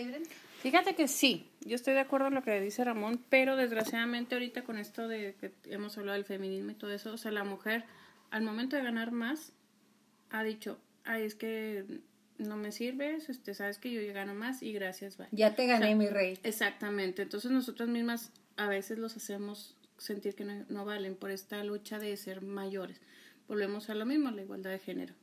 Fíjate 0.61 0.95
que 0.95 1.07
sí, 1.07 1.49
yo 1.61 1.75
estoy 1.75 1.93
de 1.93 2.01
acuerdo 2.01 2.27
en 2.27 2.35
lo 2.35 2.43
que 2.43 2.59
dice 2.61 2.83
Ramón, 2.83 3.23
pero 3.29 3.55
desgraciadamente 3.55 4.35
ahorita 4.35 4.63
con 4.63 4.77
esto 4.77 5.07
de 5.07 5.35
que 5.39 5.51
hemos 5.65 5.97
hablado 5.97 6.15
del 6.15 6.25
feminismo 6.25 6.71
y 6.71 6.75
todo 6.75 6.91
eso, 6.91 7.13
o 7.13 7.17
sea, 7.17 7.31
la 7.31 7.43
mujer 7.43 7.85
al 8.29 8.43
momento 8.43 8.75
de 8.75 8.83
ganar 8.83 9.11
más 9.11 9.53
ha 10.31 10.43
dicho, 10.43 10.79
ay, 11.03 11.23
es 11.23 11.35
que 11.35 12.01
no 12.37 12.57
me 12.57 12.71
sirves, 12.71 13.29
este, 13.29 13.53
sabes 13.53 13.77
que 13.77 13.91
yo 13.91 14.13
gano 14.13 14.33
más 14.33 14.63
y 14.63 14.73
gracias, 14.73 15.17
bye. 15.17 15.27
Ya 15.31 15.55
te 15.55 15.67
gané, 15.67 15.85
O 15.85 15.87
sea, 15.89 15.95
mi 15.95 16.07
rey. 16.07 16.39
Exactamente, 16.43 17.21
entonces 17.21 17.51
nosotras 17.51 17.87
mismas 17.89 18.31
a 18.57 18.67
veces 18.67 18.97
los 18.97 19.15
hacemos 19.15 19.77
sentir 19.97 20.33
que 20.35 20.43
no, 20.45 20.65
no 20.69 20.83
valen 20.85 21.15
por 21.15 21.29
esta 21.31 21.63
lucha 21.63 21.99
de 21.99 22.15
ser 22.17 22.41
mayores. 22.41 22.99
Volvemos 23.47 23.89
a 23.89 23.95
lo 23.95 24.05
mismo, 24.05 24.31
la 24.31 24.41
igualdad 24.41 24.71
de 24.71 24.79
género 24.79 25.13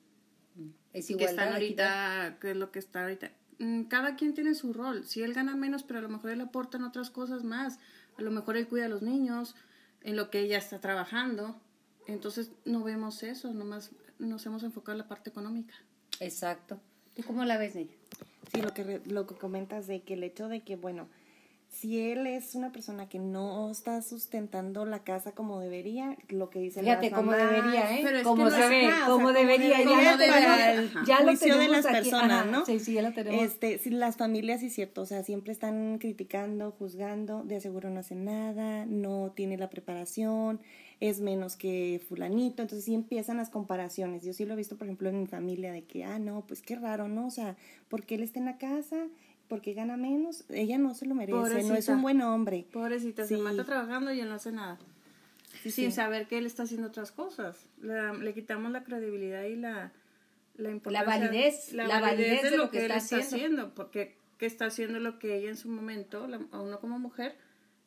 Es 0.92 1.06
que 1.06 1.14
igualdad. 1.14 1.30
están 1.46 1.62
equidad. 1.62 2.22
ahorita, 2.22 2.38
que 2.40 2.50
es 2.52 2.56
lo 2.56 2.70
que 2.70 2.78
está 2.78 3.02
ahorita. 3.02 3.32
Mm, 3.58 3.82
Cada 3.84 4.14
quien 4.16 4.34
tiene 4.34 4.54
su 4.54 4.72
rol. 4.72 5.04
Si 5.04 5.22
él 5.22 5.32
gana 5.34 5.56
menos, 5.56 5.82
pero 5.82 5.98
a 5.98 6.02
lo 6.02 6.08
mejor 6.08 6.30
él 6.30 6.40
aporta 6.40 6.76
en 6.76 6.84
otras 6.84 7.10
cosas 7.10 7.42
más. 7.42 7.78
A 8.18 8.22
lo 8.22 8.30
mejor 8.30 8.56
él 8.56 8.68
cuida 8.68 8.84
a 8.86 8.88
los 8.88 9.02
niños, 9.02 9.56
en 10.02 10.14
lo 10.16 10.30
que 10.30 10.40
ella 10.40 10.58
está 10.58 10.78
trabajando. 10.80 11.60
Entonces 12.06 12.52
no 12.64 12.84
vemos 12.84 13.22
eso, 13.22 13.52
nomás 13.52 13.90
nos 14.18 14.44
hemos 14.46 14.62
enfocado 14.62 14.92
en 14.92 14.98
la 14.98 15.08
parte 15.08 15.30
económica. 15.30 15.74
Exacto. 16.20 16.78
¿Tú 17.14 17.22
cómo 17.26 17.44
la 17.44 17.58
ves, 17.58 17.74
niña? 17.74 17.90
Sí, 18.52 18.62
lo 18.62 18.72
que, 18.74 18.84
re- 18.84 19.02
lo 19.06 19.26
que 19.26 19.34
comentas 19.34 19.86
de 19.86 20.00
que 20.02 20.14
el 20.14 20.22
hecho 20.24 20.48
de 20.48 20.60
que, 20.60 20.76
bueno, 20.76 21.08
si 21.70 22.00
él 22.10 22.26
es 22.26 22.54
una 22.54 22.72
persona 22.72 23.10
que 23.10 23.18
no 23.18 23.70
está 23.70 24.00
sustentando 24.00 24.86
la 24.86 25.00
casa 25.04 25.32
como 25.32 25.60
debería, 25.60 26.16
lo 26.30 26.48
que 26.48 26.60
dicen 26.60 26.82
Fíjate 26.84 27.10
cómo 27.10 27.30
mamás, 27.32 27.50
debería, 27.50 27.94
¿eh? 27.94 28.00
pero 28.02 28.16
es 28.18 28.24
Como 28.24 28.46
que 28.46 28.50
se 28.52 28.58
no 28.60 28.68
ve, 28.70 28.86
ajá, 28.86 28.94
o 28.94 28.96
sea, 28.96 29.04
como 29.06 29.16
como 29.18 29.32
debería. 29.32 29.84
Ya 29.84 30.12
lo 30.12 30.18
tenemos, 30.18 31.06
ya 31.06 31.20
lo 31.20 31.26
juicio 31.26 31.46
de 31.48 31.52
tenemos 31.60 31.76
las 31.76 31.86
aquí. 31.86 31.94
personas, 32.10 32.42
Ajá, 32.42 32.50
¿no? 32.50 32.64
Sí, 32.64 32.80
sí, 32.80 32.94
ya 32.94 33.02
lo 33.02 33.12
tenemos. 33.12 33.42
Este, 33.44 33.78
si 33.78 33.90
las 33.90 34.16
familias, 34.16 34.60
sí 34.60 34.66
es 34.68 34.74
cierto, 34.74 35.02
o 35.02 35.06
sea, 35.06 35.22
siempre 35.22 35.52
están 35.52 35.98
criticando, 35.98 36.70
juzgando, 36.70 37.42
de 37.44 37.60
seguro 37.60 37.90
no 37.90 38.00
hacen 38.00 38.24
nada, 38.24 38.86
no 38.86 39.32
tiene 39.36 39.58
la 39.58 39.68
preparación, 39.68 40.60
es 41.00 41.20
menos 41.20 41.56
que 41.56 42.00
fulanito, 42.08 42.62
entonces 42.62 42.84
sí 42.84 42.94
empiezan 42.94 43.36
las 43.36 43.50
comparaciones. 43.50 44.24
Yo 44.24 44.32
sí 44.32 44.44
lo 44.44 44.54
he 44.54 44.56
visto, 44.56 44.76
por 44.76 44.86
ejemplo, 44.86 45.08
en 45.08 45.20
mi 45.20 45.26
familia, 45.26 45.72
de 45.72 45.84
que, 45.84 46.04
ah, 46.04 46.18
no, 46.18 46.44
pues 46.46 46.60
qué 46.62 46.74
raro, 46.76 47.08
¿no? 47.08 47.26
O 47.26 47.30
sea, 47.30 47.56
porque 47.88 48.16
él 48.16 48.22
está 48.22 48.38
en 48.40 48.46
la 48.46 48.58
casa, 48.58 49.06
porque 49.48 49.74
gana 49.74 49.96
menos, 49.96 50.44
ella 50.50 50.76
no 50.78 50.94
se 50.94 51.06
lo 51.06 51.14
merece, 51.14 51.62
no 51.64 51.74
es 51.74 51.88
un 51.88 52.02
buen 52.02 52.20
hombre. 52.22 52.66
Pobrecita, 52.72 53.26
se 53.26 53.36
Sí. 53.36 53.40
mata 53.40 53.64
trabajando 53.64 54.12
y 54.12 54.20
él 54.20 54.28
no 54.28 54.34
hace 54.34 54.50
nada. 54.52 54.78
Sí, 55.62 55.70
Sin 55.70 55.90
sí. 55.90 55.92
saber 55.92 56.26
que 56.26 56.38
él 56.38 56.46
está 56.46 56.64
haciendo 56.64 56.88
otras 56.88 57.10
cosas. 57.12 57.64
Le, 57.80 58.16
le 58.18 58.34
quitamos 58.34 58.70
la 58.72 58.84
credibilidad 58.84 59.44
y 59.44 59.56
la, 59.56 59.92
la 60.56 60.70
importancia. 60.70 61.26
validez, 61.28 61.72
la 61.72 62.00
validez 62.00 62.42
de 62.42 62.56
lo 62.56 62.70
que 62.70 62.78
él 62.84 62.90
está 62.90 62.96
está 62.98 63.16
haciendo. 63.18 63.62
haciendo. 63.62 63.74
Porque 63.74 64.16
que 64.38 64.46
está 64.46 64.66
haciendo 64.66 65.00
lo 65.00 65.18
que 65.18 65.36
ella 65.36 65.48
en 65.48 65.56
su 65.56 65.68
momento, 65.68 66.26
la- 66.28 66.40
a 66.52 66.60
uno 66.60 66.78
como 66.80 66.98
mujer, 66.98 67.34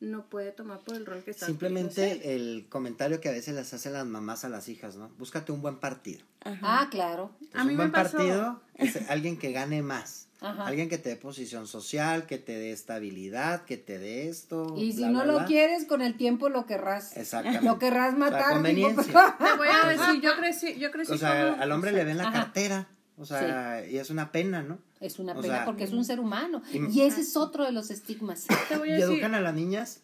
no 0.02 0.26
puede 0.26 0.50
tomar 0.52 0.80
por 0.80 0.96
el 0.96 1.06
rol 1.06 1.22
que 1.24 1.30
está 1.30 1.46
Simplemente 1.46 2.34
el 2.34 2.66
comentario 2.68 3.20
que 3.20 3.28
a 3.28 3.32
veces 3.32 3.54
les 3.54 3.72
hacen 3.72 3.92
las 3.92 4.04
mamás 4.04 4.44
a 4.44 4.48
las 4.48 4.68
hijas, 4.68 4.96
¿no? 4.96 5.08
Búscate 5.18 5.52
un 5.52 5.62
buen 5.62 5.76
partido. 5.76 6.22
Ah, 6.44 6.88
claro. 6.90 7.30
Entonces, 7.40 7.60
A 7.60 7.64
mí 7.64 7.70
un 7.70 7.76
me 7.76 7.82
buen 7.84 7.92
pasó. 7.92 8.16
partido 8.18 8.60
es 8.74 9.10
alguien 9.10 9.38
que 9.38 9.52
gane 9.52 9.80
más. 9.82 10.26
Ajá. 10.40 10.66
Alguien 10.66 10.88
que 10.88 10.98
te 10.98 11.10
dé 11.10 11.14
posición 11.16 11.68
social, 11.68 12.26
que 12.26 12.36
te 12.36 12.58
dé 12.58 12.72
estabilidad, 12.72 13.64
que 13.64 13.76
te 13.76 14.00
dé 14.00 14.28
esto. 14.28 14.74
Y 14.76 14.90
si 14.92 14.98
bla, 14.98 15.10
no 15.10 15.22
bla, 15.22 15.24
lo 15.26 15.38
bla. 15.38 15.44
quieres, 15.46 15.84
con 15.84 16.02
el 16.02 16.16
tiempo 16.16 16.48
lo 16.48 16.66
querrás. 16.66 17.16
Exactamente. 17.16 17.64
Lo 17.64 17.78
querrás 17.78 18.14
O 18.14 18.16
sea, 18.16 18.18
matar. 18.18 18.62
Te 18.62 19.56
voy 19.56 19.68
a 19.68 19.88
decir, 19.88 20.20
yo 20.20 20.36
crecí, 20.36 20.78
yo 20.80 20.90
crecí 20.90 21.12
O 21.12 21.16
sea, 21.18 21.50
como- 21.50 21.62
al 21.62 21.70
hombre 21.70 21.92
le 21.92 22.04
ven 22.04 22.16
la 22.18 22.24
Ajá. 22.28 22.32
cartera. 22.44 22.88
O 23.18 23.24
sea, 23.24 23.86
y 23.88 23.98
es 23.98 24.10
una 24.10 24.32
pena, 24.32 24.62
¿no? 24.62 24.78
Es 25.02 25.18
una 25.18 25.32
O 25.32 25.40
pena 25.42 25.56
sea, 25.56 25.64
porque 25.64 25.84
es 25.84 25.92
un 25.92 26.04
ser 26.04 26.20
humano. 26.20 26.62
y- 26.72 26.98
Y 26.98 27.00
ese 27.02 27.20
es 27.22 27.36
otro 27.36 27.64
de 27.64 27.72
los 27.72 27.90
estigmas. 27.90 28.46
Te 28.68 28.78
voy 28.78 28.88
Y 28.88 28.92
decir, 28.92 29.10
educan 29.14 29.34
a 29.34 29.40
las 29.40 29.54
niñas 29.54 30.00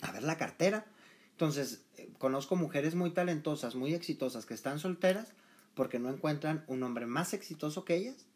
a 0.00 0.12
ver 0.12 0.22
la 0.22 0.36
cartera. 0.38 0.86
Entonces, 1.32 1.82
eh, 1.96 2.08
conozco 2.18 2.56
mujeres 2.56 2.94
muy 2.94 3.10
talentosas, 3.10 3.74
muy 3.74 3.94
exitosas, 3.94 4.46
que 4.46 4.54
están 4.54 4.78
solteras 4.78 5.32
porque 5.74 5.98
no 5.98 6.08
encuentran 6.08 6.64
un 6.68 6.82
hombre 6.82 7.06
más 7.06 7.34
exitoso 7.34 7.84
que 7.84 7.94
ellas 7.96 8.26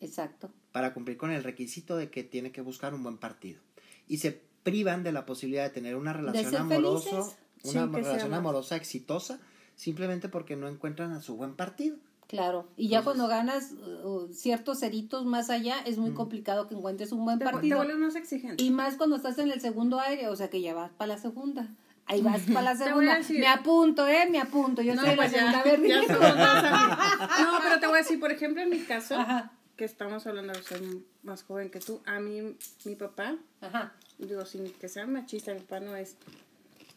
Exacto. 0.00 0.50
para 0.72 0.94
cumplir 0.94 1.16
con 1.16 1.30
el 1.30 1.42
requisito 1.44 1.96
de 1.96 2.10
que 2.10 2.22
tiene 2.24 2.52
que 2.52 2.60
buscar 2.60 2.94
un 2.94 3.02
buen 3.02 3.18
partido. 3.18 3.60
Y 4.08 4.18
se 4.18 4.40
privan 4.62 5.02
de 5.02 5.12
la 5.12 5.26
posibilidad 5.26 5.64
de 5.64 5.70
tener 5.70 5.96
una 5.96 6.12
relación 6.12 6.54
amorosa, 6.56 7.22
una 7.64 7.86
relación 7.86 8.34
amorosa 8.34 8.76
exitosa, 8.76 9.40
simplemente 9.76 10.28
porque 10.28 10.54
no 10.56 10.68
encuentran 10.68 11.12
a 11.12 11.20
su 11.20 11.36
buen 11.36 11.54
partido. 11.54 11.96
Claro. 12.32 12.66
Y 12.76 12.88
ya 12.88 12.98
Entonces- 12.98 13.20
cuando 13.22 13.28
ganas 13.28 13.72
uh, 14.04 14.26
ciertos 14.32 14.80
ceritos 14.80 15.24
más 15.26 15.50
allá, 15.50 15.76
es 15.84 15.98
muy 15.98 16.10
complicado 16.12 16.66
que 16.66 16.74
encuentres 16.74 17.12
un 17.12 17.24
buen 17.24 17.38
te, 17.38 17.44
te 17.44 17.50
partido. 17.52 17.76
vuelves 17.76 17.98
más 17.98 18.16
exigente. 18.16 18.60
Y 18.64 18.70
más 18.70 18.96
cuando 18.96 19.14
estás 19.16 19.38
en 19.38 19.52
el 19.52 19.60
segundo 19.60 20.00
aire, 20.00 20.26
o 20.28 20.34
sea 20.34 20.48
que 20.48 20.60
ya 20.60 20.72
vas 20.74 20.90
para 20.92 21.14
la 21.14 21.18
segunda. 21.18 21.68
Ahí 22.06 22.20
vas 22.22 22.40
para 22.52 22.62
la 22.62 22.76
segunda. 22.76 23.20
Me 23.28 23.46
apunto, 23.46 24.08
¿eh? 24.08 24.26
Me 24.30 24.40
apunto. 24.40 24.80
Yo 24.82 24.94
No, 24.94 25.02
estoy 25.02 25.10
en 25.12 25.16
la 25.18 25.62
pues 25.62 25.82
ya, 25.82 25.98
ya. 26.16 27.44
No, 27.44 27.58
pero 27.62 27.78
te 27.80 27.86
voy 27.86 27.96
a 27.96 27.98
decir, 27.98 28.18
por 28.18 28.32
ejemplo, 28.32 28.62
en 28.62 28.70
mi 28.70 28.78
caso, 28.80 29.16
Ajá. 29.18 29.52
que 29.76 29.84
estamos 29.84 30.26
hablando 30.26 30.52
de 30.54 30.62
ser 30.62 30.80
más 31.22 31.42
joven 31.44 31.70
que 31.70 31.80
tú, 31.80 32.00
a 32.06 32.18
mí, 32.18 32.56
mi 32.84 32.94
papá, 32.96 33.36
Ajá. 33.60 33.92
digo, 34.18 34.44
sin 34.46 34.72
que 34.72 34.88
sea 34.88 35.06
machista, 35.06 35.52
mi 35.52 35.60
papá 35.60 35.80
no 35.80 35.94
es, 35.96 36.16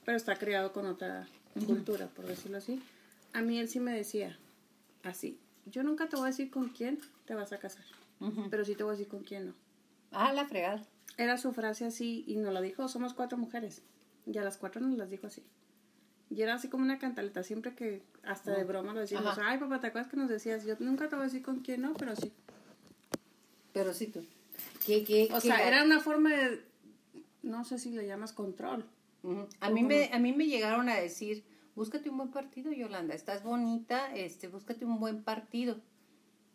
pero 0.05 0.15
está 0.17 0.35
criado 0.37 0.71
con 0.71 0.85
otra 0.85 1.27
cultura, 1.67 2.07
por 2.07 2.25
decirlo 2.25 2.57
así. 2.57 2.81
A 3.33 3.41
mí 3.41 3.59
él 3.59 3.67
sí 3.67 3.79
me 3.79 3.91
decía, 3.91 4.37
así, 5.07 5.39
yo 5.65 5.83
nunca 5.83 6.07
te 6.07 6.15
voy 6.15 6.25
a 6.25 6.27
decir 6.27 6.49
con 6.51 6.69
quién 6.69 6.99
te 7.25 7.35
vas 7.35 7.51
a 7.53 7.57
casar, 7.57 7.85
pero 8.49 8.65
sí 8.65 8.75
te 8.75 8.83
voy 8.83 8.91
a 8.93 8.97
decir 8.97 9.07
con 9.07 9.23
quién 9.23 9.47
no. 9.47 9.53
Ah, 10.11 10.33
la 10.33 10.45
fregada. 10.45 10.81
Era 11.17 11.37
su 11.37 11.53
frase 11.53 11.85
así 11.85 12.23
y 12.27 12.35
nos 12.37 12.53
la 12.53 12.61
dijo, 12.61 12.87
somos 12.87 13.13
cuatro 13.13 13.37
mujeres. 13.37 13.81
Y 14.25 14.37
a 14.37 14.43
las 14.43 14.57
cuatro 14.57 14.81
nos 14.81 14.97
las 14.97 15.09
dijo 15.09 15.27
así. 15.27 15.43
Y 16.29 16.41
era 16.41 16.55
así 16.55 16.67
como 16.69 16.83
una 16.83 16.97
cantaleta, 16.97 17.43
siempre 17.43 17.75
que 17.75 18.01
hasta 18.23 18.51
de 18.55 18.63
broma 18.63 18.93
lo 18.93 18.99
decimos, 18.99 19.25
Ajá. 19.27 19.49
ay 19.49 19.59
papá, 19.59 19.79
¿te 19.79 19.87
acuerdas 19.87 20.09
que 20.09 20.17
nos 20.17 20.29
decías? 20.29 20.65
Yo 20.65 20.75
nunca 20.79 21.07
te 21.07 21.15
voy 21.15 21.23
a 21.23 21.25
decir 21.25 21.43
con 21.43 21.59
quién 21.59 21.81
no, 21.81 21.93
pero 21.93 22.15
sí. 22.15 22.31
Pero 23.73 23.93
sí 23.93 24.07
tú. 24.07 24.25
¿Qué, 24.85 25.03
qué, 25.03 25.29
O 25.31 25.35
qué 25.35 25.41
sea, 25.41 25.67
era 25.67 25.83
una 25.83 25.99
forma 25.99 26.31
de, 26.31 26.63
no 27.43 27.63
sé 27.63 27.77
si 27.77 27.91
le 27.91 28.07
llamas 28.07 28.33
control. 28.33 28.85
A 29.59 29.69
mí 29.69 29.83
me 29.83 30.09
a 30.13 30.19
mí 30.19 30.33
me 30.33 30.45
llegaron 30.45 30.89
a 30.89 30.95
decir, 30.95 31.43
búscate 31.75 32.09
un 32.09 32.17
buen 32.17 32.31
partido, 32.31 32.71
Yolanda, 32.71 33.13
estás 33.13 33.43
bonita, 33.43 34.13
este, 34.15 34.47
búscate 34.47 34.85
un 34.85 34.99
buen 34.99 35.23
partido. 35.23 35.77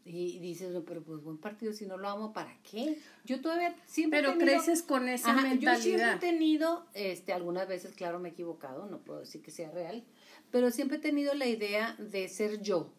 Y 0.07 0.39
dices, 0.39 0.71
no, 0.73 0.83
pero 0.83 1.03
pues 1.03 1.23
buen 1.23 1.37
partido, 1.37 1.75
si 1.75 1.85
no 1.87 1.99
lo 1.99 2.09
amo, 2.09 2.33
¿para 2.33 2.57
qué? 2.63 2.99
Yo 3.27 3.41
todavía 3.43 3.77
siempre 3.87 4.19
he 4.19 4.23
Pero 4.23 4.39
tenido- 4.39 4.57
creces 4.57 4.83
con 4.83 5.09
esa 5.09 5.31
Ajá, 5.33 5.43
Yo 5.43 5.49
siempre 5.51 5.67
he 5.67 5.77
mentalidad. 5.77 6.19
tenido, 6.21 6.87
este, 6.95 7.33
algunas 7.35 7.69
veces, 7.69 7.93
claro, 7.95 8.19
me 8.19 8.31
he 8.31 8.33
equivocado, 8.33 8.87
no 8.87 8.99
puedo 8.99 9.21
decir 9.21 9.43
que 9.43 9.51
sea 9.51 9.71
real, 9.71 10.03
pero 10.51 10.71
siempre 10.71 10.97
he 10.97 11.01
tenido 11.01 11.35
la 11.35 11.47
idea 11.47 11.95
de 11.99 12.29
ser 12.29 12.63
yo, 12.63 12.91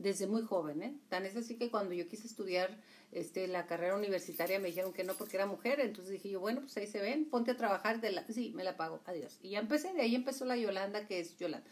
desde 0.00 0.26
muy 0.26 0.42
joven, 0.42 0.82
¿eh? 0.82 0.94
Tan 1.08 1.26
es 1.26 1.36
así 1.36 1.56
que 1.56 1.70
cuando 1.70 1.92
yo 1.94 2.08
quise 2.08 2.26
estudiar 2.26 2.80
este, 3.12 3.46
la 3.48 3.66
carrera 3.66 3.96
universitaria 3.96 4.58
me 4.58 4.68
dijeron 4.68 4.94
que 4.94 5.04
no 5.04 5.14
porque 5.14 5.36
era 5.36 5.44
mujer, 5.44 5.78
entonces 5.78 6.12
dije 6.12 6.30
yo, 6.30 6.40
bueno, 6.40 6.62
pues 6.62 6.76
ahí 6.78 6.86
se 6.86 7.00
ven, 7.00 7.28
ponte 7.28 7.50
a 7.50 7.56
trabajar, 7.56 8.00
de 8.00 8.10
la... 8.10 8.26
sí, 8.28 8.52
me 8.54 8.64
la 8.64 8.76
pago, 8.78 9.00
adiós. 9.04 9.38
Y 9.42 9.50
ya 9.50 9.58
empecé, 9.58 9.92
de 9.92 10.00
ahí 10.00 10.14
empezó 10.14 10.46
la 10.46 10.56
Yolanda, 10.56 11.06
que 11.06 11.20
es 11.20 11.36
Yolanda. 11.36 11.66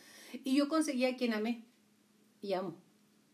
Y 0.44 0.56
yo 0.56 0.68
conseguí 0.68 1.06
a 1.06 1.16
quien 1.16 1.32
amé 1.32 1.64
y 2.42 2.52
amo. 2.52 2.76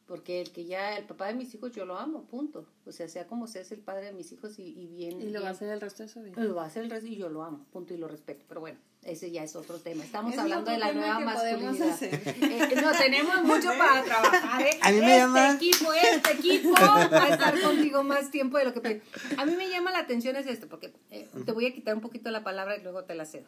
Porque 0.06 0.42
el 0.42 0.50
que 0.52 0.66
ya, 0.66 0.98
el 0.98 1.04
papá 1.06 1.28
de 1.28 1.34
mis 1.34 1.54
hijos, 1.54 1.72
yo 1.72 1.86
lo 1.86 1.96
amo, 1.98 2.24
punto. 2.24 2.66
O 2.84 2.92
sea, 2.92 3.08
sea 3.08 3.26
como 3.26 3.46
sea, 3.46 3.62
es 3.62 3.72
el 3.72 3.80
padre 3.80 4.06
de 4.06 4.12
mis 4.12 4.30
hijos 4.32 4.58
y, 4.58 4.64
y 4.64 4.86
bien. 4.86 5.18
Y 5.20 5.30
lo 5.30 5.40
va 5.40 5.48
a 5.48 5.50
hacer 5.52 5.70
el 5.70 5.80
resto 5.80 6.02
de 6.02 6.10
su 6.10 6.20
vida. 6.22 6.42
lo 6.42 6.54
va 6.54 6.64
a 6.64 6.66
hacer 6.66 6.84
el 6.84 6.90
resto 6.90 7.06
y 7.06 7.16
yo 7.16 7.30
lo 7.30 7.42
amo, 7.42 7.64
punto 7.72 7.94
y 7.94 7.96
lo 7.96 8.06
respeto. 8.06 8.44
Pero 8.46 8.60
bueno, 8.60 8.78
ese 9.02 9.30
ya 9.30 9.42
es 9.42 9.56
otro 9.56 9.78
tema. 9.78 10.04
Estamos 10.04 10.34
es 10.34 10.38
hablando 10.38 10.70
de 10.70 10.76
la 10.76 10.92
nueva 10.92 11.20
masculinidad. 11.20 12.02
Eh, 12.02 12.74
no, 12.82 12.92
tenemos 12.92 13.44
mucho 13.44 13.68
para 13.78 14.04
trabajar. 14.04 14.60
¿eh? 14.60 14.78
A 14.82 14.90
mí 14.92 14.98
me 14.98 15.06
este 15.06 15.18
llama- 15.18 15.52
equipo, 15.54 15.92
este 15.94 16.32
equipo 16.32 16.72
va 16.80 17.24
a 17.24 17.28
estar 17.30 17.60
contigo 17.62 18.02
más 18.04 18.30
tiempo 18.30 18.58
de 18.58 18.66
lo 18.66 18.74
que... 18.74 19.00
A 19.38 19.46
mí 19.46 19.56
me 19.56 19.70
llama 19.70 19.90
la 19.90 20.00
atención 20.00 20.36
es 20.36 20.46
esto, 20.46 20.68
porque 20.68 20.92
eh, 21.10 21.26
te 21.46 21.52
voy 21.52 21.64
a 21.64 21.72
quitar 21.72 21.94
un 21.94 22.02
poquito 22.02 22.30
la 22.30 22.44
palabra 22.44 22.76
y 22.76 22.82
luego 22.82 23.04
te 23.04 23.14
la 23.14 23.24
cedo. 23.24 23.46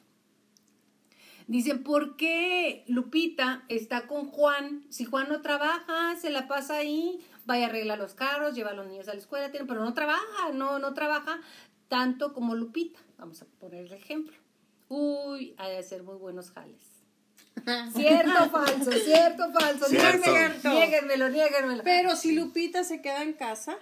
Dicen, 1.47 1.85
¿por 1.85 2.17
qué 2.17 2.85
Lupita 2.89 3.65
está 3.69 4.09
con 4.09 4.29
Juan? 4.29 4.85
Si 4.91 5.05
Juan 5.05 5.29
no 5.29 5.43
trabaja, 5.43 6.17
se 6.17 6.31
la 6.31 6.49
pasa 6.49 6.77
ahí, 6.77 7.21
vaya 7.45 7.67
a 7.67 7.69
arreglar 7.69 7.99
los 7.99 8.15
carros, 8.15 8.55
lleva 8.55 8.71
a 8.71 8.75
los 8.75 8.87
niños 8.89 9.07
a 9.09 9.13
la 9.13 9.21
escuela, 9.21 9.51
tiene, 9.53 9.67
pero 9.67 9.85
no 9.85 9.95
trabaja, 9.95 10.51
no, 10.53 10.81
no 10.81 10.93
trabaja 10.93 11.41
tanto 11.89 12.35
como 12.35 12.57
Lupita. 12.57 12.99
Vamos 13.17 13.43
a 13.43 13.47
poner 13.61 13.87
el 13.87 13.93
ejemplo. 13.93 14.37
Uy, 14.89 15.55
ha 15.59 15.69
de 15.69 15.83
ser 15.85 16.03
muy 16.03 16.17
buenos 16.17 16.51
jales. 16.51 16.97
Cierto 17.95 18.45
o 18.45 18.51
falso, 18.51 18.93
cierto 18.93 19.47
o 19.47 19.53
falso. 19.53 19.87
Cierto. 19.87 20.31
Niéguenmelo, 20.31 20.71
niéguenmelo, 20.71 21.29
niéguenmelo. 21.31 21.83
Pero 21.85 22.15
si 22.15 22.33
Lupita 22.33 22.85
se 22.85 23.01
queda 23.01 23.23
en 23.23 23.33
casa, 23.33 23.79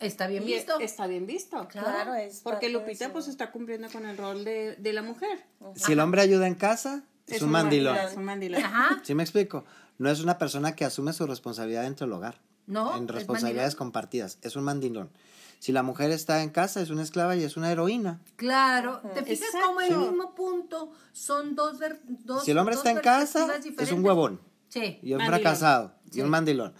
Está 0.00 0.26
bien 0.26 0.42
y 0.42 0.46
visto. 0.54 0.78
está 0.80 1.06
bien 1.06 1.26
visto. 1.26 1.66
Claro, 1.68 2.14
es 2.14 2.40
Porque 2.40 2.68
Lupita 2.68 3.12
pues 3.12 3.28
está 3.28 3.50
cumpliendo 3.50 3.88
con 3.90 4.04
el 4.06 4.16
rol 4.18 4.44
de, 4.44 4.76
de 4.76 4.92
la 4.92 5.02
mujer. 5.02 5.44
Si 5.74 5.92
el 5.92 6.00
hombre 6.00 6.20
ayuda 6.20 6.46
en 6.46 6.54
casa, 6.54 7.02
es, 7.26 7.40
un 7.42 7.50
mandilón. 7.50 7.96
Es 7.96 8.14
un 8.16 8.24
mandilón. 8.24 8.62
Ajá. 8.62 9.00
¿Sí 9.04 9.14
me 9.14 9.22
explico? 9.22 9.64
No 9.98 10.10
es 10.10 10.20
una 10.20 10.36
persona 10.38 10.76
que 10.76 10.84
asume 10.84 11.12
su 11.14 11.26
responsabilidad 11.26 11.82
dentro 11.82 12.06
del 12.06 12.12
hogar. 12.12 12.40
No, 12.66 12.96
En 12.96 13.04
es 13.04 13.10
responsabilidades 13.10 13.74
mandilón. 13.74 13.78
compartidas. 13.92 14.38
Es 14.42 14.56
un 14.56 14.64
mandilón. 14.64 15.10
Si 15.58 15.72
la 15.72 15.82
mujer 15.82 16.10
está 16.10 16.42
en 16.42 16.50
casa, 16.50 16.82
es 16.82 16.90
una 16.90 17.02
esclava 17.02 17.34
y 17.34 17.42
es 17.42 17.56
una 17.56 17.72
heroína. 17.72 18.20
Claro, 18.36 19.00
te 19.14 19.22
fijas 19.22 19.46
Exacto. 19.46 19.66
como 19.68 19.80
el 19.80 19.96
mismo 19.96 20.34
punto 20.34 20.92
son 21.12 21.54
dos, 21.54 21.78
ver- 21.78 22.02
dos 22.06 22.44
Si 22.44 22.50
el 22.50 22.58
hombre 22.58 22.74
dos 22.74 22.84
está 22.84 22.90
en 22.98 23.02
casa, 23.02 23.48
es 23.78 23.92
un 23.92 24.04
huevón 24.04 24.40
Sí. 24.68 24.98
y 25.02 25.12
un 25.12 25.18
Mandilón. 25.18 25.40
fracasado 25.40 25.94
y 26.12 26.20
un 26.20 26.28
mandilón. 26.28 26.74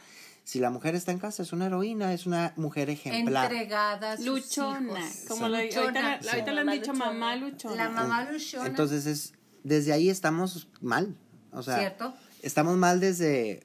Si 0.46 0.60
la 0.60 0.70
mujer 0.70 0.94
está 0.94 1.10
en 1.10 1.18
casa, 1.18 1.42
es 1.42 1.52
una 1.52 1.66
heroína, 1.66 2.12
es 2.12 2.24
una 2.24 2.52
mujer 2.54 2.88
ejemplar. 2.88 3.50
Entregada 3.52 4.12
a 4.12 4.16
sus 4.16 4.56
Hún. 4.58 4.90
hijos. 4.90 5.24
Como 5.26 5.48
lo, 5.48 5.56
ahorita, 5.56 5.80
Luchona. 5.80 6.18
le- 6.20 6.30
ahorita 6.30 6.52
le 6.52 6.60
han 6.60 6.66
dicho 6.70 6.92
luchona. 6.92 7.04
mamá 7.12 7.34
luchona. 7.36 7.74
La 7.74 7.88
mamá 7.88 8.30
luchona. 8.30 8.66
Entonces, 8.68 9.06
es, 9.06 9.32
desde 9.64 9.92
ahí 9.92 10.08
estamos 10.08 10.68
mal. 10.80 11.16
O 11.50 11.64
sea, 11.64 11.78
¿Cierto? 11.80 12.14
estamos 12.42 12.76
mal 12.76 13.00
desde, 13.00 13.64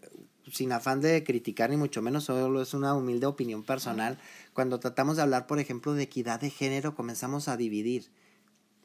sin 0.51 0.71
afán 0.71 1.01
de 1.01 1.23
criticar 1.23 1.69
ni 1.69 1.77
mucho 1.77 2.01
menos, 2.01 2.23
solo 2.23 2.63
es 2.63 2.73
una 2.73 2.95
humilde 2.95 3.27
opinión 3.27 3.61
personal. 3.63 4.17
Cuando 4.53 4.79
tratamos 4.79 5.17
de 5.17 5.21
hablar, 5.21 5.45
por 5.45 5.59
ejemplo, 5.59 5.93
de 5.93 6.01
equidad 6.01 6.39
de 6.41 6.49
género, 6.49 6.95
comenzamos 6.95 7.47
a 7.47 7.57
dividir. 7.57 8.09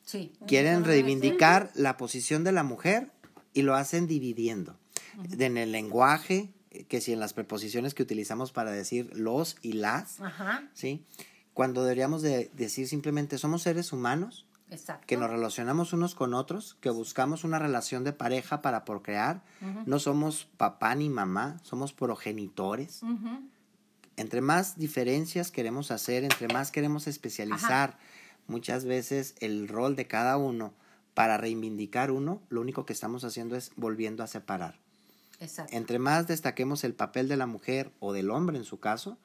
Sí. 0.05 0.33
Quieren 0.47 0.85
reivindicar 0.85 1.71
la 1.75 1.97
posición 1.97 2.45
de 2.45 2.53
la 2.53 2.63
mujer 2.63 3.11
y 3.55 3.63
lo 3.63 3.75
hacen 3.75 4.07
dividiendo. 4.07 4.79
En 5.39 5.57
el 5.57 5.73
lenguaje, 5.73 6.53
que 6.85 7.01
si 7.01 7.13
en 7.13 7.21
las 7.21 7.33
preposiciones 7.33 7.95
que 7.95 8.03
utilizamos 8.03 8.53
para 8.53 8.71
decir 8.71 9.11
los 9.15 9.57
y 9.63 9.75
las, 9.75 10.21
Ajá. 10.21 10.69
¿sí? 10.75 11.05
Cuando 11.55 11.83
deberíamos 11.83 12.23
de 12.23 12.51
decir 12.55 12.87
simplemente 12.87 13.39
somos 13.39 13.63
seres 13.63 13.93
humanos, 13.93 14.47
Exacto. 14.71 15.07
que 15.07 15.17
nos 15.17 15.31
relacionamos 15.31 15.93
unos 15.93 16.15
con 16.15 16.35
otros, 16.35 16.77
que 16.81 16.91
buscamos 16.91 17.45
una 17.45 17.59
relación 17.59 18.05
de 18.05 18.13
pareja 18.13 18.61
para 18.63 18.85
procrear, 18.85 19.43
no 19.87 19.99
somos 19.99 20.49
papá 20.57 20.95
ni 20.95 21.09
mamá, 21.09 21.59
somos 21.63 21.93
progenitores. 21.93 23.01
Entre 24.17 24.41
más 24.41 24.77
diferencias 24.77 25.51
queremos 25.51 25.91
hacer, 25.91 26.25
entre 26.25 26.49
más 26.49 26.73
queremos 26.73 27.07
especializar 27.07 27.99
muchas 28.49 28.85
veces 28.85 29.35
el 29.41 29.69
rol 29.69 29.97
de 29.97 30.07
cada 30.07 30.37
uno 30.37 30.75
para 31.15 31.39
reivindicar 31.39 32.11
uno, 32.11 32.43
lo 32.51 32.61
único 32.61 32.85
que 32.85 32.93
estamos 32.93 33.25
haciendo 33.25 33.57
es 33.57 33.73
volviendo 33.77 34.23
a 34.23 34.27
separar. 34.27 34.79
Exacto. 35.41 35.77
Entre 35.77 35.99
más 35.99 36.27
destaquemos 36.27 36.85
el 36.85 36.95
papel 36.95 37.29
de 37.29 37.37
la 37.37 37.47
mujer 37.47 37.93
o 38.01 38.13
del 38.13 38.31
hombre 38.31 38.57
en 38.57 38.65
su 38.65 38.81
caso, 38.81 39.19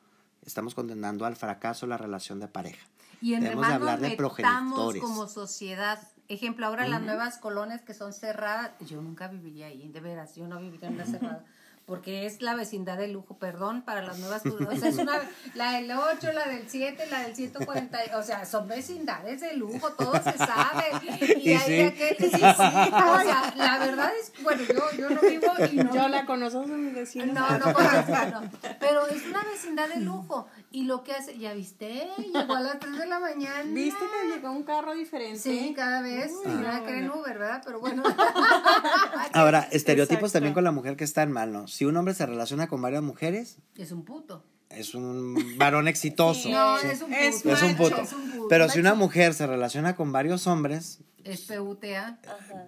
estamos 0.46 0.76
condenando 0.76 1.26
al 1.26 1.36
fracaso 1.36 1.88
la 1.88 1.98
relación 1.98 2.40
de 2.40 2.48
pareja. 2.48 2.86
Y 3.22 3.34
entre 3.34 3.50
Debemos 3.50 3.68
de 3.68 3.74
más 3.74 3.82
hablar 3.82 4.02
nos 4.02 4.10
de 4.10 4.18
progenitores. 4.18 5.02
como 5.02 5.28
sociedad. 5.28 6.00
Ejemplo, 6.28 6.66
ahora 6.66 6.88
las 6.88 7.02
nuevas 7.02 7.38
colonias 7.38 7.82
que 7.82 7.94
son 7.94 8.14
cerradas, 8.14 8.72
yo 8.80 9.02
nunca 9.02 9.28
viviría 9.28 9.68
ahí, 9.68 9.90
de 9.90 10.00
veras, 10.00 10.36
yo 10.36 10.48
no 10.48 10.60
viviría 10.60 10.88
en 10.88 10.96
una 10.96 11.06
cerrada. 11.06 11.46
Porque 11.92 12.26
es 12.26 12.42
la 12.42 12.56
vecindad 12.56 12.98
de 12.98 13.10
lujo, 13.10 13.38
perdón, 13.38 13.82
para 13.82 14.02
las 14.02 14.18
nuevas, 14.18 14.46
o 14.46 14.78
sea, 14.78 14.88
es 14.88 14.96
una, 14.96 15.20
la 15.56 15.74
del 15.74 15.92
8, 15.92 16.32
la 16.32 16.48
del 16.48 16.64
7, 16.66 17.06
la 17.12 17.24
del 17.24 17.36
140, 17.36 18.18
o 18.18 18.24
sea, 18.24 18.46
son 18.46 18.66
vecindades 18.70 19.42
de 19.42 19.58
lujo, 19.58 19.92
todo 19.92 20.14
se 20.14 20.38
sabe, 20.38 20.86
y, 21.36 21.50
Y 21.50 21.54
hay 21.54 21.60
sí. 21.66 21.82
aquel, 21.82 22.16
sí, 22.18 22.30
sí, 22.30 22.36
o 22.36 22.40
sea, 22.40 23.54
la 23.58 23.78
verdad 23.80 24.10
es, 24.22 24.32
bueno, 24.42 24.64
yo, 24.64 24.98
yo 24.98 25.10
no 25.10 25.20
vivo 25.20 25.48
y 25.70 25.76
no, 25.76 25.94
Yo 25.94 26.08
la 26.08 26.26
conozco, 26.26 26.62
son 26.66 26.86
mis 26.86 26.96
vecinos. 26.96 27.28
no, 27.28 27.58
no 27.58 27.74
conozco, 27.74 28.26
no. 28.32 28.50
Pero 28.80 29.08
es 29.08 29.26
una 29.26 29.44
vecindad 29.44 29.90
de 29.90 30.00
lujo. 30.00 30.48
Y 30.74 30.84
lo 30.84 31.04
que 31.04 31.12
hace, 31.12 31.38
ya 31.38 31.54
viste, 31.54 32.08
llegó 32.18 32.56
a 32.56 32.62
las 32.62 32.80
3 32.80 32.98
de 32.98 33.06
la 33.06 33.20
mañana. 33.20 33.64
¿Viste 33.74 34.00
que 34.00 34.34
llegó 34.36 34.52
un 34.52 34.64
carro 34.64 34.94
diferente? 34.96 35.38
Sí, 35.40 35.74
cada 35.76 36.02
vez. 36.02 36.32
Uy, 36.32 36.44
y 36.46 36.56
no, 36.56 36.62
nada 36.62 36.86
que 36.86 36.98
en 36.98 37.08
bueno. 37.08 37.22
Uber, 37.22 37.38
¿verdad? 37.38 37.62
Pero 37.66 37.80
bueno. 37.82 38.04
Ahora, 39.34 39.68
estereotipos 39.72 40.18
Exacto. 40.30 40.34
también 40.34 40.54
con 40.54 40.64
la 40.64 40.72
mujer 40.72 40.96
que 40.96 41.04
están 41.04 41.32
mal, 41.32 41.52
¿no? 41.52 41.68
Si 41.68 41.86
un 41.86 41.98
hombre 41.98 42.14
se 42.14 42.26
relaciona 42.26 42.68
con 42.68 42.82
varias 42.82 43.04
mujeres, 43.04 43.58
es 43.76 43.92
un 43.92 44.04
puto. 44.06 44.44
es 44.70 44.96
un 44.96 45.58
varón 45.58 45.88
exitoso. 45.90 46.50
No, 46.52 46.78
sí. 46.78 46.88
es 46.88 47.02
un 47.02 47.10
puto. 47.10 47.20
Es 47.20 47.46
Es 47.46 47.64
un 47.64 47.76
puto. 47.76 48.02
Es 48.02 48.14
un 48.14 48.32
puto. 48.32 48.48
Pero 48.48 48.70
si 48.70 48.80
una 48.80 48.94
mujer 48.94 49.34
se 49.34 49.48
relaciona 49.48 49.96
con 49.98 50.12
varios 50.14 50.48
hombres, 50.48 51.00
Es 51.24 51.42
PUTA, 51.42 52.18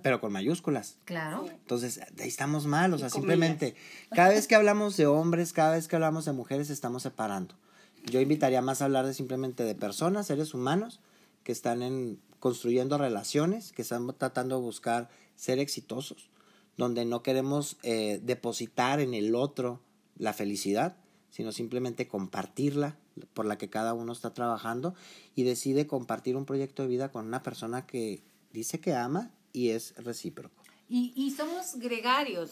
pero 0.03 0.19
con 0.19 0.31
mayúsculas, 0.31 0.97
claro. 1.05 1.47
entonces 1.49 1.99
ahí 2.19 2.27
estamos 2.27 2.67
mal, 2.67 2.93
o 2.93 2.99
sea, 2.99 3.09
simplemente 3.09 3.75
cada 4.13 4.29
vez 4.29 4.45
que 4.47 4.53
hablamos 4.55 4.95
de 4.95 5.07
hombres, 5.07 5.53
cada 5.53 5.71
vez 5.71 5.87
que 5.87 5.95
hablamos 5.95 6.25
de 6.25 6.33
mujeres, 6.33 6.69
estamos 6.69 7.01
separando. 7.03 7.55
Yo 8.03 8.19
invitaría 8.21 8.61
más 8.61 8.81
a 8.81 8.85
hablar 8.85 9.05
de 9.05 9.13
simplemente 9.13 9.63
de 9.63 9.75
personas, 9.75 10.27
seres 10.27 10.53
humanos 10.53 10.99
que 11.43 11.51
están 11.51 11.81
en, 11.81 12.19
construyendo 12.39 12.97
relaciones, 12.97 13.71
que 13.71 13.81
están 13.81 14.13
tratando 14.17 14.57
de 14.57 14.61
buscar 14.61 15.09
ser 15.35 15.59
exitosos, 15.59 16.29
donde 16.77 17.05
no 17.05 17.23
queremos 17.23 17.77
eh, 17.83 18.19
depositar 18.23 18.99
en 18.99 19.13
el 19.13 19.35
otro 19.35 19.81
la 20.17 20.33
felicidad, 20.33 20.97
sino 21.29 21.51
simplemente 21.51 22.07
compartirla 22.07 22.97
por 23.33 23.45
la 23.45 23.57
que 23.57 23.69
cada 23.69 23.93
uno 23.93 24.11
está 24.11 24.33
trabajando 24.33 24.93
y 25.35 25.43
decide 25.43 25.87
compartir 25.87 26.35
un 26.35 26.45
proyecto 26.45 26.83
de 26.83 26.89
vida 26.89 27.11
con 27.11 27.25
una 27.25 27.43
persona 27.43 27.85
que 27.85 28.21
dice 28.51 28.79
que 28.79 28.93
ama 28.93 29.31
y 29.51 29.69
es 29.69 29.95
recíproco. 29.97 30.55
Y, 30.89 31.13
y 31.15 31.31
somos 31.31 31.75
gregarios, 31.75 32.51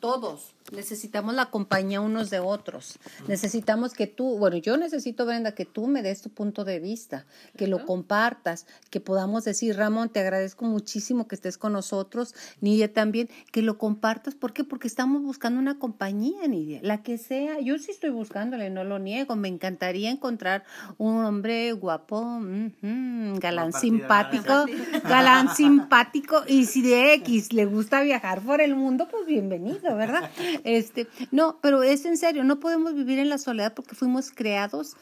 todos. 0.00 0.54
Necesitamos 0.72 1.34
la 1.34 1.46
compañía 1.46 2.00
unos 2.00 2.30
de 2.30 2.38
otros. 2.38 2.98
Necesitamos 3.26 3.92
que 3.92 4.06
tú, 4.06 4.38
bueno, 4.38 4.56
yo 4.56 4.76
necesito, 4.76 5.26
Brenda, 5.26 5.52
que 5.52 5.64
tú 5.64 5.88
me 5.88 6.02
des 6.02 6.22
tu 6.22 6.30
punto 6.30 6.64
de 6.64 6.78
vista, 6.78 7.26
que 7.56 7.66
lo 7.66 7.84
compartas, 7.84 8.66
que 8.88 9.00
podamos 9.00 9.44
decir, 9.44 9.76
Ramón, 9.76 10.10
te 10.10 10.20
agradezco 10.20 10.64
muchísimo 10.64 11.26
que 11.26 11.34
estés 11.34 11.58
con 11.58 11.72
nosotros, 11.72 12.34
Nidia 12.60 12.92
también, 12.92 13.28
que 13.50 13.62
lo 13.62 13.78
compartas. 13.78 14.34
¿Por 14.36 14.52
qué? 14.52 14.62
Porque 14.62 14.86
estamos 14.86 15.22
buscando 15.22 15.58
una 15.58 15.78
compañía, 15.78 16.46
Nidia, 16.46 16.78
la 16.82 17.02
que 17.02 17.18
sea. 17.18 17.58
Yo 17.60 17.76
sí 17.78 17.90
estoy 17.90 18.10
buscándole, 18.10 18.70
no 18.70 18.84
lo 18.84 18.98
niego. 18.98 19.34
Me 19.34 19.48
encantaría 19.48 20.10
encontrar 20.10 20.64
un 20.98 21.24
hombre 21.24 21.72
guapo, 21.72 22.40
galán 22.80 23.72
simpático, 23.72 24.66
galán 25.02 25.54
simpático 25.54 26.44
y 26.46 26.66
si 26.66 26.82
de 26.82 27.14
X 27.14 27.52
le 27.52 27.66
gusta 27.66 28.02
viajar 28.02 28.40
por 28.40 28.60
el 28.60 28.76
mundo, 28.76 29.08
pues 29.10 29.26
bienvenido, 29.26 29.89
¿verdad? 29.96 30.30
Este, 30.64 31.06
no, 31.30 31.58
pero 31.62 31.82
es 31.82 32.04
en 32.04 32.16
serio, 32.16 32.44
no 32.44 32.60
podemos 32.60 32.94
vivir 32.94 33.18
en 33.18 33.28
la 33.28 33.38
soledad 33.38 33.74
porque 33.74 33.94
fuimos 33.94 34.30
creados 34.30 34.96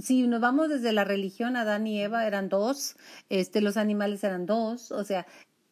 si 0.00 0.26
nos 0.26 0.40
vamos 0.40 0.68
desde 0.68 0.92
la 0.92 1.04
religión, 1.04 1.56
Adán 1.56 1.86
y 1.86 2.00
Eva 2.00 2.26
eran 2.26 2.48
dos, 2.48 2.96
este, 3.28 3.60
los 3.60 3.76
animales 3.76 4.22
eran 4.24 4.46
dos, 4.46 4.92
o 4.92 5.04
sea, 5.04 5.26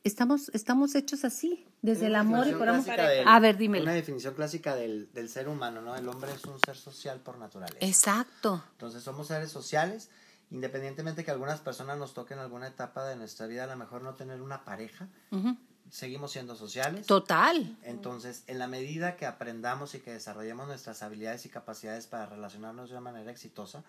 estamos, 0.04 0.50
estamos 0.52 0.94
hechos 0.94 1.24
así, 1.24 1.66
desde 1.82 2.06
el 2.06 2.16
amor 2.16 2.46
y 2.48 2.52
por 2.52 2.68
amor. 2.68 2.84
A 3.26 3.40
ver, 3.40 3.56
dímelo. 3.56 3.84
Una 3.84 3.92
definición 3.92 4.34
clásica 4.34 4.74
del, 4.74 5.12
del 5.12 5.28
ser 5.28 5.48
humano, 5.48 5.82
¿no? 5.82 5.94
El 5.96 6.08
hombre 6.08 6.32
es 6.32 6.44
un 6.44 6.58
ser 6.64 6.76
social 6.76 7.20
por 7.20 7.38
naturaleza. 7.38 7.78
Exacto. 7.80 8.62
Entonces 8.72 9.02
somos 9.02 9.28
seres 9.28 9.50
sociales, 9.50 10.10
independientemente 10.50 11.24
que 11.24 11.30
algunas 11.30 11.60
personas 11.60 11.98
nos 11.98 12.14
toquen 12.14 12.38
en 12.38 12.44
alguna 12.44 12.68
etapa 12.68 13.06
de 13.06 13.16
nuestra 13.16 13.46
vida, 13.46 13.64
a 13.64 13.66
lo 13.66 13.76
mejor 13.76 14.02
no 14.02 14.14
tener 14.14 14.42
una 14.42 14.64
pareja, 14.64 15.08
Ujú. 15.30 15.56
Seguimos 15.90 16.32
siendo 16.32 16.56
sociales. 16.56 17.06
Total. 17.06 17.76
Entonces, 17.82 18.42
en 18.46 18.58
la 18.58 18.66
medida 18.66 19.16
que 19.16 19.26
aprendamos 19.26 19.94
y 19.94 20.00
que 20.00 20.12
desarrollemos 20.12 20.66
nuestras 20.66 21.02
habilidades 21.02 21.46
y 21.46 21.48
capacidades 21.48 22.06
para 22.06 22.26
relacionarnos 22.26 22.88
de 22.90 22.94
una 22.96 23.00
manera 23.12 23.30
exitosa, 23.30 23.82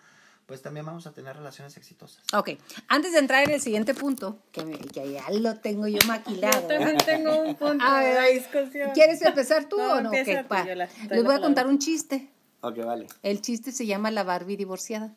pues 0.46 0.62
también 0.62 0.86
vamos 0.86 1.06
a 1.06 1.12
tener 1.12 1.36
relaciones 1.36 1.76
exitosas. 1.76 2.22
Ok, 2.32 2.50
antes 2.88 3.12
de 3.12 3.18
entrar 3.18 3.44
en 3.44 3.50
el 3.50 3.60
siguiente 3.60 3.92
punto, 3.92 4.38
que, 4.50 4.64
me- 4.64 4.78
que 4.78 5.12
ya 5.12 5.28
lo 5.30 5.56
tengo 5.56 5.86
yo 5.88 5.98
maquilado. 6.06 6.62
Yo 6.62 6.68
también 6.68 6.96
tengo 7.04 7.42
un 7.42 7.54
punto 7.54 7.84
A 7.86 8.00
de 8.00 8.06
ver, 8.06 8.14
la 8.22 8.28
discusión. 8.28 8.90
¿Quieres 8.94 9.20
empezar 9.20 9.66
tú 9.68 9.76
No, 9.78 9.92
o 9.94 10.00
no? 10.00 10.12
empieza 10.12 10.40
Ok, 10.40 10.48
tú, 10.48 10.68
yo 10.68 10.74
la- 10.74 10.86
Les 10.86 10.96
voy 11.08 11.18
a 11.18 11.22
palabra. 11.24 11.40
contar 11.42 11.66
un 11.66 11.78
chiste. 11.78 12.30
Ok, 12.62 12.78
vale, 12.84 13.06
El 13.22 13.42
chiste 13.42 13.72
se 13.72 13.84
llama 13.86 14.10
La 14.10 14.22
Barbie 14.24 14.56
divorciada. 14.56 15.12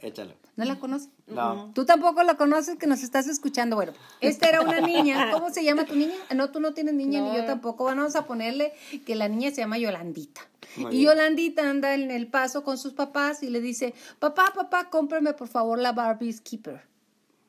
échalo. 0.00 0.34
¿No 0.54 0.66
la 0.66 0.78
conoces? 0.78 1.08
No. 1.26 1.70
Tú 1.74 1.86
tampoco 1.86 2.22
la 2.22 2.36
conoces 2.36 2.76
que 2.76 2.86
nos 2.86 3.02
estás 3.02 3.26
escuchando. 3.26 3.76
Bueno, 3.76 3.92
esta 4.20 4.48
era 4.48 4.60
una 4.60 4.80
niña. 4.80 5.30
¿Cómo 5.32 5.50
se 5.50 5.64
llama 5.64 5.86
tu 5.86 5.96
niña? 5.96 6.14
No, 6.34 6.50
tú 6.50 6.60
no 6.60 6.74
tienes 6.74 6.94
niña 6.94 7.22
ni 7.22 7.34
yo 7.36 7.44
tampoco. 7.46 7.84
Bueno, 7.84 8.02
vamos 8.02 8.16
a 8.16 8.26
ponerle 8.26 8.74
que 9.06 9.14
la 9.14 9.28
niña 9.28 9.50
se 9.50 9.62
llama 9.62 9.78
Yolandita. 9.78 10.42
Muy 10.76 10.94
y 10.94 10.98
bien. 10.98 11.10
Yolandita 11.10 11.68
anda 11.68 11.94
en 11.94 12.10
el 12.10 12.26
paso 12.26 12.64
con 12.64 12.76
sus 12.76 12.92
papás 12.92 13.42
y 13.42 13.48
le 13.48 13.62
dice, 13.62 13.94
papá, 14.18 14.52
papá, 14.54 14.90
cómprame 14.90 15.32
por 15.32 15.48
favor 15.48 15.78
la 15.78 15.92
Barbie 15.92 16.32
Skipper. 16.32 16.82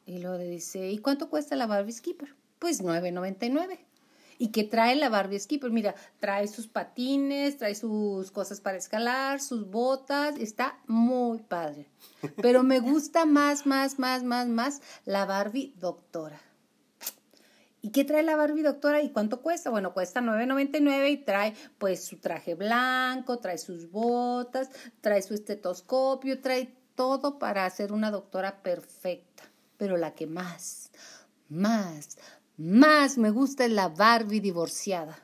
Y 0.06 0.20
luego 0.20 0.38
le 0.38 0.48
dice, 0.48 0.90
¿y 0.90 0.98
cuánto 1.00 1.30
cuesta 1.30 1.56
la 1.58 1.68
Barbie 1.68 1.92
Skipper? 1.92 2.34
Pues 2.60 2.82
9.99. 2.82 3.80
¿Y 4.44 4.50
qué 4.50 4.66
trae 4.66 4.98
la 4.98 5.08
Barbie 5.08 5.40
Skipper? 5.40 5.72
Mira, 5.72 5.96
trae 6.20 6.50
sus 6.50 6.68
patines, 6.68 7.56
trae 7.56 7.76
sus 7.76 8.30
cosas 8.30 8.60
para 8.60 8.76
escalar, 8.76 9.40
sus 9.40 9.70
botas, 9.70 10.36
está 10.38 10.78
muy 10.86 11.40
padre. 11.40 11.88
Pero 12.42 12.62
me 12.62 12.80
gusta 12.82 13.26
más, 13.26 13.66
más, 13.66 14.00
más, 14.00 14.26
más, 14.26 14.50
más 14.50 14.82
la 15.06 15.24
Barbie 15.26 15.74
doctora. 15.80 16.42
¿Y 17.82 17.92
qué 17.92 18.04
trae 18.04 18.22
la 18.22 18.36
Barbie 18.36 18.64
doctora 18.64 19.02
y 19.02 19.12
cuánto 19.12 19.42
cuesta? 19.42 19.70
Bueno, 19.70 19.94
cuesta 19.94 20.20
9.99 20.20 21.10
y 21.10 21.18
trae 21.24 21.54
pues 21.78 22.04
su 22.04 22.18
traje 22.18 22.54
blanco, 22.54 23.40
trae 23.40 23.58
sus 23.58 23.90
botas, 23.92 24.70
trae 25.00 25.22
su 25.22 25.36
estetoscopio, 25.36 26.42
trae 26.42 26.76
todo 26.96 27.40
para 27.40 27.66
hacer 27.66 27.94
una 27.94 28.12
doctora 28.12 28.62
perfecta. 28.62 29.44
Pero 29.78 29.96
la 29.96 30.14
que 30.14 30.28
más, 30.28 30.92
más, 31.48 32.18
más 32.58 33.18
me 33.18 33.30
gusta 33.30 33.66
es 33.66 33.72
la 33.72 33.90
Barbie 33.90 34.40
divorciada. 34.40 35.20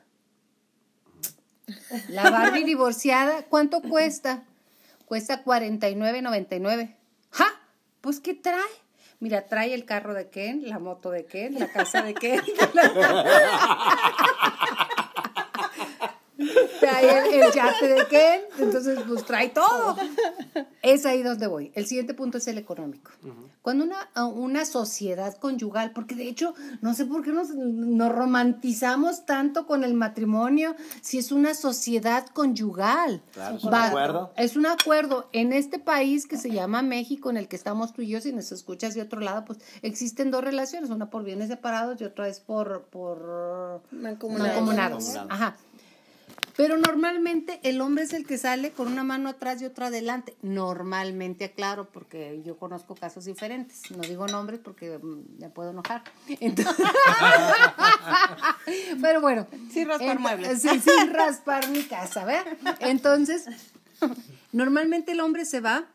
La 2.08 2.30
Barbie 2.30 2.64
divorciada, 2.64 3.42
¿cuánto 3.42 3.80
cuesta? 3.80 4.44
Cuesta 5.06 5.44
49.99. 5.44 6.96
¡Ja! 7.30 7.46
Pues 8.00 8.20
¿qué 8.20 8.34
trae? 8.34 8.62
Mira, 9.20 9.46
trae 9.46 9.74
el 9.74 9.84
carro 9.84 10.14
de 10.14 10.30
Ken, 10.30 10.68
la 10.68 10.78
moto 10.78 11.10
de 11.10 11.26
Ken, 11.26 11.58
la 11.58 11.68
casa 11.70 12.02
de 12.02 12.14
Ken. 12.14 12.40
trae 16.90 17.28
el, 17.36 17.42
el 17.42 17.52
yate 17.52 17.88
de 17.88 18.06
Ken, 18.06 18.40
entonces 18.58 18.98
pues 19.06 19.24
trae 19.24 19.48
todo. 19.50 19.96
Es 20.82 21.06
ahí 21.06 21.22
donde 21.22 21.46
voy. 21.46 21.70
El 21.74 21.86
siguiente 21.86 22.14
punto 22.14 22.38
es 22.38 22.48
el 22.48 22.58
económico. 22.58 23.10
Cuando 23.62 23.84
una, 23.84 24.08
una 24.30 24.64
sociedad 24.64 25.36
conyugal, 25.36 25.92
porque 25.92 26.14
de 26.14 26.28
hecho 26.28 26.54
no 26.80 26.94
sé 26.94 27.04
por 27.04 27.22
qué 27.22 27.30
nos, 27.32 27.50
nos 27.50 28.10
romantizamos 28.10 29.26
tanto 29.26 29.66
con 29.66 29.84
el 29.84 29.94
matrimonio 29.94 30.74
si 31.02 31.18
es 31.18 31.30
una 31.30 31.54
sociedad 31.54 32.26
conyugal. 32.28 33.22
Claro, 33.32 33.56
es 33.56 33.64
un 33.64 33.72
Va- 33.72 33.88
acuerdo. 33.88 34.32
Es 34.36 34.56
un 34.56 34.66
acuerdo. 34.66 35.28
En 35.32 35.52
este 35.52 35.78
país 35.78 36.26
que 36.26 36.38
se 36.38 36.50
llama 36.50 36.80
México, 36.82 37.28
en 37.30 37.36
el 37.36 37.48
que 37.48 37.56
estamos 37.56 37.92
tú 37.92 38.00
y 38.02 38.08
yo, 38.08 38.20
si 38.20 38.32
nos 38.32 38.50
escuchas 38.50 38.94
de 38.94 39.02
otro 39.02 39.20
lado, 39.20 39.44
pues 39.44 39.58
existen 39.82 40.30
dos 40.30 40.42
relaciones, 40.42 40.88
una 40.90 41.10
por 41.10 41.22
bienes 41.24 41.48
separados 41.48 42.00
y 42.00 42.04
otra 42.04 42.28
es 42.28 42.40
por, 42.40 42.84
por 42.84 43.82
Mancomunados. 43.90 44.48
mancomunados. 44.54 45.04
Mancomunados. 45.04 45.16
Ajá. 45.30 45.56
Pero 46.60 46.76
normalmente 46.76 47.58
el 47.62 47.80
hombre 47.80 48.04
es 48.04 48.12
el 48.12 48.26
que 48.26 48.36
sale 48.36 48.72
con 48.72 48.92
una 48.92 49.02
mano 49.02 49.30
atrás 49.30 49.62
y 49.62 49.64
otra 49.64 49.86
adelante. 49.86 50.36
Normalmente, 50.42 51.46
aclaro, 51.46 51.90
porque 51.90 52.42
yo 52.44 52.58
conozco 52.58 52.94
casos 52.94 53.24
diferentes. 53.24 53.90
No 53.90 54.02
digo 54.02 54.26
nombres 54.26 54.60
porque 54.62 54.98
mm, 54.98 55.40
me 55.40 55.48
puedo 55.48 55.70
enojar. 55.70 56.02
Entonces- 56.28 56.76
Pero 59.00 59.22
bueno. 59.22 59.46
Sin 59.72 59.88
raspar 59.88 60.18
muebles. 60.18 60.60
Sí, 60.60 60.68
sin 60.80 61.14
raspar 61.14 61.66
mi 61.70 61.82
casa, 61.84 62.26
¿ver? 62.26 62.44
Entonces, 62.80 63.46
normalmente 64.52 65.12
el 65.12 65.20
hombre 65.20 65.46
se 65.46 65.60
va 65.60 65.86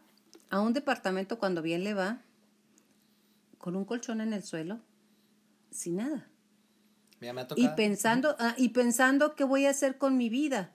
a 0.49 0.61
un 0.61 0.74
departamento 0.74 1.38
cuando 1.38 1.61
bien 1.61 1.84
le 1.84 1.93
va, 1.93 2.24
con 3.59 3.76
un 3.76 3.86
colchón 3.86 4.20
en 4.20 4.34
el 4.34 4.41
suelo, 4.43 4.80
sin 5.70 5.97
nada. 5.97 6.28
Mira, 7.26 7.34
me 7.34 7.42
ha 7.42 7.48
Y 7.56 7.68
pensando, 7.70 8.36
ah, 8.40 8.54
y 8.58 8.70
pensando 8.70 9.36
qué 9.36 9.44
voy 9.44 9.66
a 9.66 9.72
hacer 9.72 9.98
con 9.98 10.18
mi 10.18 10.30
vida. 10.30 10.72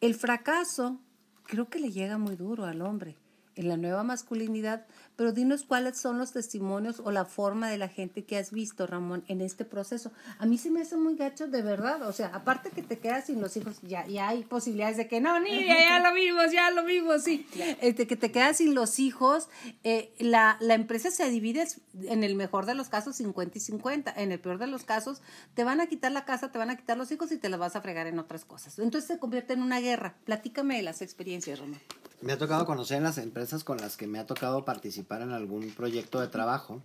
El 0.00 0.14
fracaso 0.14 1.00
creo 1.44 1.68
que 1.68 1.80
le 1.80 1.90
llega 1.90 2.16
muy 2.16 2.36
duro 2.36 2.64
al 2.64 2.80
hombre. 2.82 3.16
En 3.56 3.68
la 3.68 3.76
nueva 3.76 4.02
masculinidad, 4.02 4.86
pero 5.16 5.32
dinos 5.32 5.64
cuáles 5.64 5.98
son 5.98 6.18
los 6.18 6.32
testimonios 6.32 7.00
o 7.00 7.10
la 7.10 7.24
forma 7.24 7.68
de 7.68 7.78
la 7.78 7.88
gente 7.88 8.24
que 8.24 8.38
has 8.38 8.52
visto, 8.52 8.86
Ramón, 8.86 9.24
en 9.28 9.40
este 9.40 9.64
proceso. 9.64 10.12
A 10.38 10.46
mí 10.46 10.56
se 10.58 10.70
me 10.70 10.80
hace 10.80 10.96
muy 10.96 11.16
gacho 11.16 11.46
de 11.46 11.62
verdad, 11.62 12.08
o 12.08 12.12
sea, 12.12 12.28
aparte 12.28 12.70
que 12.70 12.82
te 12.82 12.98
quedas 12.98 13.26
sin 13.26 13.40
los 13.40 13.56
hijos, 13.56 13.80
ya, 13.82 14.06
ya 14.06 14.28
hay 14.28 14.44
posibilidades 14.44 14.96
de 14.96 15.08
que 15.08 15.20
no, 15.20 15.38
ni 15.40 15.66
ya, 15.66 16.00
lo 16.00 16.14
vimos, 16.14 16.52
ya 16.52 16.70
lo 16.70 16.84
vimos, 16.84 17.22
sí. 17.22 17.46
Este, 17.80 18.06
que 18.06 18.16
te 18.16 18.30
quedas 18.30 18.58
sin 18.58 18.74
los 18.74 18.98
hijos, 18.98 19.48
eh, 19.84 20.14
la, 20.18 20.56
la 20.60 20.74
empresa 20.74 21.10
se 21.10 21.28
divide 21.30 21.66
en 22.04 22.24
el 22.24 22.34
mejor 22.34 22.66
de 22.66 22.74
los 22.74 22.88
casos 22.88 23.16
50 23.16 23.58
y 23.58 23.60
50, 23.60 24.14
en 24.16 24.32
el 24.32 24.40
peor 24.40 24.58
de 24.58 24.66
los 24.66 24.84
casos 24.84 25.20
te 25.54 25.64
van 25.64 25.80
a 25.80 25.86
quitar 25.86 26.12
la 26.12 26.24
casa, 26.24 26.50
te 26.52 26.58
van 26.58 26.70
a 26.70 26.76
quitar 26.76 26.96
los 26.96 27.10
hijos 27.12 27.32
y 27.32 27.38
te 27.38 27.48
las 27.48 27.60
vas 27.60 27.76
a 27.76 27.80
fregar 27.80 28.06
en 28.06 28.18
otras 28.18 28.44
cosas. 28.44 28.78
Entonces 28.78 29.08
se 29.08 29.18
convierte 29.18 29.52
en 29.52 29.62
una 29.62 29.80
guerra. 29.80 30.16
Platícame 30.24 30.76
de 30.76 30.82
las 30.82 31.02
experiencias, 31.02 31.58
Ramón. 31.58 31.80
Me 32.20 32.32
ha 32.34 32.38
tocado 32.38 32.66
conocer 32.66 32.98
en 32.98 33.04
las 33.04 33.16
empresas 33.16 33.39
con 33.64 33.78
las 33.78 33.96
que 33.96 34.06
me 34.06 34.18
ha 34.18 34.26
tocado 34.26 34.64
participar 34.64 35.22
en 35.22 35.32
algún 35.32 35.70
proyecto 35.72 36.20
de 36.20 36.28
trabajo, 36.28 36.82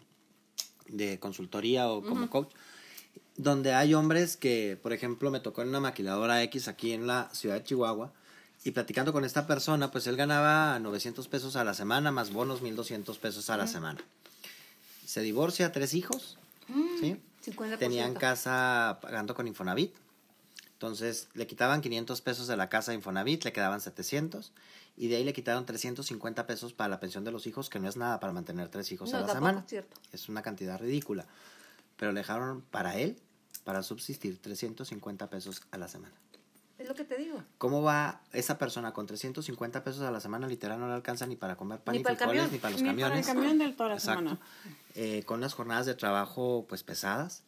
de 0.88 1.20
consultoría 1.20 1.90
o 1.90 2.02
como 2.02 2.30
coach, 2.30 2.50
donde 3.38 3.74
hay 3.74 3.94
hombres 3.94 4.38
que, 4.38 4.80
por 4.82 4.94
ejemplo, 4.94 5.32
me 5.32 5.40
tocó 5.40 5.62
en 5.62 5.70
una 5.70 5.80
maquiladora 5.80 6.42
X 6.44 6.68
aquí 6.68 6.94
en 6.94 7.08
la 7.08 7.30
ciudad 7.34 7.56
de 7.56 7.64
Chihuahua, 7.64 8.14
y 8.64 8.72
platicando 8.72 9.14
con 9.14 9.26
esta 9.26 9.46
persona, 9.46 9.92
pues 9.92 10.08
él 10.08 10.16
ganaba 10.16 10.80
900 10.80 11.28
pesos 11.28 11.56
a 11.56 11.64
la 11.64 11.74
semana, 11.74 12.12
más 12.12 12.32
bonos 12.32 12.62
1200 12.62 13.18
pesos 13.20 13.50
a 13.50 13.58
la 13.58 13.68
semana. 13.68 14.00
Se 15.06 15.22
divorcia, 15.22 15.72
tres 15.72 15.94
hijos, 15.94 16.38
¿sí? 17.00 17.18
50%. 17.46 17.78
Tenían 17.78 18.16
casa 18.16 18.98
pagando 19.02 19.36
con 19.36 19.48
Infonavit. 19.48 19.94
Entonces 20.74 21.28
le 21.36 21.46
quitaban 21.46 21.82
500 21.82 22.22
pesos 22.22 22.48
de 22.48 22.58
la 22.58 22.68
casa 22.68 22.92
de 22.92 22.98
Infonavit, 22.98 23.44
le 23.44 23.54
quedaban 23.54 23.82
700 23.82 24.52
y 24.98 25.08
de 25.08 25.18
ahí 25.18 25.24
le 25.24 25.34
quitaron 25.34 25.66
350 25.66 26.46
pesos 26.48 26.74
para 26.74 26.90
la 26.90 27.00
pensión 27.00 27.24
de 27.24 27.32
los 27.32 27.48
hijos, 27.48 27.70
que 27.70 27.80
no 27.80 27.88
es 27.90 27.98
nada 27.98 28.20
para 28.20 28.34
mantener 28.34 28.70
tres 28.70 28.92
hijos 28.92 29.12
No, 29.12 29.18
a 29.18 29.22
la 29.22 29.34
semana. 29.34 29.60
es 29.60 29.70
cierto. 29.70 30.00
Es 30.12 30.30
una 30.30 30.42
cantidad 30.42 30.80
ridícula. 30.80 31.26
Pero 31.98 32.12
le 32.12 32.20
dejaron 32.22 32.62
para 32.72 32.98
él, 32.98 33.18
para 33.64 33.84
subsistir, 33.84 34.42
350 34.42 35.30
pesos 35.30 35.64
a 35.72 35.78
la 35.78 35.88
semana. 35.88 36.14
Es 36.78 36.90
lo 36.90 36.94
que 36.94 37.06
te 37.06 37.16
digo. 37.16 37.42
¿Cómo 37.58 37.82
va 37.84 38.22
esa 38.34 38.58
persona 38.58 38.92
con 38.92 39.06
350 39.08 39.84
pesos 39.84 40.02
a 40.02 40.12
la 40.12 40.20
semana? 40.20 40.46
Literal 40.48 40.78
no 40.80 40.88
le 40.90 40.94
alcanza 40.94 41.26
ni 41.26 41.38
para 41.38 41.56
comer 41.56 41.80
pan 41.80 41.96
Ni 41.96 42.04
para 42.04 42.18
frijoles, 42.18 42.52
ni 42.52 42.58
para 42.58 42.72
los 42.74 42.82
Ni 42.82 42.88
para 42.90 42.98
camiones. 42.98 43.28
el 43.30 43.34
camión 43.34 43.58
de 43.60 43.72
toda 43.72 43.90
la 43.90 43.96
Exacto. 43.96 44.20
semana. 44.20 44.40
Eh, 44.96 45.24
con 45.26 45.38
unas 45.40 45.54
jornadas 45.54 45.86
de 45.86 45.96
trabajo 45.96 46.66
pues 46.68 46.84
pesadas. 46.84 47.44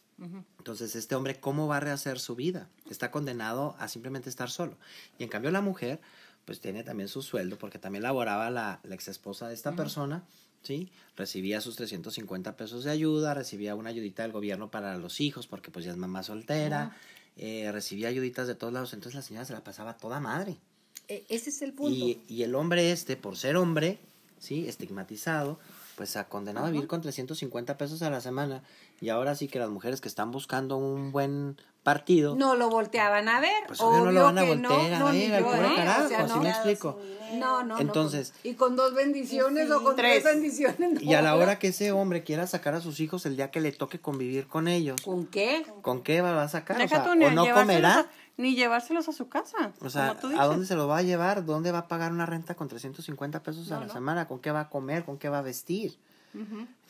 Entonces, 0.57 0.95
este 0.95 1.13
hombre, 1.13 1.39
¿cómo 1.39 1.67
va 1.67 1.77
a 1.77 1.79
rehacer 1.79 2.19
su 2.19 2.35
vida? 2.35 2.67
Está 2.89 3.11
condenado 3.11 3.75
a 3.77 3.87
simplemente 3.87 4.29
estar 4.29 4.49
solo. 4.49 4.75
Y 5.19 5.23
en 5.23 5.29
cambio, 5.29 5.51
la 5.51 5.61
mujer, 5.61 6.01
pues 6.47 6.61
tiene 6.61 6.83
también 6.85 7.09
su 7.09 7.21
sueldo, 7.21 7.57
porque 7.57 7.77
también 7.77 8.03
laboraba 8.03 8.49
la, 8.49 8.79
la 8.83 8.95
ex 8.95 9.09
esposa 9.09 9.49
de 9.49 9.53
esta 9.53 9.75
persona, 9.75 10.23
¿sí? 10.63 10.89
Recibía 11.17 11.59
sus 11.59 11.75
350 11.75 12.55
pesos 12.55 12.85
de 12.85 12.91
ayuda, 12.91 13.33
recibía 13.33 13.75
una 13.75 13.89
ayudita 13.89 14.23
del 14.23 14.31
gobierno 14.31 14.71
para 14.71 14.97
los 14.97 15.19
hijos, 15.19 15.45
porque 15.45 15.71
pues 15.71 15.83
ya 15.83 15.91
es 15.91 15.97
mamá 15.97 16.23
soltera, 16.23 16.95
eh, 17.35 17.69
recibía 17.73 18.07
ayuditas 18.07 18.47
de 18.47 18.55
todos 18.55 18.71
lados, 18.71 18.93
entonces 18.93 19.15
la 19.15 19.21
señora 19.21 19.45
se 19.45 19.51
la 19.51 19.63
pasaba 19.65 19.97
toda 19.97 20.21
madre. 20.21 20.55
E- 21.09 21.25
ese 21.27 21.49
es 21.49 21.61
el 21.61 21.73
punto. 21.73 21.93
Y, 21.93 22.21
y 22.29 22.43
el 22.43 22.55
hombre 22.55 22.93
este, 22.93 23.17
por 23.17 23.35
ser 23.35 23.57
hombre, 23.57 23.99
¿sí? 24.39 24.69
Estigmatizado, 24.69 25.59
pues 25.97 26.15
ha 26.15 26.29
condenado 26.29 26.67
a 26.67 26.69
vivir 26.71 26.87
con 26.87 27.01
350 27.01 27.77
pesos 27.77 28.01
a 28.03 28.09
la 28.09 28.21
semana. 28.21 28.63
Y 29.01 29.09
ahora 29.09 29.35
sí 29.35 29.49
que 29.49 29.59
las 29.59 29.69
mujeres 29.69 29.99
que 29.99 30.07
están 30.07 30.31
buscando 30.31 30.77
un 30.77 31.11
buen 31.11 31.57
partido, 31.91 32.35
no 32.35 32.55
lo 32.57 32.69
volteaban 32.69 33.29
a 33.29 33.39
ver. 33.39 33.63
Pues 33.65 33.79
obvio 33.79 34.03
no 34.03 34.11
lo 34.11 34.23
van 34.25 34.37
a 34.37 34.43
voltear 34.43 34.59
no, 34.59 34.77
ver, 34.77 34.93
al 35.05 35.15
¿eh? 35.15 35.73
carajo, 35.77 36.03
O 36.05 36.07
sea, 36.09 36.27
¿sí 36.27 36.33
no. 36.35 36.41
me 36.41 36.49
explico? 36.49 36.99
No, 37.35 37.63
no, 37.63 37.75
no, 37.75 37.79
Entonces- 37.79 38.33
y 38.43 38.55
con 38.55 38.75
dos 38.75 38.93
bendiciones 38.93 39.71
o 39.71 39.81
con 39.81 39.95
tres, 39.95 40.21
Tres. 40.21 40.35
bendiciones. 40.35 41.01
y 41.01 41.13
a 41.13 41.21
la 41.21 41.29
no. 41.31 41.37
hora 41.37 41.59
que 41.59 41.69
ese 41.69 41.93
hombre 41.93 42.23
quiera 42.23 42.45
sacar 42.45 42.75
a 42.75 42.81
sus 42.81 42.99
hijos 42.99 43.25
el 43.25 43.37
día 43.37 43.51
que 43.51 43.61
le 43.61 43.71
toque 43.71 43.99
convivir 44.01 44.47
con 44.47 44.67
ellos, 44.67 44.99
¿Con 45.01 45.27
qué? 45.27 45.65
¿con 45.81 46.03
qué 46.03 46.19
va 46.19 46.43
a 46.43 46.49
sacar? 46.49 46.75
O, 46.81 46.87
sea, 46.89 47.03
tú, 47.05 47.11
o 47.11 47.15
no 47.15 47.53
comerá. 47.53 47.99
a- 48.01 48.05
ni 48.35 48.53
llevárselos 48.55 49.07
a 49.07 49.13
su 49.13 49.29
casa. 49.29 49.71
O 49.79 49.89
sea, 49.89 50.15
como 50.19 50.33
tú 50.35 50.41
¿a 50.41 50.45
dónde 50.45 50.65
se 50.65 50.75
lo 50.75 50.89
va 50.89 50.97
a 50.97 51.01
llevar? 51.03 51.45
¿Dónde 51.45 51.71
va 51.71 51.79
a 51.79 51.87
pagar 51.87 52.11
una 52.11 52.25
renta 52.25 52.53
con 52.55 52.67
350 52.67 53.41
pesos 53.43 53.71
a 53.71 53.75
No, 53.75 53.79
la 53.81 53.87
no. 53.87 53.93
semana? 53.93 54.27
¿Con 54.27 54.39
qué 54.39 54.51
va 54.51 54.59
a 54.59 54.69
comer? 54.69 55.05
¿Con 55.05 55.17
qué 55.17 55.29
va 55.29 55.39
a 55.39 55.41
vestir? 55.41 55.97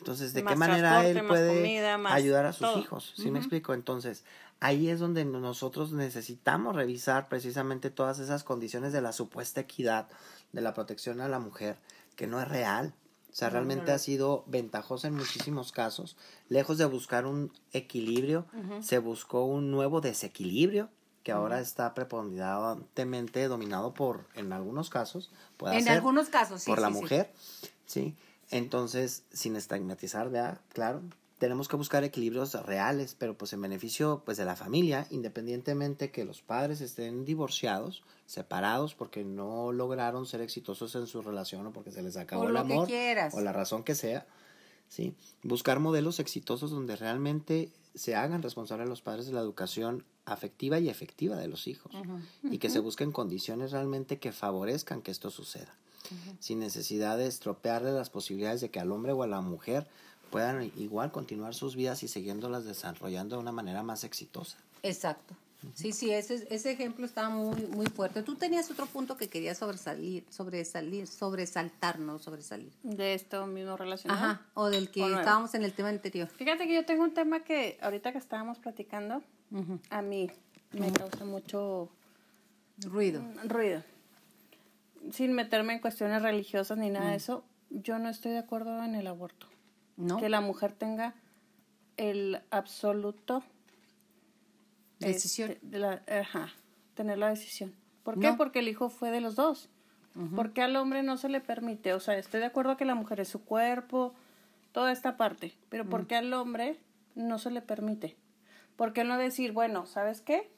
Entonces, 0.00 0.34
¿de 0.34 0.42
Más 0.42 0.52
qué 0.52 0.58
manera 0.58 1.06
él 1.06 1.26
puede 1.26 1.54
comida, 1.62 1.94
ayudar 2.12 2.44
a 2.46 2.52
sus 2.52 2.66
todo. 2.68 2.78
hijos? 2.80 3.14
¿Sí 3.16 3.30
me 3.30 3.38
explico? 3.38 3.72
Entonces, 3.72 4.24
ahí 4.60 4.88
es 4.88 4.98
donde 4.98 5.24
nosotros 5.24 5.92
necesitamos 5.92 6.74
revisar 6.74 7.28
precisamente 7.28 7.90
todas 7.90 8.18
esas 8.18 8.44
condiciones 8.44 8.92
de 8.92 9.00
la 9.00 9.12
supuesta 9.12 9.60
equidad, 9.60 10.08
de 10.52 10.60
la 10.60 10.74
protección 10.74 11.20
a 11.20 11.28
la 11.28 11.38
mujer, 11.38 11.78
que 12.16 12.26
no 12.26 12.40
es 12.40 12.48
real. 12.48 12.94
O 13.30 13.34
sea, 13.38 13.50
realmente 13.50 13.92
ha 13.92 13.98
sido 13.98 14.42
ventajosa 14.46 15.06
en 15.06 15.14
muchísimos 15.14 15.70
casos. 15.70 16.16
Lejos 16.48 16.78
de 16.78 16.86
buscar 16.86 17.26
un 17.26 17.52
equilibrio, 17.72 18.46
se 18.80 18.98
buscó 18.98 19.44
un 19.44 19.70
nuevo 19.70 20.00
desequilibrio 20.00 20.88
que 21.22 21.32
ahora 21.32 21.60
está 21.60 21.92
preponderantemente 21.92 23.46
dominado 23.48 23.92
por, 23.92 24.26
en 24.34 24.52
algunos 24.52 24.88
casos, 24.88 25.30
puede 25.58 25.76
En 25.76 25.84
ser 25.84 25.92
algunos 25.92 26.30
casos, 26.30 26.62
sí. 26.62 26.70
por 26.70 26.80
la 26.80 26.88
sí, 26.88 26.94
mujer, 26.94 27.32
¿sí? 27.84 28.16
Entonces, 28.50 29.24
sin 29.30 29.54
estigmatizar. 29.54 30.30
Claro, 30.72 31.02
tenemos 31.38 31.68
que 31.68 31.76
buscar 31.76 32.04
equilibrios 32.04 32.54
reales, 32.66 33.14
pero 33.16 33.36
pues 33.36 33.52
en 33.52 33.62
beneficio 33.62 34.22
pues 34.24 34.36
de 34.36 34.44
la 34.44 34.56
familia, 34.56 35.06
independientemente 35.10 36.10
que 36.10 36.24
los 36.24 36.42
padres 36.42 36.80
estén 36.80 37.24
divorciados, 37.24 38.02
separados 38.26 38.94
porque 38.94 39.24
no 39.24 39.72
lograron 39.72 40.26
ser 40.26 40.40
exitosos 40.40 40.94
en 40.96 41.06
su 41.06 41.22
relación 41.22 41.66
o 41.66 41.72
porque 41.72 41.92
se 41.92 42.02
les 42.02 42.16
acabó 42.16 42.48
el 42.48 42.56
amor 42.56 42.86
quieras. 42.86 43.34
o 43.34 43.40
la 43.40 43.52
razón 43.52 43.84
que 43.84 43.94
sea, 43.94 44.26
¿sí? 44.88 45.14
Buscar 45.42 45.78
modelos 45.78 46.18
exitosos 46.18 46.70
donde 46.70 46.96
realmente 46.96 47.70
se 47.94 48.16
hagan 48.16 48.42
responsables 48.42 48.88
los 48.88 49.02
padres 49.02 49.26
de 49.26 49.32
la 49.32 49.40
educación 49.40 50.04
afectiva 50.24 50.78
y 50.78 50.88
efectiva 50.88 51.36
de 51.36 51.48
los 51.48 51.66
hijos 51.68 51.92
y 52.42 52.58
que 52.58 52.68
se 52.68 52.80
busquen 52.80 53.12
condiciones 53.12 53.70
realmente 53.72 54.18
que 54.18 54.32
favorezcan 54.32 55.00
que 55.02 55.10
esto 55.10 55.30
suceda 55.30 55.74
sin 56.38 56.58
necesidad 56.58 57.18
de 57.18 57.26
estropearle 57.26 57.92
las 57.92 58.10
posibilidades 58.10 58.60
de 58.60 58.70
que 58.70 58.80
al 58.80 58.92
hombre 58.92 59.12
o 59.12 59.22
a 59.22 59.26
la 59.26 59.40
mujer 59.40 59.86
puedan 60.30 60.70
igual 60.76 61.10
continuar 61.12 61.54
sus 61.54 61.76
vidas 61.76 62.02
y 62.02 62.08
siguiéndolas 62.08 62.64
desarrollando 62.64 63.36
de 63.36 63.42
una 63.42 63.52
manera 63.52 63.82
más 63.82 64.04
exitosa. 64.04 64.58
Exacto. 64.82 65.34
Sí, 65.74 65.90
sí, 65.90 66.12
ese, 66.12 66.46
ese 66.50 66.70
ejemplo 66.70 67.04
estaba 67.04 67.30
muy, 67.30 67.66
muy 67.66 67.86
fuerte. 67.86 68.22
Tú 68.22 68.36
tenías 68.36 68.70
otro 68.70 68.86
punto 68.86 69.16
que 69.16 69.28
querías 69.28 69.58
sobresalir, 69.58 70.24
sobresalir, 70.30 71.08
sobresaltar, 71.08 71.98
no 71.98 72.20
sobresalir. 72.20 72.72
De 72.84 73.14
esto 73.14 73.44
mismo 73.48 73.76
relacionado. 73.76 74.24
Ajá, 74.24 74.42
o 74.54 74.70
del 74.70 74.88
que 74.88 75.02
O 75.02 75.18
estábamos 75.18 75.54
en 75.54 75.64
el 75.64 75.72
tema 75.72 75.88
anterior. 75.88 76.28
Fíjate 76.28 76.68
que 76.68 76.74
yo 76.74 76.84
tengo 76.86 77.02
un 77.02 77.12
tema 77.12 77.40
que 77.40 77.76
ahorita 77.82 78.12
que 78.12 78.18
estábamos 78.18 78.58
platicando, 78.58 79.20
a 79.90 80.02
mí 80.02 80.30
me 80.72 80.92
causa 80.92 81.24
mucho 81.24 81.88
Ruido. 82.78 83.20
ruido. 83.44 83.82
Sin 85.12 85.32
meterme 85.32 85.72
en 85.72 85.80
cuestiones 85.80 86.22
religiosas 86.22 86.78
ni 86.78 86.90
nada 86.90 87.10
de 87.10 87.16
eso, 87.16 87.44
yo 87.70 87.98
no 87.98 88.08
estoy 88.08 88.32
de 88.32 88.38
acuerdo 88.38 88.84
en 88.84 88.94
el 88.94 89.08
aborto. 89.08 89.48
¿No? 89.98 90.16
Que 90.16 90.30
la 90.30 90.40
mujer 90.40 90.72
tenga 90.72 91.14
el 91.98 92.40
absoluto 92.50 93.42
Decisión. 95.00 95.50
este, 95.50 95.66
de 95.66 95.78
la, 95.78 96.02
ajá, 96.08 96.52
tener 96.94 97.18
la 97.18 97.28
decisión. 97.28 97.74
¿Por 98.04 98.18
qué? 98.18 98.28
No. 98.28 98.36
Porque 98.36 98.60
el 98.60 98.68
hijo 98.68 98.88
fue 98.88 99.10
de 99.10 99.20
los 99.20 99.34
dos. 99.34 99.68
¿Por 100.34 100.52
qué 100.52 100.62
al 100.62 100.74
hombre 100.74 101.04
no 101.04 101.16
se 101.16 101.28
le 101.28 101.40
permite? 101.40 101.94
O 101.94 102.00
sea, 102.00 102.18
estoy 102.18 102.40
de 102.40 102.46
acuerdo 102.46 102.76
que 102.76 102.84
la 102.84 102.96
mujer 102.96 103.20
es 103.20 103.28
su 103.28 103.44
cuerpo, 103.44 104.14
toda 104.72 104.90
esta 104.90 105.16
parte, 105.16 105.54
pero 105.68 105.88
¿por 105.88 106.08
qué 106.08 106.16
al 106.16 106.32
hombre 106.32 106.80
no 107.14 107.38
se 107.38 107.52
le 107.52 107.62
permite? 107.62 108.16
¿Por 108.74 108.92
qué 108.92 109.04
no 109.04 109.16
decir, 109.16 109.52
bueno, 109.52 109.86
¿sabes 109.86 110.20
qué? 110.20 110.50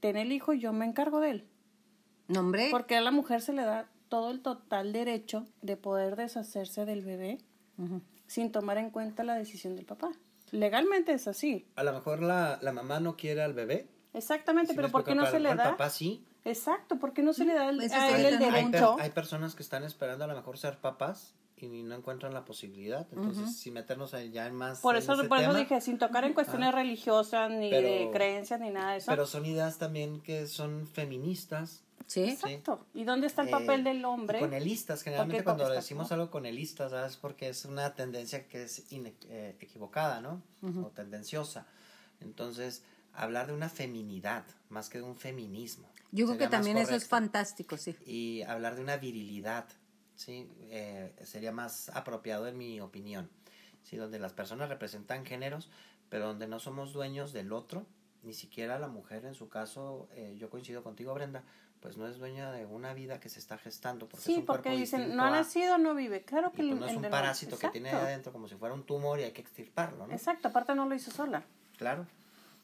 Ten 0.00 0.18
el 0.18 0.30
hijo 0.30 0.52
y 0.52 0.60
yo 0.60 0.74
me 0.74 0.84
encargo 0.84 1.20
de 1.20 1.30
él? 1.30 1.48
No, 2.26 2.40
hombre. 2.40 2.68
Porque 2.70 2.96
a 2.96 3.00
la 3.00 3.10
mujer 3.10 3.40
se 3.40 3.54
le 3.54 3.62
da 3.62 3.88
todo 4.10 4.30
el 4.30 4.40
total 4.40 4.92
derecho 4.92 5.46
de 5.62 5.78
poder 5.78 6.16
deshacerse 6.16 6.84
del 6.84 7.02
bebé 7.02 7.38
sin 8.28 8.52
tomar 8.52 8.78
en 8.78 8.90
cuenta 8.90 9.24
la 9.24 9.34
decisión 9.34 9.74
del 9.74 9.84
papá. 9.86 10.12
Legalmente 10.52 11.12
es 11.12 11.26
así. 11.26 11.66
A 11.74 11.82
lo 11.82 11.92
mejor 11.92 12.22
la, 12.22 12.58
la 12.62 12.70
mamá 12.72 13.00
no 13.00 13.16
quiere 13.16 13.42
al 13.42 13.52
bebé. 13.54 13.88
Exactamente, 14.14 14.70
¿sí 14.72 14.76
pero 14.76 14.88
¿por 14.90 15.02
qué 15.04 15.14
no 15.16 15.26
se 15.26 15.40
le 15.40 15.48
da? 15.54 15.64
El 15.64 15.70
papá 15.72 15.90
sí. 15.90 16.24
Exacto, 16.44 16.98
¿por 16.98 17.12
qué 17.12 17.22
no 17.22 17.32
se 17.34 17.44
le 17.44 17.52
da 17.54 17.68
el- 17.68 17.82
Ese 17.82 17.94
a 17.96 18.16
él 18.16 18.24
el. 18.24 18.34
Hay, 18.42 18.62
per- 18.62 18.70
derecho? 18.70 18.96
hay 19.00 19.10
personas 19.10 19.54
que 19.54 19.62
están 19.62 19.82
esperando 19.84 20.24
a 20.24 20.26
lo 20.28 20.34
mejor 20.36 20.56
ser 20.56 20.78
papás 20.78 21.34
y 21.58 21.66
no 21.82 21.94
encuentran 21.96 22.32
la 22.32 22.44
posibilidad. 22.44 23.06
Entonces, 23.12 23.58
sin 23.58 23.74
meternos 23.74 24.14
ahí 24.14 24.30
ya 24.30 24.46
en 24.46 24.54
más. 24.54 24.80
Por 24.80 24.94
en 24.94 25.02
eso, 25.02 25.12
ese 25.14 25.24
por 25.24 25.40
eso 25.40 25.52
dije, 25.54 25.80
sin 25.80 25.98
tocar 25.98 26.24
en 26.24 26.32
cuestiones 26.32 26.72
religiosas, 26.72 27.50
ni 27.50 27.68
de 27.70 28.08
creencias, 28.12 28.60
ni 28.60 28.70
nada 28.70 28.92
de 28.92 28.98
eso. 28.98 29.10
Pero 29.10 29.26
son 29.26 29.44
ideas 29.44 29.76
también 29.78 30.20
que 30.22 30.46
son 30.46 30.86
feministas. 30.86 31.82
Sí. 32.06 32.24
Exacto. 32.30 32.86
¿Y 32.94 33.04
dónde 33.04 33.26
está 33.26 33.42
el 33.42 33.48
eh, 33.48 33.50
papel 33.50 33.84
del 33.84 34.04
hombre? 34.04 34.38
y 34.38 34.40
Conelistas, 34.40 35.02
generalmente 35.02 35.42
Porque 35.42 35.44
cuando 35.44 35.74
decimos 35.74 36.10
algo 36.12 36.30
conelistas, 36.30 36.90
¿sabes? 36.90 37.16
Porque 37.16 37.48
es 37.48 37.64
una 37.64 37.94
tendencia 37.94 38.46
que 38.48 38.62
es 38.62 38.90
ine- 38.92 39.14
eh, 39.28 39.56
equivocada, 39.60 40.20
¿no? 40.20 40.42
O 40.62 40.88
tendenciosa. 40.90 41.66
Entonces, 42.20 42.82
hablar 43.12 43.46
de 43.48 43.52
una 43.52 43.68
feminidad 43.68 44.44
más 44.70 44.88
que 44.88 44.98
de 44.98 45.04
un 45.04 45.16
feminismo. 45.16 45.88
Yo 46.10 46.26
creo 46.26 46.38
que 46.38 46.48
también 46.48 46.78
eso 46.78 46.94
es 46.94 47.04
correcto. 47.04 47.08
fantástico, 47.10 47.76
sí. 47.76 47.94
Y 48.06 48.42
hablar 48.42 48.76
de 48.76 48.82
una 48.82 48.96
virilidad, 48.96 49.66
¿sí? 50.16 50.48
Eh, 50.70 51.14
sería 51.24 51.52
más 51.52 51.90
apropiado 51.90 52.46
en 52.48 52.56
mi 52.56 52.80
opinión, 52.80 53.28
¿sí? 53.82 53.96
Donde 53.96 54.18
las 54.18 54.32
personas 54.32 54.68
representan 54.70 55.26
géneros, 55.26 55.68
pero 56.08 56.26
donde 56.28 56.46
no 56.48 56.58
somos 56.60 56.92
dueños 56.94 57.32
del 57.34 57.52
otro, 57.52 57.84
ni 58.22 58.32
siquiera 58.32 58.78
la 58.78 58.88
mujer 58.88 59.26
en 59.26 59.34
su 59.34 59.48
caso, 59.48 60.08
eh, 60.12 60.34
yo 60.38 60.48
coincido 60.50 60.82
contigo 60.82 61.12
Brenda, 61.14 61.44
pues 61.80 61.96
no 61.96 62.06
es 62.06 62.18
dueña 62.18 62.50
de 62.52 62.66
una 62.66 62.92
vida 62.94 63.20
que 63.20 63.28
se 63.28 63.38
está 63.38 63.56
gestando. 63.58 64.08
Porque 64.08 64.24
sí, 64.26 64.32
es 64.32 64.38
un 64.38 64.46
porque 64.46 64.70
dicen, 64.70 65.14
no 65.16 65.24
ha 65.24 65.30
nacido, 65.30 65.78
no 65.78 65.94
vive. 65.94 66.22
Claro 66.22 66.48
y 66.54 66.56
que 66.56 66.62
pues 66.62 66.72
el- 66.72 66.80
no 66.80 66.86
es 66.86 66.96
un 66.96 67.02
parásito 67.10 67.58
que 67.58 67.68
tiene 67.68 67.90
ahí 67.90 67.96
adentro 67.96 68.32
como 68.32 68.48
si 68.48 68.56
fuera 68.56 68.74
un 68.74 68.84
tumor 68.84 69.20
y 69.20 69.24
hay 69.24 69.32
que 69.32 69.40
extirparlo, 69.40 70.06
¿no? 70.06 70.12
Exacto, 70.12 70.48
aparte 70.48 70.74
no 70.74 70.86
lo 70.86 70.94
hizo 70.94 71.10
sola. 71.10 71.42
Claro. 71.76 72.06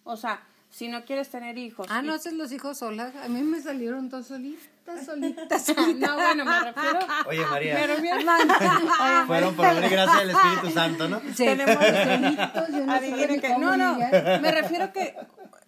O 0.05 0.17
sea, 0.17 0.43
si 0.69 0.89
no 0.89 1.05
quieres 1.05 1.31
tener 1.31 1.57
hijos. 1.57 1.87
Ah, 1.91 2.01
y- 2.03 2.07
no 2.07 2.15
haces 2.15 2.33
los 2.33 2.51
hijos 2.53 2.79
solas. 2.79 3.15
A 3.17 3.29
mí 3.29 3.43
me 3.43 3.61
salieron 3.61 4.09
dos 4.09 4.27
solitas, 4.27 4.67
solitas, 5.07 5.69
No, 5.69 5.75
solitas. 5.75 6.15
bueno, 6.17 6.45
me 6.45 6.61
refiero. 6.73 6.99
Oye, 7.27 7.47
María, 7.47 7.75
Me 7.75 7.87
refiero 7.87 8.17
fueron 9.27 9.55
por 9.55 9.67
obra 9.67 9.87
y 9.87 9.91
gracia 9.91 10.21
del 10.21 10.31
Espíritu 10.31 10.71
Santo, 10.71 11.09
¿no? 11.09 11.21
Sí. 11.21 11.45
Tenemos 11.45 11.75
Solitos, 11.77 12.69
yo 12.71 12.87
no 12.87 13.01
que- 13.41 13.57
No, 13.59 13.77
no. 13.77 13.97
Me 14.41 14.51
refiero 14.51 14.93
que 14.93 15.15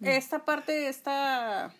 esta 0.01 0.39
parte, 0.43 0.89
esta. 0.89 1.71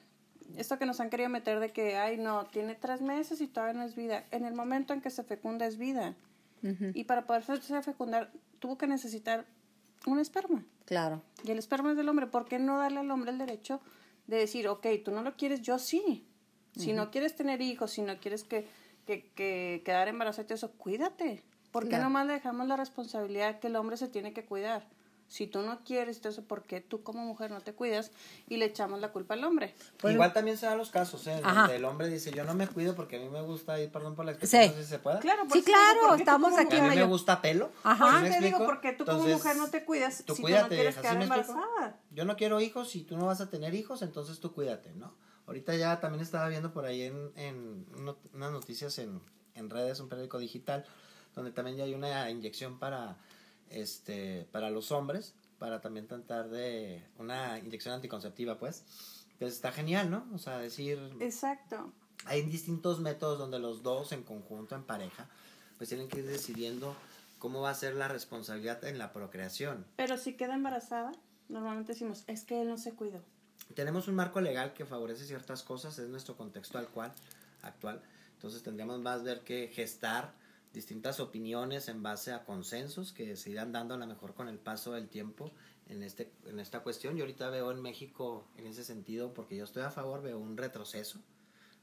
Esto 0.57 0.77
que 0.79 0.85
nos 0.85 0.99
han 0.99 1.09
querido 1.09 1.29
meter 1.29 1.59
de 1.59 1.71
que, 1.71 1.95
ay, 1.95 2.17
no, 2.17 2.45
tiene 2.47 2.75
tres 2.75 3.01
meses 3.01 3.41
y 3.41 3.47
todavía 3.47 3.73
no 3.79 3.83
es 3.83 3.95
vida. 3.95 4.25
En 4.31 4.43
el 4.45 4.53
momento 4.53 4.93
en 4.93 5.01
que 5.01 5.09
se 5.09 5.23
fecunda 5.23 5.65
es 5.65 5.77
vida. 5.77 6.15
Y 6.93 7.03
para 7.05 7.25
poder 7.27 7.43
fecundar, 7.43 8.31
tuvo 8.59 8.77
que 8.77 8.87
necesitar 8.87 9.45
un 10.05 10.19
esperma. 10.19 10.65
Claro. 10.85 11.21
Y 11.43 11.51
el 11.51 11.59
esperma 11.59 11.91
es 11.91 11.97
del 11.97 12.09
hombre. 12.09 12.27
¿Por 12.27 12.45
qué 12.45 12.59
no 12.59 12.77
darle 12.79 12.99
al 12.99 13.11
hombre 13.11 13.31
el 13.31 13.37
derecho 13.37 13.79
de 14.25 14.37
decir, 14.37 14.67
ok, 14.67 14.85
tú 15.05 15.11
no 15.11 15.21
lo 15.21 15.35
quieres, 15.37 15.61
yo 15.61 15.79
sí? 15.79 16.25
Si 16.75 16.93
no 16.93 17.09
quieres 17.11 17.35
tener 17.35 17.61
hijos, 17.61 17.91
si 17.91 18.01
no 18.01 18.19
quieres 18.19 18.43
que, 18.43 18.67
que, 19.05 19.31
que 19.35 19.81
quedar 19.85 20.07
embarazada 20.07 20.53
eso, 20.53 20.71
cuídate. 20.73 21.43
¿Por 21.71 21.83
qué 21.83 21.89
Claro. 21.89 22.05
nomás 22.05 22.27
le 22.27 22.33
dejamos 22.33 22.67
la 22.67 22.75
responsabilidad 22.75 23.59
que 23.59 23.67
el 23.67 23.75
hombre 23.75 23.97
se 23.97 24.07
tiene 24.07 24.33
que 24.33 24.45
cuidar? 24.45 24.85
Si 25.29 25.45
tú 25.45 25.61
no 25.61 25.79
quieres, 25.83 26.15
entonces, 26.17 26.43
¿por 26.43 26.63
qué 26.63 26.79
tú 26.79 27.03
como 27.03 27.25
mujer 27.25 27.51
no 27.51 27.59
te 27.59 27.73
cuidas 27.73 28.11
y 28.47 28.55
le 28.57 28.65
echamos 28.65 29.01
la 29.01 29.11
culpa 29.11 29.33
al 29.33 29.43
hombre? 29.43 29.75
Igual 30.03 30.31
también 30.31 30.57
se 30.57 30.65
dan 30.67 30.77
los 30.77 30.89
casos, 30.89 31.27
¿eh? 31.27 31.41
Ajá. 31.43 31.61
Donde 31.61 31.75
el 31.75 31.83
hombre 31.85 32.07
dice, 32.07 32.31
yo 32.31 32.45
no 32.45 32.53
me 32.53 32.65
cuido 32.67 32.95
porque 32.95 33.17
a 33.17 33.19
mí 33.19 33.27
me 33.27 33.41
gusta 33.41 33.77
ir, 33.81 33.91
perdón 33.91 34.15
por 34.15 34.23
la 34.23 34.31
expresión, 34.31 34.63
Sí. 34.63 34.69
no 34.69 34.75
sé 34.75 34.83
si 34.83 34.89
se 34.89 34.99
puede. 34.99 35.19
Claro, 35.19 35.43
Sí, 35.51 35.61
claro, 35.63 35.99
¿por 35.99 36.09
qué 36.11 36.15
tú 36.15 36.21
estamos 36.23 36.49
como 36.51 36.61
aquí 36.61 36.77
a 36.77 36.83
mí 36.83 36.95
me 36.95 37.03
gusta 37.03 37.41
pelo. 37.41 37.71
Ajá. 37.83 38.05
¿sí 38.19 38.23
me 38.23 38.29
te 38.29 38.35
digo, 38.35 38.47
explico? 38.47 38.65
porque 38.65 38.93
tú 38.93 39.05
como 39.05 39.23
mujer 39.27 39.57
no 39.57 39.69
te 39.69 39.83
cuidas 39.83 40.23
tú 40.25 40.35
si 40.35 40.41
cuídate, 40.41 40.63
tú 40.63 40.69
no 40.69 40.75
quieres 40.75 40.97
¿así 40.97 41.01
quedar 41.07 41.21
embarazada. 41.21 41.99
Yo 42.11 42.23
no 42.23 42.35
quiero 42.37 42.61
hijos, 42.61 42.89
si 42.89 43.03
tú 43.03 43.17
no 43.17 43.25
vas 43.25 43.41
a 43.41 43.49
tener 43.49 43.75
hijos, 43.75 44.01
entonces 44.03 44.39
tú 44.39 44.53
cuídate, 44.53 44.93
¿no? 44.93 45.13
Ahorita 45.45 45.75
ya 45.75 45.99
también 45.99 46.21
estaba 46.21 46.47
viendo 46.47 46.71
por 46.71 46.85
ahí 46.85 47.01
en, 47.03 47.31
en 47.35 47.85
unas 48.33 48.51
noticias 48.51 48.97
en, 48.99 49.21
en 49.55 49.69
redes, 49.69 49.99
un 49.99 50.07
periódico 50.07 50.39
digital, 50.39 50.85
donde 51.35 51.51
también 51.51 51.75
ya 51.77 51.83
hay 51.83 51.93
una 51.93 52.29
inyección 52.29 52.79
para, 52.79 53.17
este, 53.69 54.47
para 54.51 54.69
los 54.69 54.91
hombres, 54.91 55.33
para 55.59 55.81
también 55.81 56.07
tratar 56.07 56.49
de 56.49 57.03
una 57.17 57.59
inyección 57.59 57.95
anticonceptiva, 57.95 58.57
pues. 58.57 58.83
Pues 59.39 59.53
está 59.53 59.71
genial, 59.71 60.09
¿no? 60.09 60.27
O 60.33 60.39
sea, 60.39 60.57
decir, 60.57 60.99
Exacto. 61.19 61.91
hay 62.25 62.41
distintos 62.43 62.99
métodos 62.99 63.37
donde 63.37 63.59
los 63.59 63.83
dos 63.83 64.11
en 64.11 64.23
conjunto, 64.23 64.75
en 64.75 64.83
pareja, 64.83 65.27
pues 65.77 65.89
tienen 65.89 66.07
que 66.07 66.19
ir 66.19 66.25
decidiendo 66.25 66.95
cómo 67.37 67.61
va 67.61 67.69
a 67.69 67.75
ser 67.75 67.95
la 67.95 68.07
responsabilidad 68.07 68.83
en 68.83 68.97
la 68.97 69.13
procreación. 69.13 69.85
Pero 69.95 70.17
si 70.17 70.33
queda 70.33 70.55
embarazada, 70.55 71.11
normalmente 71.49 71.93
decimos, 71.93 72.23
es 72.27 72.43
que 72.43 72.61
él 72.61 72.67
no 72.67 72.77
se 72.77 72.93
cuidó. 72.93 73.21
Tenemos 73.75 74.07
un 74.07 74.15
marco 74.15 74.41
legal 74.41 74.73
que 74.73 74.85
favorece 74.85 75.25
ciertas 75.25 75.61
cosas, 75.61 75.99
es 75.99 76.09
nuestro 76.09 76.35
contexto 76.35 76.77
actual, 76.77 77.13
actual. 77.61 78.01
Entonces 78.33 78.63
tendríamos 78.63 78.99
más 78.99 79.23
ver 79.23 79.41
que 79.41 79.67
gestar 79.67 80.33
distintas 80.77 81.19
opiniones 81.19 81.87
en 81.87 82.03
base 82.03 82.31
a 82.31 82.45
consensos 82.45 83.11
que 83.11 83.35
se 83.35 83.49
irán 83.49 83.71
dando 83.71 83.95
a 83.95 83.97
lo 83.97 84.05
mejor 84.05 84.35
con 84.35 84.47
el 84.47 84.59
paso 84.59 84.91
del 84.91 85.09
tiempo 85.09 85.51
en, 85.89 86.03
este, 86.03 86.31
en 86.45 86.59
esta 86.59 86.81
cuestión. 86.81 87.17
Yo 87.17 87.23
ahorita 87.23 87.49
veo 87.49 87.71
en 87.71 87.81
México 87.81 88.47
en 88.57 88.67
ese 88.67 88.83
sentido, 88.83 89.33
porque 89.33 89.55
yo 89.55 89.63
estoy 89.63 89.81
a 89.81 89.89
favor, 89.89 90.21
veo 90.21 90.37
un 90.37 90.55
retroceso, 90.55 91.19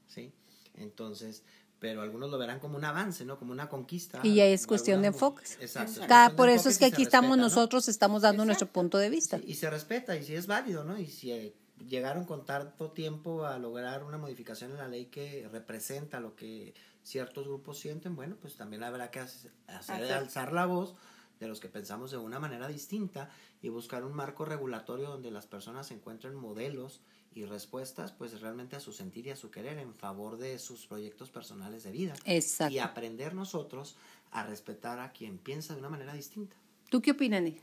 ¿sí? 0.07 0.31
Entonces, 0.75 1.43
pero 1.79 2.01
algunos 2.01 2.31
lo 2.31 2.37
verán 2.37 2.59
como 2.59 2.77
un 2.77 2.85
avance, 2.85 3.25
¿no? 3.25 3.37
Como 3.37 3.51
una 3.51 3.67
conquista. 3.67 4.21
Y 4.23 4.35
ya 4.35 4.45
es 4.45 4.65
cuestión 4.65 5.01
de 5.01 5.09
enfoques. 5.09 5.57
Exacto. 5.59 6.01
Cada, 6.07 6.29
por 6.37 6.47
eso 6.47 6.69
es 6.69 6.77
que 6.77 6.85
aquí 6.85 7.03
estamos 7.03 7.31
respeta, 7.31 7.41
¿no? 7.41 7.43
nosotros, 7.43 7.89
estamos 7.89 8.21
dando 8.21 8.45
nuestro 8.45 8.65
Exacto. 8.65 8.79
punto 8.79 8.97
de 8.97 9.09
vista. 9.09 9.37
Sí, 9.39 9.43
y 9.47 9.55
se 9.55 9.69
respeta, 9.69 10.15
y 10.15 10.23
si 10.23 10.35
es 10.35 10.47
válido, 10.47 10.85
¿no? 10.85 10.97
Y 10.97 11.07
si 11.07 11.33
eh, 11.33 11.53
llegaron 11.85 12.23
con 12.23 12.45
tanto 12.45 12.91
tiempo 12.91 13.45
a 13.45 13.59
lograr 13.59 14.05
una 14.05 14.17
modificación 14.17 14.71
en 14.71 14.77
la 14.77 14.87
ley 14.87 15.07
que 15.07 15.49
representa 15.51 16.21
lo 16.21 16.33
que 16.33 16.73
ciertos 17.05 17.47
grupos 17.47 17.79
sienten, 17.79 18.15
bueno, 18.15 18.35
pues 18.41 18.55
también 18.55 18.83
habrá 18.83 19.11
que 19.11 19.19
hace- 19.19 19.49
hacer 19.67 20.03
Hacer. 20.03 20.11
alzar 20.13 20.51
la 20.51 20.65
voz 20.65 20.95
de 21.39 21.47
los 21.47 21.59
que 21.59 21.69
pensamos 21.69 22.11
de 22.11 22.17
una 22.17 22.39
manera 22.39 22.67
distinta 22.67 23.29
y 23.61 23.69
buscar 23.69 24.03
un 24.03 24.13
marco 24.13 24.43
regulatorio 24.43 25.09
donde 25.09 25.29
las 25.31 25.45
personas 25.45 25.91
encuentren 25.91 26.33
modelos 26.35 27.01
y 27.33 27.45
respuestas, 27.45 28.11
pues 28.13 28.39
realmente 28.41 28.75
a 28.75 28.79
su 28.79 28.91
sentir 28.93 29.27
y 29.27 29.31
a 29.31 29.35
su 29.35 29.51
querer 29.51 29.77
en 29.77 29.93
favor 29.93 30.37
de 30.37 30.57
sus 30.57 30.87
proyectos 30.87 31.29
personales 31.29 31.83
de 31.83 31.91
vida. 31.91 32.13
Exacto. 32.25 32.73
Y 32.73 32.79
aprender 32.79 33.35
nosotros 33.35 33.95
a 34.31 34.43
respetar 34.43 34.99
a 34.99 35.11
quien 35.11 35.37
piensa 35.37 35.73
de 35.73 35.79
una 35.81 35.89
manera 35.89 36.13
distinta. 36.13 36.55
¿Tú 36.89 37.01
qué 37.01 37.11
opinas, 37.11 37.41
Nick? 37.41 37.61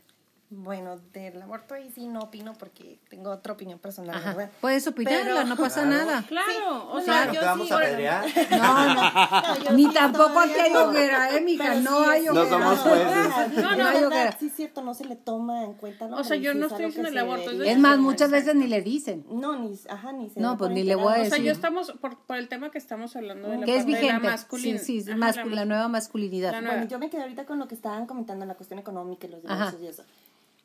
Bueno, 0.55 0.97
del 1.13 1.41
aborto 1.41 1.73
ahí 1.73 1.89
sí 1.95 2.05
no 2.07 2.19
opino 2.21 2.53
porque 2.53 2.99
tengo 3.09 3.31
otra 3.31 3.53
opinión 3.53 3.79
personal, 3.79 4.15
Ajá. 4.17 4.33
¿verdad? 4.33 4.51
Puedes 4.61 4.85
opinarla, 4.87 5.23
Pero- 5.23 5.43
no 5.45 5.57
pasa 5.57 5.81
Claro. 5.83 6.05
nada. 6.05 6.23
Claro, 6.27 6.91
o 6.91 7.01
sea, 7.01 7.25
no 7.25 7.33
yo 7.33 7.39
te 7.39 7.45
vamos 7.45 7.67
sí, 7.67 7.73
a 7.73 7.75
bueno, 7.77 7.89
apedrear. 7.91 8.25
No, 8.51 8.93
no. 8.93 9.63
No, 9.63 9.71
Ni 9.75 9.85
sí 9.85 9.93
tampoco 9.93 10.39
aquí 10.39 10.53
hay 10.59 10.73
no. 10.73 10.83
hoguera, 10.89 11.35
¿eh, 11.35 11.41
mija? 11.41 11.63
Pero 11.69 11.79
No 11.81 12.03
sí 12.03 12.09
hay 12.09 12.23
es- 12.25 12.29
hoguera. 12.29 12.49
somos 12.49 12.79
jueces. 12.79 13.53
No, 13.57 13.61
No 13.71 13.75
no, 13.77 13.87
hay 13.87 14.01
no, 14.01 14.07
hoguera. 14.07 14.37
sí 14.39 14.47
es 14.47 14.53
cierto, 14.55 14.81
no 14.83 14.93
se 14.93 15.05
le 15.05 15.15
toma 15.15 15.63
en 15.63 15.73
cuenta. 15.73 16.05
O 16.05 16.23
sea, 16.23 16.37
yo 16.37 16.53
no 16.53 16.67
estoy 16.67 16.85
diciendo 16.85 17.09
el 17.09 17.17
aborto, 17.17 17.51
es 17.51 17.77
más, 17.79 17.97
muchas 17.97 18.29
veces 18.31 18.53
ni 18.55 18.67
le 18.67 18.81
dicen. 18.81 19.25
No, 19.31 19.57
ni, 19.59 19.77
ajá, 19.89 20.11
ni 20.13 20.29
se 20.29 20.39
No, 20.39 20.57
pues 20.57 20.71
ni 20.71 20.83
le 20.83 20.95
voy 20.95 21.03
a 21.03 21.07
O 21.07 21.09
cuenta. 21.13 21.23
sea, 21.29 21.37
decir. 21.37 21.45
yo 21.45 21.51
estamos, 21.51 21.91
por, 21.99 22.17
por 22.19 22.37
el 22.37 22.47
tema 22.47 22.69
que 22.69 22.77
estamos 22.77 23.15
hablando 23.15 23.49
de 23.49 23.57
la, 23.57 23.65
Que 23.65 23.77
es 23.77 23.85
vigente. 23.85 24.19
masculina. 24.27 24.79
Sí, 24.79 25.01
sí, 25.01 25.11
la 25.13 25.65
nueva 25.65 25.87
masculinidad. 25.87 26.51
Bueno, 26.51 26.85
yo 26.87 26.99
me 26.99 27.09
quedé 27.09 27.21
ahorita 27.23 27.45
con 27.45 27.59
lo 27.59 27.67
que 27.67 27.75
estaban 27.75 28.05
comentando 28.05 28.43
en 28.43 28.49
la 28.49 28.55
cuestión 28.55 28.79
económica 28.79 29.27
y 29.27 29.29
los 29.31 29.41
divorcios 29.41 29.81
y 29.81 29.87
eso. 29.87 30.03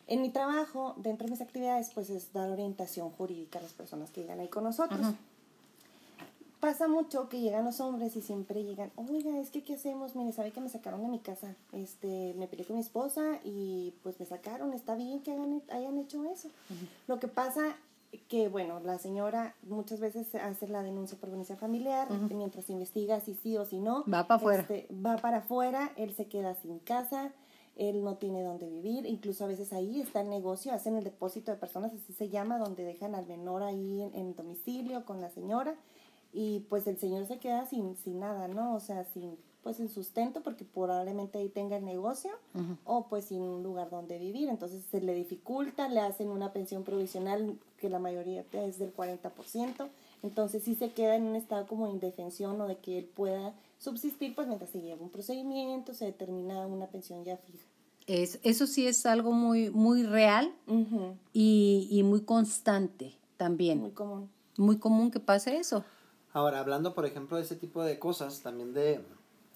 En 0.09 0.22
mi 0.22 0.30
trabajo, 0.30 0.94
dentro 0.96 1.26
de 1.26 1.32
mis 1.32 1.40
actividades, 1.42 1.90
pues 1.94 2.09
es 2.09 2.32
dar 2.32 2.48
orientación 2.50 3.11
jurídica 3.11 3.59
a 3.59 3.62
las 3.62 3.74
personas 3.74 4.11
que 4.11 4.22
llegan 4.22 4.40
ahí 4.40 4.48
con 4.48 4.64
nosotros. 4.64 5.00
Pasa 6.61 6.88
mucho 6.88 7.28
que 7.28 7.40
llegan 7.40 7.64
los 7.64 7.78
hombres 7.80 8.16
y 8.16 8.22
siempre 8.22 8.64
llegan, 8.64 8.90
oiga, 8.96 9.38
es 9.38 9.50
que 9.50 9.62
¿qué 9.62 9.74
hacemos? 9.74 10.16
Mire, 10.16 10.32
sabe 10.32 10.50
que 10.50 10.61
me 10.61 10.68
sacaron 10.68 11.02
de 11.02 11.09
mi 11.09 11.20
casa, 11.20 11.54
este, 11.72 12.34
me 12.36 12.48
peleé 12.48 12.66
con 12.66 12.74
mi 12.74 12.82
esposa 12.82 13.38
y 13.44 13.94
pues 14.02 14.18
me 14.18 14.26
sacaron, 14.26 14.72
está 14.72 14.96
bien 14.96 15.20
que 15.20 15.30
hagan, 15.30 15.62
hayan 15.70 15.98
hecho 15.98 16.24
eso. 16.24 16.48
Lo 17.06 17.20
que 17.20 17.28
pasa 17.28 17.76
que, 18.28 18.48
bueno, 18.48 18.80
la 18.80 18.98
señora 18.98 19.54
muchas 19.62 20.00
veces 20.00 20.34
hace 20.34 20.66
la 20.66 20.82
denuncia 20.82 21.18
por 21.18 21.28
violencia 21.28 21.56
familiar, 21.56 22.11
mientras 22.11 22.70
investiga 22.70 23.20
si 23.20 23.34
sí 23.34 23.56
o 23.56 23.64
si 23.64 23.78
no. 23.78 24.04
Va 24.12 24.26
pa' 24.26 24.36
afuera. 24.36 24.62
Este, 24.62 24.88
va 24.92 25.16
para 25.18 25.38
afuera, 25.38 25.92
él 25.96 26.14
se 26.14 26.26
queda 26.26 26.54
sin 26.54 26.78
casa, 26.80 27.30
él 27.78 28.04
no 28.04 28.16
tiene 28.16 28.42
dónde 28.42 28.68
vivir, 28.68 29.06
incluso 29.06 29.44
a 29.44 29.48
veces 29.48 29.72
ahí 29.72 30.00
está 30.00 30.20
el 30.20 30.28
negocio, 30.28 30.72
hacen 30.72 30.96
el 30.96 31.04
depósito 31.04 31.50
de 31.50 31.56
personas, 31.56 31.92
así 31.92 32.12
se 32.12 32.28
llama, 32.28 32.58
donde 32.58 32.84
dejan 32.84 33.14
al 33.14 33.26
menor 33.26 33.62
ahí 33.62 34.02
en, 34.02 34.14
en 34.14 34.34
domicilio 34.34 35.04
con 35.04 35.20
la 35.20 35.30
señora 35.30 35.74
y 36.32 36.60
pues 36.68 36.86
el 36.86 36.98
señor 36.98 37.26
se 37.26 37.38
queda 37.38 37.64
sin, 37.64 37.96
sin 37.96 38.20
nada, 38.20 38.48
¿no? 38.48 38.74
O 38.74 38.80
sea, 38.80 39.04
sin 39.04 39.38
pues 39.62 39.76
sin 39.76 39.88
sustento 39.88 40.40
porque 40.42 40.64
probablemente 40.64 41.38
ahí 41.38 41.48
tenga 41.48 41.76
el 41.76 41.84
negocio 41.84 42.30
o 42.84 43.06
pues 43.08 43.26
sin 43.26 43.42
un 43.42 43.62
lugar 43.62 43.90
donde 43.90 44.18
vivir, 44.18 44.48
entonces 44.48 44.82
se 44.90 45.00
le 45.00 45.14
dificulta, 45.14 45.88
le 45.88 46.00
hacen 46.00 46.28
una 46.28 46.52
pensión 46.52 46.84
provisional 46.84 47.58
que 47.78 47.90
la 47.90 47.98
mayoría 47.98 48.44
es 48.52 48.78
del 48.78 48.94
40%, 48.94 49.88
entonces 50.22 50.62
sí 50.62 50.74
se 50.74 50.92
queda 50.92 51.16
en 51.16 51.24
un 51.24 51.36
estado 51.36 51.66
como 51.66 51.86
de 51.86 51.92
indefensión 51.92 52.60
o 52.60 52.66
de 52.66 52.76
que 52.78 52.98
él 52.98 53.04
pueda 53.04 53.52
subsistir 53.78 54.34
pues 54.34 54.46
mientras 54.46 54.70
se 54.70 54.80
lleva 54.80 55.02
un 55.02 55.10
procedimiento, 55.10 55.94
se 55.94 56.06
determina 56.06 56.66
una 56.66 56.86
pensión 56.88 57.24
ya 57.24 57.36
fija. 57.36 57.64
Es, 58.06 58.40
eso 58.42 58.66
sí 58.66 58.86
es 58.86 59.04
algo 59.06 59.32
muy, 59.32 59.70
muy 59.70 60.02
real 60.02 60.52
y, 61.32 61.88
y 61.90 62.02
muy 62.02 62.22
constante 62.22 63.14
también. 63.36 63.80
Muy 63.80 63.90
común. 63.90 64.30
Muy 64.56 64.78
común 64.78 65.10
que 65.10 65.20
pase 65.20 65.58
eso. 65.58 65.84
Ahora, 66.32 66.60
hablando, 66.60 66.94
por 66.94 67.04
ejemplo, 67.06 67.36
de 67.36 67.42
ese 67.42 67.54
tipo 67.56 67.82
de 67.82 67.98
cosas, 67.98 68.40
también 68.40 68.72
de, 68.72 69.00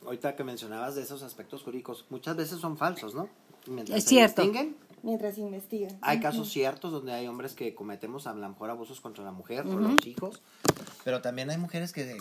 ahorita 0.05 0.37
que 0.37 0.45
mencionabas 0.45 0.95
de 0.95 1.03
esos 1.03 1.23
aspectos 1.23 1.63
jurídicos, 1.63 2.05
muchas 2.11 2.37
veces 2.37 2.61
son 2.61 2.77
falsos, 2.77 3.15
¿no? 3.15 3.29
Mientras 3.67 3.99
Es 3.99 4.05
se 4.05 4.11
cierto. 4.11 4.43
distinguen, 4.43 4.77
Mientras 5.03 5.39
investiga. 5.39 5.89
hay 6.01 6.21
casos 6.21 6.51
ciertos 6.51 6.93
donde 6.93 7.13
hay 7.13 7.27
hombres 7.27 7.55
que 7.55 7.75
cometemos 7.75 8.27
a 8.27 8.35
lo 8.35 8.49
mejor 8.49 8.71
abusos 8.71 9.01
contra 9.01 9.25
la 9.25 9.33
mujer, 9.33 9.65
por 9.65 9.81
los 9.81 10.07
hijos, 10.07 10.43
pero 11.05 11.21
también 11.23 11.51
hay 11.51 11.59
mujeres 11.59 11.93
que 11.93 12.17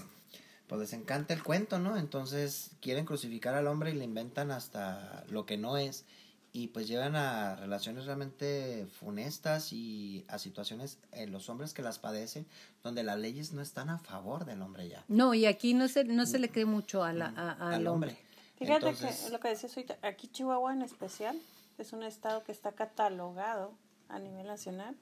pues 0.72 0.80
les 0.80 0.94
encanta 0.94 1.34
el 1.34 1.44
cuento, 1.44 1.80
¿no? 1.80 1.98
Entonces 1.98 2.72
quieren 2.80 3.04
crucificar 3.06 3.54
al 3.56 3.68
hombre 3.68 3.92
y 3.92 3.94
le 3.94 4.06
inventan 4.06 4.52
hasta 4.52 5.26
lo 5.28 5.46
que 5.46 5.58
no 5.58 5.76
es. 5.76 6.06
y 6.54 6.68
pues 6.68 6.88
llevan 6.88 7.16
a 7.16 7.56
relaciones 7.58 8.06
realmente 8.06 8.86
funestas 9.00 9.72
y 9.74 10.26
a 10.28 10.38
situaciones 10.38 10.98
en 11.14 11.32
los 11.32 11.48
hombres 11.50 11.74
que 11.74 11.82
las 11.82 11.98
padecen 12.00 12.46
donde 12.84 13.04
las 13.04 13.18
leyes 13.20 13.52
no 13.54 13.62
están 13.62 13.90
a 13.90 13.98
favor 14.00 14.44
del 14.46 14.62
hombre 14.62 14.88
ya. 14.90 15.04
No, 15.08 15.34
y 15.34 15.46
aquí 15.46 15.74
no 15.74 15.88
se, 15.90 16.04
no 16.06 16.26
se 16.26 16.40
le 16.40 16.50
cree 16.50 16.66
mucho 16.66 17.04
a 17.06 17.12
la, 17.14 17.28
a- 17.38 17.74
al 17.76 17.88
hombre. 17.88 18.18
Fíjate 18.58 18.88
Entonces, 18.90 19.22
que 19.26 19.30
lo 19.32 19.40
que 19.40 19.48
decías 19.50 19.76
ahorita, 19.78 19.98
aquí 20.02 20.28
Chihuahua 20.28 20.74
en 20.74 20.82
especial 20.84 21.38
es 21.78 21.92
un 21.94 22.04
estado 22.04 22.44
que 22.44 22.52
está 22.54 22.72
catalogado 22.74 23.74
a 24.10 24.20
nivel 24.20 24.48
nacional 24.48 24.96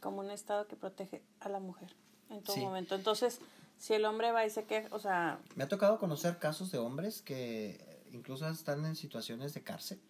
como 0.00 0.20
un 0.20 0.30
estado 0.30 0.66
que 0.68 0.76
protege 0.76 1.20
a 1.40 1.48
la 1.48 1.58
mujer 1.60 1.88
en 2.30 2.42
todo 2.42 2.54
Sí. 2.54 2.60
momento. 2.62 2.94
Entonces, 2.94 3.40
si 3.78 3.94
el 3.94 4.04
hombre 4.04 4.32
va 4.32 4.44
y 4.46 4.50
se 4.50 4.64
queja, 4.64 4.88
o 4.90 4.98
sea, 4.98 5.38
Me 5.54 5.64
ha 5.64 5.68
tocado 5.68 5.98
conocer 5.98 6.38
casos 6.38 6.70
de 6.72 6.78
hombres 6.78 7.22
que 7.22 8.02
incluso 8.12 8.48
están 8.48 8.84
en 8.84 8.96
situaciones 8.96 9.54
de 9.54 9.62
cárcel, 9.62 10.00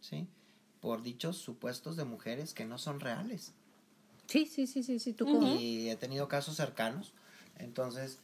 ¿sí? 0.00 0.26
Por 0.80 1.02
dichos 1.02 1.36
supuestos 1.36 1.96
de 1.96 2.04
mujeres 2.04 2.54
que 2.54 2.64
no 2.64 2.78
son 2.78 3.00
reales. 3.00 3.52
Sí, 4.26 4.46
sí, 4.46 4.66
sí, 4.66 4.82
sí, 4.82 4.98
sí, 4.98 5.12
tú 5.12 5.26
como... 5.26 5.46
Y 5.46 5.90
he 5.90 5.96
tenido 5.96 6.26
casos 6.28 6.56
cercanos. 6.56 7.12
Entonces, 7.58 8.18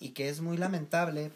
y 0.00 0.10
que 0.10 0.28
es 0.28 0.40
muy 0.40 0.56
lamentable 0.56 1.30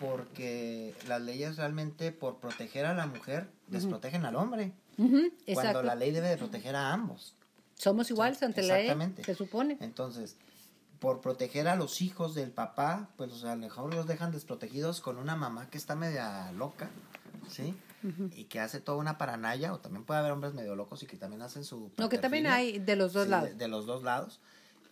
porque 0.00 0.94
las 1.06 1.20
leyes 1.20 1.56
realmente 1.56 2.12
por 2.12 2.38
proteger 2.38 2.86
a 2.86 2.94
la 2.94 3.06
mujer 3.06 3.48
desprotegen 3.66 4.24
al 4.24 4.36
hombre. 4.36 4.72
Ujú, 4.96 5.10
Cuando 5.18 5.32
exacto. 5.46 5.82
la 5.82 5.94
ley 5.94 6.10
debe 6.10 6.28
de 6.28 6.36
proteger 6.36 6.76
a 6.76 6.92
ambos. 6.92 7.34
Somos 7.74 8.10
iguales 8.10 8.42
ante 8.42 8.62
la 8.62 8.74
ley, 8.74 8.82
Exactamente. 8.84 9.24
se 9.24 9.34
supone. 9.34 9.76
Entonces, 9.80 10.36
por 11.00 11.20
proteger 11.20 11.68
a 11.68 11.76
los 11.76 12.02
hijos 12.02 12.34
del 12.34 12.50
papá, 12.50 13.08
pues 13.16 13.32
o 13.32 13.38
sea, 13.38 13.52
a 13.52 13.54
lo 13.54 13.60
mejor 13.60 13.94
los 13.94 14.06
dejan 14.06 14.32
desprotegidos 14.32 15.00
con 15.00 15.16
una 15.18 15.36
mamá 15.36 15.70
que 15.70 15.78
está 15.78 15.94
media 15.94 16.50
loca, 16.52 16.90
¿sí? 17.48 17.74
Y 18.34 18.44
que 18.44 18.60
hace 18.60 18.80
toda 18.80 18.98
una 18.98 19.18
paranaya, 19.18 19.72
o 19.72 19.78
también 19.78 20.04
puede 20.04 20.20
haber 20.20 20.32
hombres 20.32 20.54
medio 20.54 20.76
locos 20.76 21.02
y 21.02 21.06
que 21.06 21.16
también 21.16 21.42
hacen 21.42 21.64
su... 21.64 21.90
No, 21.96 22.08
que 22.08 22.18
también 22.18 22.46
hay 22.46 22.78
de 22.78 22.94
los 22.94 23.12
dos 23.12 23.24
Sí, 23.24 23.30
lados. 23.30 23.48
De, 23.50 23.54
de 23.56 23.68
los 23.68 23.86
dos 23.86 24.02
lados. 24.02 24.40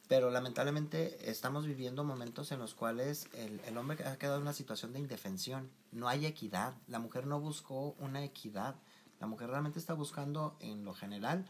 Pero 0.09 0.31
lamentablemente 0.31 1.31
estamos 1.31 1.67
viviendo 1.67 2.05
momentos 2.05 2.53
en 2.53 2.59
los 2.61 2.75
cuales 2.75 3.29
el, 3.33 3.61
el 3.67 3.77
hombre 3.77 4.05
ha 4.05 4.17
quedado 4.17 4.37
en 4.37 4.43
una 4.43 4.53
situación 4.53 4.93
de 4.93 5.01
indefensión. 5.01 5.69
No 5.93 6.09
hay 6.09 6.27
equidad. 6.27 6.75
La 6.89 6.99
mujer 6.99 7.27
no 7.27 7.41
buscó 7.41 7.95
una 7.99 8.23
equidad. 8.23 8.75
La 9.21 9.27
mujer 9.27 9.51
realmente 9.51 9.79
está 9.79 9.95
buscando, 9.95 10.57
en 10.61 10.85
lo 10.85 10.95
general, 10.95 11.45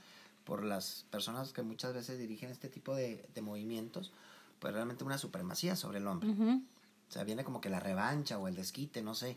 por 0.44 0.62
las 0.64 1.04
personas 1.11 1.52
que 1.52 1.62
muchas 1.62 1.92
veces 1.94 2.18
dirigen 2.18 2.50
este 2.50 2.68
tipo 2.68 2.94
de, 2.94 3.26
de 3.34 3.42
movimientos, 3.42 4.12
pues 4.59 4.72
realmente 4.74 5.04
una 5.04 5.18
supremacía 5.18 5.76
sobre 5.76 5.98
el 5.98 6.07
hombre. 6.07 6.30
Ujú. 6.30 6.62
O 7.09 7.12
sea, 7.12 7.24
viene 7.24 7.44
como 7.44 7.61
que 7.61 7.68
la 7.70 7.80
revancha 7.80 8.38
o 8.38 8.48
el 8.48 8.57
desquite, 8.57 9.02
no 9.02 9.14
sé. 9.14 9.36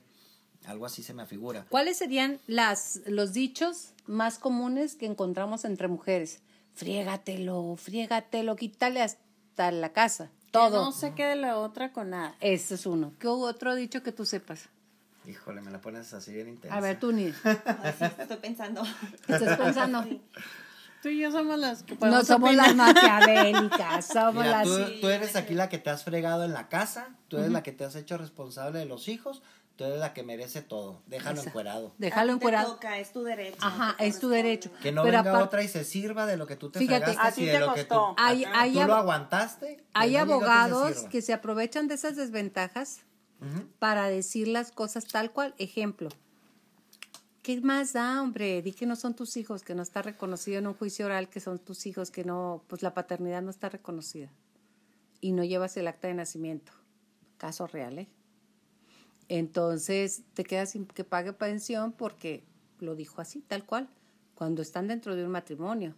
Algo 0.65 0.85
así 0.85 1.03
se 1.03 1.13
me 1.13 1.21
afigura. 1.21 1.65
¿Cuáles 1.69 1.97
serían 1.97 2.39
las, 2.47 3.01
los 3.05 3.33
dichos 3.33 3.93
más 4.07 4.39
comunes 4.39 4.95
que 4.95 5.05
encontramos 5.05 5.63
entre 5.65 5.87
mujeres? 5.87 6.41
Friégatelo, 6.73 7.75
friégatelo, 7.77 8.55
quítale 8.55 9.01
hasta 9.01 9.71
la 9.71 9.93
casa. 9.93 10.27
que 10.45 10.51
Todo. 10.51 10.83
no 10.85 10.91
se 10.91 11.13
quede 11.13 11.35
la 11.35 11.57
otra 11.57 11.93
con 11.93 12.09
nada. 12.09 12.35
Ese 12.39 12.75
es 12.75 12.85
uno. 12.85 13.13
¿Qué 13.19 13.27
otro 13.27 13.75
dicho 13.75 14.03
que 14.03 14.11
tú 14.11 14.25
sepas? 14.25 14.67
Híjole, 15.25 15.61
me 15.61 15.69
la 15.71 15.79
pones 15.79 16.11
así 16.13 16.33
bien 16.33 16.47
intensa. 16.47 16.75
A 16.75 16.81
ver, 16.81 16.99
tú, 16.99 17.11
ni 17.11 17.25
estoy 17.25 18.37
pensando. 18.41 18.81
estás 19.27 19.57
pensando. 19.57 20.03
Tú 21.01 21.09
y 21.09 21.19
yo 21.19 21.31
somos 21.31 21.57
las 21.57 21.83
que 21.83 21.95
No 21.95 22.23
somos 22.25 22.49
opinar. 22.49 22.67
las 22.67 22.75
maquiavélicas, 22.75 24.05
somos 24.05 24.43
Mira, 24.43 24.63
las... 24.63 24.67
tú, 24.67 24.99
tú 25.01 25.09
eres 25.09 25.35
aquí 25.35 25.53
la 25.53 25.69
que 25.69 25.77
te 25.77 25.89
has 25.89 26.03
fregado 26.03 26.43
en 26.43 26.53
la 26.53 26.67
casa, 26.69 27.15
tú 27.27 27.37
eres 27.37 27.51
la 27.51 27.63
que 27.63 27.71
te 27.71 27.85
has 27.85 27.95
hecho 27.95 28.17
responsable 28.17 28.79
de 28.79 28.85
los 28.85 29.07
hijos, 29.07 29.41
tú 29.77 29.85
eres 29.85 29.99
la 29.99 30.13
que 30.13 30.23
merece 30.23 30.61
todo. 30.61 31.01
Déjalo 31.07 31.39
Esa. 31.39 31.49
encuerado. 31.49 31.93
Déjalo 31.97 32.33
A 32.33 32.35
ti 32.35 32.39
te 32.39 32.45
encuerado. 32.45 32.73
toca, 32.73 32.97
es 32.99 33.13
tu 33.13 33.23
derecho. 33.23 33.57
Ajá, 33.61 33.95
es 33.99 34.19
tu 34.19 34.27
derecho. 34.27 34.71
Que 34.81 34.91
no 34.91 35.03
Pero 35.03 35.17
venga 35.19 35.29
aparte- 35.31 35.45
otra 35.45 35.63
y 35.63 35.67
se 35.69 35.85
sirva 35.85 36.25
de 36.25 36.35
lo 36.35 36.45
que 36.47 36.57
tú 36.57 36.69
te 36.69 36.79
Fíjate, 36.79 37.05
fregaste 37.05 37.27
a 37.27 37.31
ti 37.31 37.41
y 37.43 37.45
de 37.45 37.51
te 37.53 37.59
lo 37.59 37.73
que 37.73 37.83
tú, 37.85 37.95
costó. 37.95 38.15
Hay- 38.17 38.43
hay 38.43 38.73
tú 38.73 38.83
lo 38.83 38.95
aguantaste. 38.95 39.83
Hay 39.93 40.09
no 40.11 40.15
se 40.17 40.19
abogados 40.19 41.03
que 41.09 41.21
se 41.21 41.31
aprovechan 41.33 41.87
de 41.87 41.95
esas 41.95 42.15
desventajas 42.17 43.05
para 43.79 44.09
decir 44.09 44.49
las 44.49 44.73
cosas 44.73 45.05
tal 45.07 45.31
cual. 45.31 45.55
Ejemplo. 45.59 46.09
¿Qué 47.49 47.59
más 47.61 47.93
da, 47.93 48.21
hombre? 48.21 48.61
Di 48.61 48.73
que 48.73 48.85
no 48.85 48.95
son 48.95 49.15
tus 49.15 49.35
hijos, 49.35 49.63
que 49.63 49.73
no 49.73 49.81
está 49.81 50.03
reconocido 50.03 50.59
en 50.59 50.67
un 50.67 50.75
juicio 50.75 51.07
oral 51.07 51.29
que 51.29 51.39
son 51.39 51.57
tus 51.57 51.87
hijos, 51.87 52.11
que 52.11 52.23
no, 52.23 52.63
pues 52.67 52.83
la 52.83 52.93
paternidad 52.93 53.41
no 53.41 53.49
está 53.49 53.69
reconocida. 53.69 54.29
Y 55.19 55.31
no 55.31 55.43
llevas 55.43 55.75
el 55.75 55.87
acta 55.87 56.07
de 56.07 56.13
nacimiento. 56.13 56.71
Caso 57.39 57.65
real, 57.65 57.97
¿eh? 57.97 58.07
Entonces 59.29 60.21
te 60.35 60.43
quedas 60.43 60.69
sin 60.69 60.85
que 60.85 61.03
pague 61.03 61.33
pensión 61.33 61.91
porque 61.91 62.43
lo 62.77 62.93
dijo 62.93 63.19
así, 63.19 63.41
tal 63.41 63.65
cual, 63.65 63.89
cuando 64.35 64.61
están 64.61 64.87
dentro 64.87 65.15
de 65.15 65.25
un 65.25 65.31
matrimonio. 65.31 65.95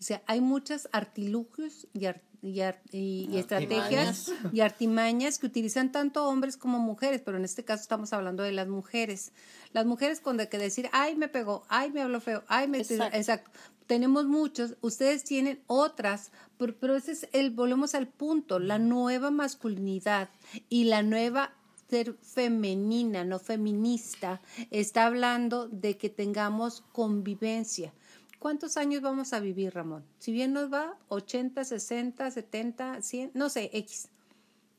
O 0.00 0.02
sea, 0.02 0.22
hay 0.26 0.40
muchos 0.40 0.88
artilugios 0.92 1.86
y, 1.92 2.06
ar- 2.06 2.22
y 2.42 2.60
ar- 2.60 2.80
y- 2.90 3.28
y 3.30 3.36
estrategias 3.38 4.32
y 4.52 4.60
artimañas 4.60 5.38
que 5.38 5.46
utilizan 5.46 5.92
tanto 5.92 6.26
hombres 6.26 6.56
como 6.56 6.78
mujeres, 6.78 7.20
pero 7.22 7.36
en 7.36 7.44
este 7.44 7.64
caso 7.64 7.82
estamos 7.82 8.12
hablando 8.14 8.42
de 8.42 8.52
las 8.52 8.66
mujeres. 8.66 9.32
Las 9.74 9.84
mujeres 9.84 10.20
con 10.20 10.38
de 10.38 10.48
que 10.48 10.56
decir, 10.58 10.88
ay, 10.92 11.16
me 11.16 11.28
pegó, 11.28 11.64
ay, 11.68 11.90
me 11.92 12.00
habló 12.00 12.20
feo, 12.20 12.42
ay, 12.48 12.66
me... 12.66 12.78
Exacto. 12.78 13.16
Exacto. 13.16 13.50
Tenemos 13.86 14.24
muchos, 14.26 14.76
ustedes 14.82 15.24
tienen 15.24 15.60
otras, 15.66 16.30
pero, 16.56 16.74
pero 16.78 16.96
ese 16.96 17.12
es 17.12 17.28
el, 17.32 17.50
volvemos 17.50 17.94
al 17.94 18.06
punto, 18.08 18.58
la 18.60 18.78
nueva 18.78 19.30
masculinidad 19.30 20.30
y 20.68 20.84
la 20.84 21.02
nueva 21.02 21.52
ser 21.88 22.14
femenina, 22.22 23.24
no 23.24 23.40
feminista, 23.40 24.40
está 24.70 25.06
hablando 25.06 25.66
de 25.68 25.96
que 25.98 26.08
tengamos 26.08 26.84
convivencia. 26.92 27.92
¿Cuántos 28.40 28.76
años 28.78 29.02
vamos 29.02 29.32
a 29.34 29.38
vivir, 29.38 29.74
Ramón? 29.74 30.02
Si 30.18 30.32
bien 30.32 30.52
nos 30.54 30.72
va, 30.72 30.96
80, 31.08 31.62
60, 31.62 32.30
70, 32.30 33.02
100, 33.02 33.30
no 33.34 33.50
sé, 33.50 33.70
X. 33.74 34.08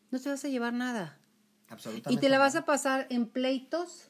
No 0.10 0.20
te 0.20 0.30
vas 0.30 0.44
a 0.44 0.50
llevar 0.50 0.74
nada. 0.74 1.20
Absolutamente. 1.70 2.14
Y 2.14 2.18
te 2.20 2.28
la 2.30 2.40
vas 2.40 2.56
a 2.56 2.66
pasar 2.66 3.06
en 3.12 3.28
pleitos 3.28 4.10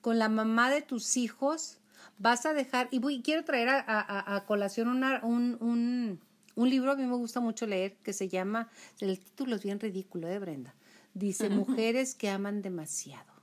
con 0.00 0.18
la 0.20 0.28
mamá 0.28 0.70
de 0.70 0.80
tus 0.80 1.16
hijos. 1.16 1.78
Vas 2.18 2.46
a 2.46 2.54
dejar, 2.54 2.86
y 2.92 3.00
voy, 3.00 3.20
quiero 3.20 3.44
traer 3.44 3.68
a, 3.68 3.80
a- 3.80 4.36
a 4.36 4.46
colación 4.46 4.86
una- 4.86 5.20
un, 5.24 5.56
un, 5.60 6.20
un 6.54 6.70
libro, 6.70 6.92
a 6.92 6.96
mí 6.96 7.04
me 7.04 7.16
gusta 7.16 7.40
mucho 7.40 7.66
leer, 7.66 7.96
que 7.96 8.12
se 8.12 8.28
llama, 8.28 8.68
el 9.00 9.18
título 9.18 9.56
es 9.56 9.64
bien 9.64 9.80
ridículo, 9.80 10.28
¿eh, 10.28 10.38
Brenda? 10.38 10.72
Dice, 11.14 11.48
Mujeres 11.50 12.14
que 12.14 12.30
aman 12.30 12.62
demasiado. 12.62 13.33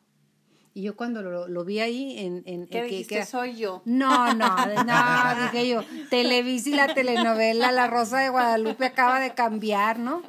Y 0.73 0.83
yo 0.83 0.95
cuando 0.95 1.21
lo, 1.21 1.47
lo 1.47 1.65
vi 1.65 1.79
ahí 1.79 2.17
en... 2.17 2.43
en 2.45 2.67
¿Qué 2.67 2.79
en 2.79 2.83
dijiste? 2.85 3.15
que 3.15 3.25
Soy 3.25 3.57
yo. 3.57 3.81
no, 3.85 4.33
no, 4.33 4.55
no, 4.85 5.41
dije 5.43 5.67
yo, 5.67 5.83
Televisa 6.09 6.69
y 6.69 6.73
la 6.73 6.93
telenovela 6.93 7.71
La 7.71 7.87
Rosa 7.87 8.19
de 8.19 8.29
Guadalupe 8.29 8.85
acaba 8.85 9.19
de 9.19 9.33
cambiar, 9.33 9.99
¿no? 9.99 10.23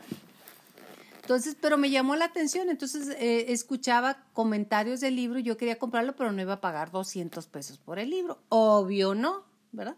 Entonces, 1.22 1.57
pero 1.61 1.78
me 1.78 1.88
llamó 1.88 2.16
la 2.16 2.24
atención, 2.24 2.68
entonces 2.68 3.09
eh, 3.18 3.53
escuchaba 3.53 4.18
comentarios 4.32 5.01
del 5.01 5.14
libro, 5.14 5.38
yo 5.38 5.57
quería 5.57 5.78
comprarlo, 5.78 6.16
pero 6.16 6.32
no 6.32 6.43
iba 6.43 6.55
a 6.55 6.61
pagar 6.61 6.90
200 6.90 7.47
pesos 7.47 7.78
por 7.78 8.01
el 8.01 8.11
libro. 8.11 8.38
Obvio 8.49 9.14
no, 9.14 9.45
¿verdad? 9.70 9.95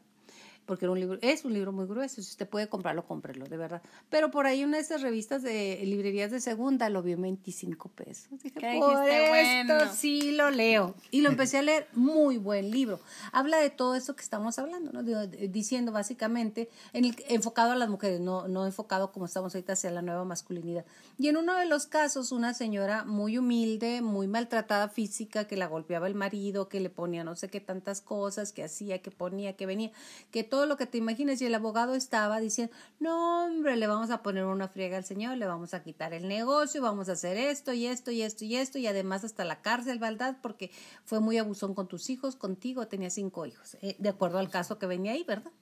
Porque 0.67 0.87
era 0.87 0.93
un 0.93 1.01
libro, 1.01 1.19
es 1.21 1.45
un 1.45 1.53
libro 1.53 1.73
muy 1.73 1.87
grueso, 1.87 2.17
si 2.23 2.31
usted 2.31 2.49
puede 2.49 2.69
comprarlo, 2.69 3.05
cómprelo, 3.07 3.45
de 3.47 3.57
verdad. 3.57 3.83
Pero 4.09 4.31
por 4.31 4.47
ahí 4.47 4.65
una 4.65 4.79
de 4.79 4.83
esas 4.83 5.03
revistas 5.03 5.43
de 5.43 5.81
librerías 5.85 6.31
de 6.31 6.41
segunda 6.41 6.89
lo 6.89 7.03
vio 7.03 7.17
en 7.17 7.23
25 7.23 7.89
pesos. 7.91 8.29
Dije, 8.43 8.53
¿Qué 8.53 8.77
por 8.79 9.07
esto 9.07 9.75
Bueno. 9.77 9.93
sí 9.95 10.33
lo 10.33 10.51
leo. 10.51 10.95
Y 11.11 11.21
lo 11.21 11.29
empecé 11.29 11.59
a 11.59 11.63
leer, 11.63 11.87
muy 11.93 12.39
buen 12.39 12.71
libro. 12.71 12.99
Habla 13.33 13.59
de 13.59 13.69
todo 13.71 13.95
esto 13.95 14.17
que 14.17 14.23
estamos 14.23 14.59
hablando, 14.59 14.91
¿no? 14.93 15.03
De- 15.03 15.49
diciendo 15.49 15.93
básicamente, 15.93 16.69
en 16.93 17.05
el- 17.05 17.25
enfocado 17.29 17.73
a 17.73 17.77
las 17.77 17.89
mujeres, 17.91 18.21
no, 18.21 18.49
no 18.49 18.65
enfocado 18.65 19.13
como 19.13 19.27
estamos 19.27 19.55
ahorita 19.55 19.75
hacia 19.75 19.91
la 19.91 20.01
nueva 20.01 20.25
masculinidad. 20.25 20.85
Y 21.19 21.29
en 21.29 21.37
uno 21.37 21.57
de 21.57 21.67
los 21.67 21.87
casos, 21.87 22.33
una 22.33 22.55
señora 22.55 23.05
muy 23.05 23.37
humilde, 23.37 24.01
muy 24.01 24.29
maltratada 24.29 24.89
física, 24.89 25.47
que 25.47 25.57
la 25.57 25.67
golpeaba 25.67 26.07
el 26.07 26.15
marido, 26.15 26.69
que 26.69 26.81
le 26.81 26.89
ponía 26.91 27.23
no 27.25 27.37
sé 27.37 27.49
qué 27.49 27.61
tantas 27.61 28.01
cosas, 28.01 28.53
que 28.53 28.65
hacía, 28.65 29.03
que 29.03 29.11
ponía, 29.11 29.55
que 29.57 29.67
venía, 29.67 29.91
que 30.31 30.45
todo 30.45 30.54
lo 30.67 30.77
que 30.77 30.87
te 30.87 30.99
imagines. 30.99 31.41
Y 31.43 31.47
el 31.47 31.55
abogado 31.55 31.95
estaba 31.95 32.41
diciendo, 32.41 32.75
no, 33.01 33.47
hombre, 33.47 33.77
le 33.77 33.87
vamos 33.87 34.11
a 34.11 34.23
poner 34.23 34.45
una 34.45 34.69
friega 34.69 34.97
al 34.97 35.05
señor, 35.05 35.37
le 35.37 35.47
vamos 35.47 35.75
a 35.75 35.83
quitar 35.83 36.13
el 36.15 36.29
negocio, 36.29 36.81
vamos 36.81 37.09
a 37.09 37.13
hacer 37.13 37.37
esto 37.37 37.73
y 37.73 37.87
esto 37.87 38.11
y 38.11 38.23
esto 38.23 38.45
y 38.45 38.57
esto, 38.57 38.79
y 38.79 38.87
además 38.87 39.25
hasta 39.25 39.45
la 39.45 39.63
cárcel, 39.63 39.99
¿verdad? 39.99 40.39
Porque 40.41 40.71
fue 41.05 41.21
muy 41.21 41.39
abusón 41.39 41.75
con 41.75 41.89
tus 41.89 42.11
hijos, 42.11 42.37
contigo, 42.37 42.87
tenía 42.87 43.11
cinco 43.11 43.47
hijos, 43.47 43.77
eh, 43.83 43.97
de 43.99 44.09
acuerdo 44.09 44.39
al 44.39 44.51
caso 44.51 44.79
que 44.79 44.87
venía 44.87 45.13
ahí, 45.13 45.25
¿verdad? 45.25 45.53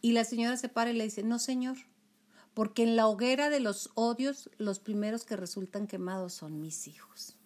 Y 0.00 0.12
la 0.12 0.24
señora 0.24 0.56
se 0.56 0.68
para 0.68 0.90
y 0.90 0.94
le 0.94 1.04
dice, 1.04 1.22
no, 1.22 1.38
señor, 1.38 1.76
porque 2.54 2.82
en 2.82 2.96
la 2.96 3.08
hoguera 3.08 3.50
de 3.50 3.60
los 3.60 3.90
odios, 3.94 4.50
los 4.58 4.78
primeros 4.78 5.24
que 5.24 5.36
resultan 5.36 5.86
quemados 5.86 6.34
son 6.34 6.60
mis 6.60 6.86
hijos. 6.86 7.36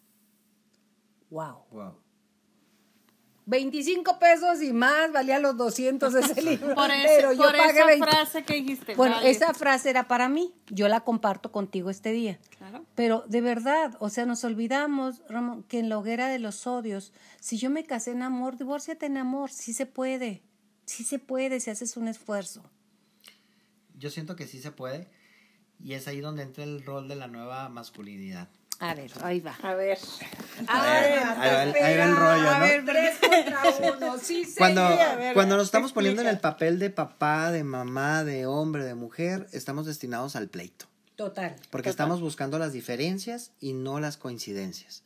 Wow. 1.30 1.64
Wow. 1.70 2.01
25 3.46 4.18
pesos 4.20 4.62
y 4.62 4.72
más, 4.72 5.12
valía 5.12 5.38
los 5.40 5.56
200 5.56 6.14
ese 6.14 6.42
libro. 6.42 6.74
Por, 6.74 6.90
ese- 6.90 7.06
pero 7.16 7.32
yo 7.32 7.42
por 7.42 7.56
pagué 7.56 7.70
esa 7.78 7.86
20. 7.86 8.06
frase 8.06 8.44
que 8.44 8.54
dijiste. 8.54 8.94
Bueno, 8.94 9.16
vale. 9.16 9.30
esa 9.30 9.52
frase 9.54 9.90
era 9.90 10.06
para 10.06 10.28
mí. 10.28 10.54
Yo 10.70 10.88
la 10.88 11.00
comparto 11.00 11.50
contigo 11.50 11.90
este 11.90 12.12
día. 12.12 12.38
Claro. 12.56 12.84
Pero 12.94 13.24
de 13.26 13.40
verdad, 13.40 13.96
o 13.98 14.08
sea, 14.10 14.26
nos 14.26 14.44
olvidamos, 14.44 15.22
Ramón, 15.28 15.64
que 15.64 15.78
en 15.80 15.88
la 15.88 15.98
hoguera 15.98 16.28
de 16.28 16.38
los 16.38 16.66
odios, 16.66 17.12
si 17.40 17.58
yo 17.58 17.68
me 17.70 17.84
casé 17.84 18.12
en 18.12 18.22
amor, 18.22 18.56
divórciate 18.56 19.06
en 19.06 19.16
amor, 19.16 19.50
sí 19.50 19.72
se 19.72 19.86
puede. 19.86 20.42
Sí 20.86 21.04
se 21.04 21.18
puede 21.18 21.58
si 21.60 21.70
haces 21.70 21.96
un 21.96 22.08
esfuerzo. 22.08 22.62
Yo 23.98 24.10
siento 24.10 24.36
que 24.36 24.46
sí 24.46 24.60
se 24.60 24.72
puede. 24.72 25.08
Y 25.80 25.94
es 25.94 26.06
ahí 26.06 26.20
donde 26.20 26.42
entra 26.44 26.62
el 26.64 26.84
rol 26.84 27.08
de 27.08 27.16
la 27.16 27.26
nueva 27.26 27.68
masculinidad. 27.68 28.48
A 28.84 28.94
ver, 28.94 29.12
ahí 29.22 29.38
va. 29.40 29.54
A 29.62 29.74
ver. 29.74 29.96
ahí 30.66 31.18
va 31.18 31.62
el- 31.62 31.74
ahí 31.74 31.96
va 31.98 32.04
el 32.04 32.16
rollo, 32.16 32.50
A 32.50 32.58
¿no? 32.58 32.64
ver, 32.64 32.84
tres 32.84 33.18
contra 33.20 33.62
uno, 33.96 34.18
sí, 34.18 34.46
Cuando. 34.58 34.82
A 34.82 35.14
ver, 35.14 35.34
cuando 35.34 35.56
nos 35.56 35.66
estamos 35.66 35.92
poniendo 35.92 36.20
en 36.22 36.28
el 36.28 36.40
papel 36.40 36.78
de 36.80 36.90
papá, 36.90 37.52
de 37.52 37.62
mamá, 37.64 38.24
de 38.24 38.46
hombre, 38.46 38.84
de 38.84 38.94
mujer, 38.94 39.46
estamos 39.52 39.86
destinados 39.86 40.34
al 40.34 40.48
pleito. 40.48 40.86
Total. 41.14 41.54
Porque 41.70 41.90
estamos 41.90 42.20
buscando 42.20 42.58
las 42.58 42.72
diferencias 42.72 43.52
y 43.60 43.72
no 43.72 44.00
las 44.00 44.16
coincidencias. 44.16 45.04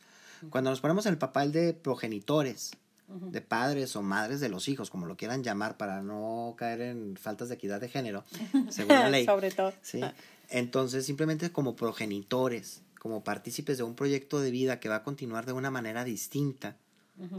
Cuando 0.51 0.71
nos 0.71 0.81
ponemos 0.81 1.05
en 1.07 1.13
el 1.13 1.19
papel 1.19 1.53
de 1.53 1.75
progenitores, 1.75 2.73
de 3.09 3.41
padres 3.43 3.95
o 3.97 4.03
madres 4.03 4.41
de 4.41 4.49
los 4.49 4.69
hijos, 4.69 4.89
como 4.91 5.05
lo 5.07 5.17
quieran 5.17 5.43
llamar, 5.43 5.77
para 5.77 6.01
no 6.03 6.55
caer 6.57 6.81
en 6.81 7.17
faltas 7.17 7.49
de 7.51 7.57
equidad 7.57 7.81
de 7.81 7.89
género, 7.91 8.25
según 8.71 8.95
la 8.95 9.09
ley. 9.11 9.27
Sobre 9.27 9.51
todo. 9.51 9.73
¿sí? 9.83 10.01
Entonces, 10.49 11.05
simplemente 11.05 11.51
como 11.53 11.77
progenitores, 11.77 12.81
como 12.99 13.25
partícipes 13.25 13.79
de 13.79 13.85
un 13.85 13.95
proyecto 13.95 14.41
de 14.41 14.51
vida 14.51 14.81
que 14.81 14.89
va 14.89 14.97
a 14.97 15.03
continuar 15.03 15.47
de 15.47 15.53
una 15.53 15.71
manera 15.71 16.05
distinta, 16.05 16.77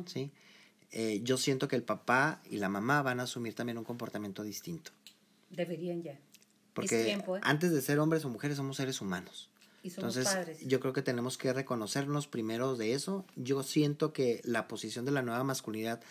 ¿sí? 0.06 0.32
Eh, 0.92 1.20
yo 1.24 1.38
siento 1.38 1.68
que 1.68 1.76
el 1.76 1.84
papá 1.84 2.42
y 2.50 2.58
la 2.58 2.70
mamá 2.70 3.02
van 3.02 3.20
a 3.20 3.24
asumir 3.24 3.54
también 3.54 3.78
un 3.78 3.84
comportamiento 3.84 4.44
distinto. 4.44 4.92
Deberían 5.50 6.02
ya. 6.02 6.18
Porque 6.74 7.04
tiempo, 7.04 7.38
¿eh? 7.38 7.42
antes 7.44 7.72
de 7.72 7.82
ser 7.82 8.00
hombres 8.00 8.24
o 8.24 8.30
mujeres 8.30 8.58
somos 8.58 8.78
seres 8.78 9.02
humanos. 9.02 9.50
Y 9.84 9.90
somos 9.90 10.16
Entonces, 10.16 10.34
padres. 10.34 10.60
yo 10.66 10.80
creo 10.80 10.94
que 10.94 11.02
tenemos 11.02 11.38
que 11.38 11.52
reconocernos 11.52 12.28
primero 12.28 12.76
de 12.76 12.94
eso. 12.94 13.26
Yo 13.36 13.64
siento 13.64 14.14
que 14.14 14.42
la 14.44 14.68
posición 14.68 15.06
de 15.06 15.12
la 15.12 15.22
nueva 15.22 15.44
masculinidad 15.44 16.02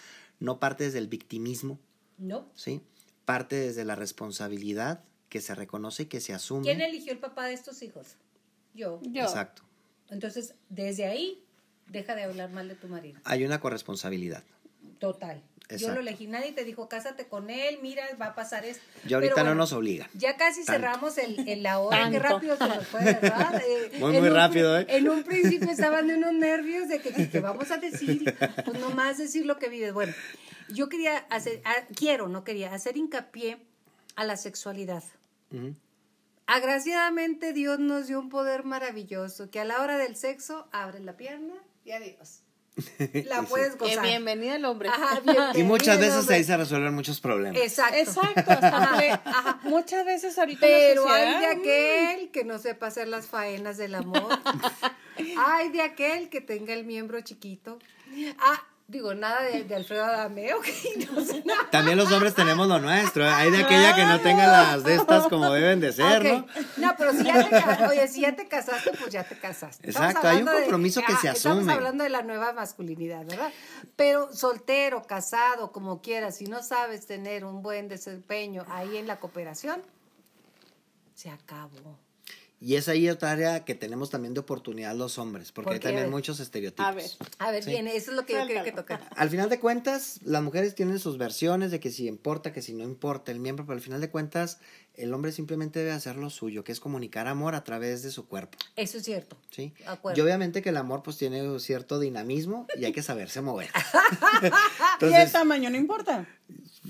no 0.41 0.59
parte 0.59 0.85
desde 0.85 0.99
el 0.99 1.09
victimismo, 1.09 1.79
¿No? 2.19 2.49
¿sí? 2.55 2.83
Parte 3.25 3.57
desde 3.57 3.85
la 3.85 3.95
responsabilidad 3.95 5.03
que 5.29 5.41
se 5.41 5.55
reconoce 5.55 6.05
y 6.05 6.07
que 6.07 6.21
se 6.21 6.35
asume. 6.35 6.63
¿Quién 6.63 6.81
eligió 6.81 7.13
el 7.13 7.19
papá 7.19 7.47
de 7.47 7.55
estos 7.55 7.83
hijos? 7.83 8.17
Yo. 8.77 9.01
Yo. 9.03 9.23
Exacto. 9.25 9.63
Entonces, 10.11 10.55
desde 10.69 11.07
ahí, 11.07 11.43
deja 11.89 12.15
de 12.15 12.25
hablar 12.25 12.51
mal 12.51 12.69
de 12.69 12.75
tu 12.77 12.87
marido. 12.89 13.19
Hay 13.25 13.45
una 13.45 13.59
corresponsabilidad. 13.59 14.45
Total. 15.01 15.43
Yo 15.77 15.93
lo 15.93 15.99
elegí, 15.99 16.29
nadie 16.29 16.53
te 16.53 16.65
dijo, 16.65 16.89
cásate 16.89 17.27
con 17.27 17.51
él, 17.51 17.79
mira, 17.83 18.05
va 18.21 18.27
a 18.27 18.35
pasar 18.37 18.65
esto. 18.65 18.85
Y 19.07 19.15
ahorita 19.15 19.43
no 19.43 19.57
nos 19.57 19.73
obligan. 19.73 20.09
Ya 20.15 20.37
casi 20.37 20.65
Tanto. 20.65 20.81
cerramos 20.81 21.19
el, 21.19 21.49
el 21.49 21.65
la 21.65 21.81
hora, 21.81 22.09
qué 22.09 22.21
rápido 22.21 22.57
se 22.57 22.69
nos 22.69 22.87
fue, 22.87 23.01
¿verdad? 23.03 23.61
Eh, 23.67 23.99
Muy, 23.99 24.13
muy 24.13 24.29
un 24.29 24.35
rápido, 24.35 24.79
¿eh? 24.79 24.87
En 24.89 25.09
un 25.09 25.25
principio 25.25 25.69
estaban 25.73 26.07
de 26.07 26.15
unos 26.15 26.35
nervios 26.35 26.89
de 26.89 27.01
que, 27.01 27.13
que, 27.13 27.29
que 27.29 27.41
vamos 27.41 27.73
a 27.73 27.79
decir, 27.79 28.33
pues 28.65 28.79
nomás 28.79 29.19
decir 29.19 29.45
lo 29.45 29.59
que 29.59 29.69
vives. 29.69 29.93
Bueno, 29.93 30.15
yo 30.69 30.89
quería 30.89 31.19
hacer, 31.31 31.61
ah, 31.65 31.75
quiero, 31.97 32.29
no 32.29 32.45
quería, 32.45 32.73
hacer 32.73 32.97
hincapié 32.97 33.59
a 34.15 34.25
la 34.25 34.37
sexualidad. 34.37 35.03
Agraciadamente 36.47 37.53
Dios 37.53 37.79
nos 37.79 38.07
dio 38.07 38.21
un 38.21 38.29
poder 38.29 38.65
maravilloso 38.65 39.51
que 39.51 39.61
a 39.61 39.65
la 39.65 39.81
hora 39.83 39.99
del 39.99 40.17
sexo 40.17 40.69
abres 40.73 41.03
la 41.03 41.17
pierna 41.17 41.55
y 41.85 41.93
adiós. 41.93 42.43
La 43.25 43.43
puedes 43.43 43.73
Que 43.77 43.79
gozar. 43.79 44.05
bienvenida 44.05 44.57
el 44.57 44.65
hombre. 44.67 44.91
Ajá, 44.91 45.23
Y 45.55 45.63
muchas 45.63 45.99
veces 45.99 46.21
hombre. 46.21 46.37
ahí 46.37 46.45
se 46.45 46.57
resuelven 46.59 46.93
muchos 46.95 47.21
problemas. 47.21 47.61
Exacto. 47.61 47.97
Exacto. 47.97 49.59
Muchas 49.63 50.05
veces 50.05 50.39
ahorita 50.39 50.67
en 50.67 50.73
la 50.73 50.79
Pero 50.89 51.09
hay 51.09 51.41
de 51.41 51.47
aquel 51.47 52.31
que 52.31 52.45
no 52.45 52.59
sepa 52.59 52.89
hacer 52.89 53.09
las 53.09 53.27
faenas 53.27 53.79
del 53.79 53.95
amor. 53.95 54.29
hay 55.39 55.71
de 55.71 55.81
aquel 55.81 56.29
que 56.29 56.43
tenga 56.43 56.75
el 56.75 56.85
miembro 56.85 57.19
chiquito. 57.23 57.79
Ah, 58.39 58.63
digo, 58.89 59.15
nada 59.15 59.43
de, 59.43 59.65
de 59.65 59.75
Alfredo 59.75 60.05
Adame, 60.05 60.55
ok, 60.55 60.67
no 61.13 61.21
sé 61.25 61.43
nada. 61.45 61.69
También 61.71 61.99
los 61.99 62.11
hombres 62.13 62.35
tenemos 62.35 62.69
lo 62.69 62.79
nuestro. 62.79 63.25
¿eh? 63.25 63.29
Hay 63.29 63.51
de 63.51 63.65
aquella 63.65 63.95
que 63.95 64.05
no 64.05 64.21
tenga 64.21 64.47
las 64.47 64.85
de 64.85 64.95
estas 64.95 65.27
como 65.29 65.51
deben 65.53 65.81
de 65.81 65.93
ser, 65.93 66.25
Ok. 66.35 66.47
¿no? 66.77 66.95
pero 66.97 67.13
si 67.13 67.25
ya 67.25 67.49
te, 67.49 67.85
oye, 67.87 68.09
si 68.09 68.21
ya 68.21 68.37
te 68.37 68.47
casaste, 68.49 68.93
pues 68.99 69.11
ya 69.11 69.25
te 69.25 69.39
casaste. 69.39 69.89
Estamos 69.89 70.11
Exacto, 70.11 70.29
hay 70.29 70.35
un 70.37 70.41
hablando 70.43 70.53
de- 70.53 70.61
compromiso 70.67 71.01
que 71.03 71.17
se 71.17 71.29
Estamos 71.31 71.59
asume. 71.59 71.73
hablando 71.73 72.05
de 72.05 72.11
la 72.11 72.23
nueva 72.23 72.53
masculinidad, 72.53 73.25
¿verdad? 73.27 73.51
Pero 73.97 74.33
soltero, 74.33 75.03
casado, 75.03 75.73
como 75.73 76.01
quieras, 76.01 76.37
si 76.37 76.45
no 76.47 76.63
sabes 76.63 77.07
tener 77.07 77.45
un 77.45 77.63
buen 77.63 77.89
desempeño 77.89 78.65
ahí 78.71 78.97
en 78.97 79.07
la 79.07 79.17
cooperación, 79.19 79.83
se 81.15 81.31
acabó. 81.31 81.99
Y 82.67 82.75
es 82.75 82.89
ahí 82.89 83.09
otra 83.09 83.31
área 83.31 83.65
que 83.65 83.77
tenemos 83.77 84.11
también 84.11 84.35
de 84.35 84.41
oportunidad 84.41 84.93
los 84.97 85.19
hombres, 85.19 85.53
porque 85.53 85.67
¿Por 85.67 85.75
hay 85.75 85.79
también 85.79 86.11
muchos 86.11 86.41
estereotipos. 86.41 86.85
A 86.85 86.91
ver. 86.91 87.09
A 87.39 87.53
ver, 87.53 87.63
Sí. 87.63 87.71
bien, 87.71 87.87
eso 87.87 88.11
es 88.11 88.17
lo 88.17 88.27
que 88.27 88.33
yo 88.33 88.45
quería 88.45 88.65
que 88.65 88.73
tocar. 88.73 89.09
Al 89.15 89.31
final 89.31 89.49
de 89.49 89.61
cuentas, 89.61 90.19
las 90.25 90.43
mujeres 90.43 90.75
tienen 90.75 90.99
sus 90.99 91.17
versiones 91.17 91.71
de 91.71 91.79
que 91.79 91.93
si 91.93 92.09
importa, 92.09 92.53
que 92.53 92.63
si 92.63 92.75
no 92.75 92.83
importa 92.83 93.31
el 93.31 93.39
miembro, 93.39 93.65
pero 93.67 93.77
al 93.77 93.83
final 93.83 94.01
de 94.01 94.11
cuentas, 94.11 94.59
el 94.97 95.13
hombre 95.15 95.33
simplemente 95.33 95.79
debe 95.81 95.93
hacer 95.93 96.17
lo 96.17 96.31
suyo, 96.31 96.65
que 96.65 96.73
es 96.73 96.81
comunicar 96.81 97.27
amor 97.29 97.55
a 97.55 97.65
través 97.65 98.03
de 98.03 98.11
su 98.11 98.27
cuerpo, 98.27 98.59
Eso 98.77 98.99
es 98.99 99.05
cierto. 99.05 99.37
¿sí? 99.51 99.73
Acuerdo. 99.87 100.19
Y 100.19 100.23
obviamente 100.23 100.63
que 100.63 100.71
el 100.71 100.77
amor 100.77 101.03
pues 101.03 101.17
tiene 101.19 101.43
un 101.49 101.61
cierto 101.61 101.99
dinamismo 101.99 102.67
y 102.77 102.85
hay 102.85 102.93
que 102.93 103.03
saberse 103.03 103.41
mover. 103.41 103.71
Y 104.43 104.47
el 104.47 104.53
Entonces, 105.13 105.33
tamaño 105.33 105.69
no 105.71 105.77
importa. 105.77 106.27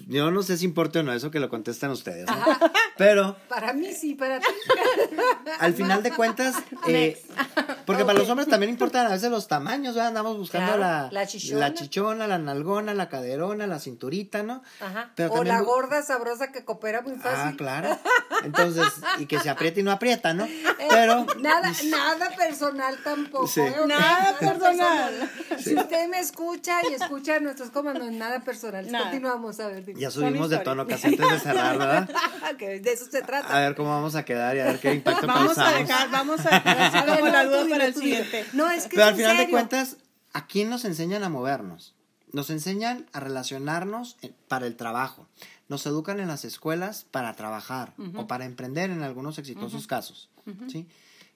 yo 0.08 0.30
no 0.30 0.42
sé 0.42 0.56
si 0.58 0.64
importa 0.64 1.00
o 1.00 1.02
no, 1.02 1.12
eso 1.12 1.30
que 1.30 1.40
lo 1.40 1.48
contestan 1.48 1.90
ustedes, 1.90 2.26
¿no? 2.26 2.36
Pero 2.96 3.36
Para 3.48 3.72
mí 3.72 3.92
sí, 3.92 4.14
para 4.14 4.38
ti. 4.40 4.46
al 5.58 5.74
final 5.74 6.02
de 6.02 6.12
cuentas, 6.12 6.54
eh, 6.86 7.20
porque 7.84 8.04
para 8.04 8.18
los 8.18 8.28
hombres 8.28 8.48
también 8.48 8.70
importan 8.70 9.06
a 9.06 9.10
veces 9.10 9.30
los 9.30 9.48
tamaños, 9.48 9.94
¿verdad? 9.94 10.08
Andamos 10.08 10.36
buscando 10.38 10.66
Claro, 10.74 10.80
la, 10.80 11.08
la 11.12 11.26
chichona. 11.26 11.60
la 11.68 11.74
chichona, 11.74 12.26
la 12.26 12.38
nalgona, 12.38 12.94
la 12.94 13.08
caderona, 13.08 13.66
la 13.66 13.78
cinturita, 13.80 14.42
¿no? 14.42 14.62
Ajá. 14.80 15.12
Pero 15.16 15.32
o 15.32 15.34
también 15.36 15.56
la 15.56 15.62
gorda 15.62 16.02
sabrosa 16.02 16.52
que 16.52 16.64
coopera 16.64 17.02
muy 17.02 17.16
fácil. 17.16 17.38
Ah, 17.38 17.54
claro. 17.56 17.95
Entonces, 18.44 18.84
y 19.18 19.26
que 19.26 19.40
se 19.40 19.48
aprieta 19.50 19.80
y 19.80 19.82
no 19.82 19.90
aprieta, 19.90 20.34
¿no? 20.34 20.46
Pero 20.90 21.26
Nada, 21.40 21.72
nada 21.84 22.30
personal 22.36 22.96
tampoco. 23.02 23.46
Sí. 23.46 23.60
¿eh? 23.60 23.74
Nada 23.86 24.36
personal. 24.38 25.30
Si 25.58 25.74
usted 25.74 26.08
me 26.08 26.20
escucha 26.20 26.78
y 26.88 26.94
escucha 26.94 27.36
a 27.36 27.40
nuestros 27.40 27.70
comandos, 27.70 28.10
nada 28.12 28.40
personal. 28.40 28.90
Nada. 28.90 29.04
Continuamos, 29.04 29.58
a 29.60 29.68
ver. 29.68 29.84
dime. 29.84 30.00
ya 30.00 30.10
subimos 30.10 30.50
de 30.50 30.58
tono 30.58 30.86
casi 30.86 31.08
antes 31.08 31.30
de 31.30 31.40
cerrar, 31.40 31.78
¿verdad? 31.78 32.08
De 32.58 32.92
eso 32.92 33.06
se 33.10 33.22
trata. 33.22 33.54
A 33.56 33.60
ver 33.60 33.74
cómo 33.74 33.90
vamos 33.90 34.14
a 34.14 34.24
quedar 34.24 34.56
y 34.56 34.60
a 34.60 34.64
ver 34.66 34.78
qué 34.80 34.94
impacto 34.94 35.26
Vamos 35.26 35.58
a 35.58 35.64
causamos. 35.64 35.88
dejar, 35.88 36.10
vamos 36.10 36.40
a 36.46 36.50
dejar 36.50 36.78
así 36.80 36.96
A 36.96 37.04
ver, 37.04 37.14
como 37.20 37.26
no, 37.26 37.32
la 37.32 37.44
duda 37.44 37.66
para 37.68 37.86
el 37.86 37.94
tú 37.94 38.00
siguiente. 38.00 38.46
No, 38.52 38.70
es 38.70 38.84
que 38.84 38.90
Pero 38.90 39.02
es 39.02 39.08
al 39.08 39.14
final 39.16 39.36
de 39.36 39.50
cuentas, 39.50 39.96
¿a 40.32 40.46
quién 40.46 40.70
nos 40.70 40.84
enseñan 40.84 41.22
a 41.24 41.28
movernos? 41.28 41.94
Nos 42.32 42.50
enseñan 42.50 43.06
a 43.12 43.20
relacionarnos 43.20 44.16
en- 44.22 44.34
para 44.48 44.66
el 44.66 44.76
trabajo. 44.76 45.28
Nos 45.68 45.84
educan 45.86 46.20
en 46.20 46.28
las 46.28 46.44
escuelas 46.44 47.04
para 47.10 47.34
trabajar 47.34 47.94
o 48.16 48.26
para 48.26 48.44
emprender 48.44 48.90
en 48.90 49.02
algunos 49.02 49.38
exitosos 49.38 49.86
casos, 49.86 50.30
¿sí? 50.68 50.86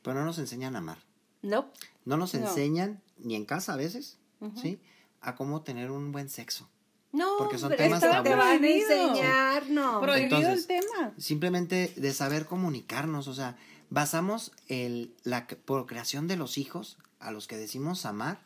Pero 0.03 0.19
no 0.21 0.25
nos 0.25 0.39
enseñan 0.39 0.77
a 0.77 0.79
amar. 0.79 0.99
No. 1.43 1.71
No 2.05 2.17
nos 2.17 2.35
No. 2.35 2.41
enseñan, 2.47 3.01
ni 3.19 3.35
en 3.35 3.45
casa 3.45 3.73
a 3.75 3.77
veces, 3.77 4.19
¿sí? 4.61 4.79
A 5.21 5.35
cómo 5.35 5.63
tener 5.63 5.91
un 5.91 6.13
buen 6.13 6.29
sexo. 6.29 6.69
No, 7.13 7.39
Porque 7.39 7.59
son 7.59 7.71
pero 7.71 7.83
temas 7.85 8.03
esto 8.05 8.23
te 8.23 8.31
tabú. 8.31 8.39
van 8.39 8.55
a 8.57 8.59
Prohibido. 8.59 9.09
enseñar, 9.11 9.69
no. 9.71 10.01
Prohibido 10.01 10.37
Entonces, 10.39 10.61
el 10.61 10.67
tema. 10.81 11.13
Simplemente 11.19 11.93
de 11.97 12.13
saber 12.15 12.47
comunicarnos, 12.47 13.27
o 13.27 13.35
sea, 13.35 13.57
basamos 13.91 14.53
el, 14.69 15.13
la 15.25 15.49
procreación 15.49 16.29
de 16.29 16.37
los 16.37 16.57
hijos 16.57 16.99
a 17.19 17.33
los 17.33 17.49
que 17.49 17.57
decimos 17.57 18.07
amar 18.07 18.39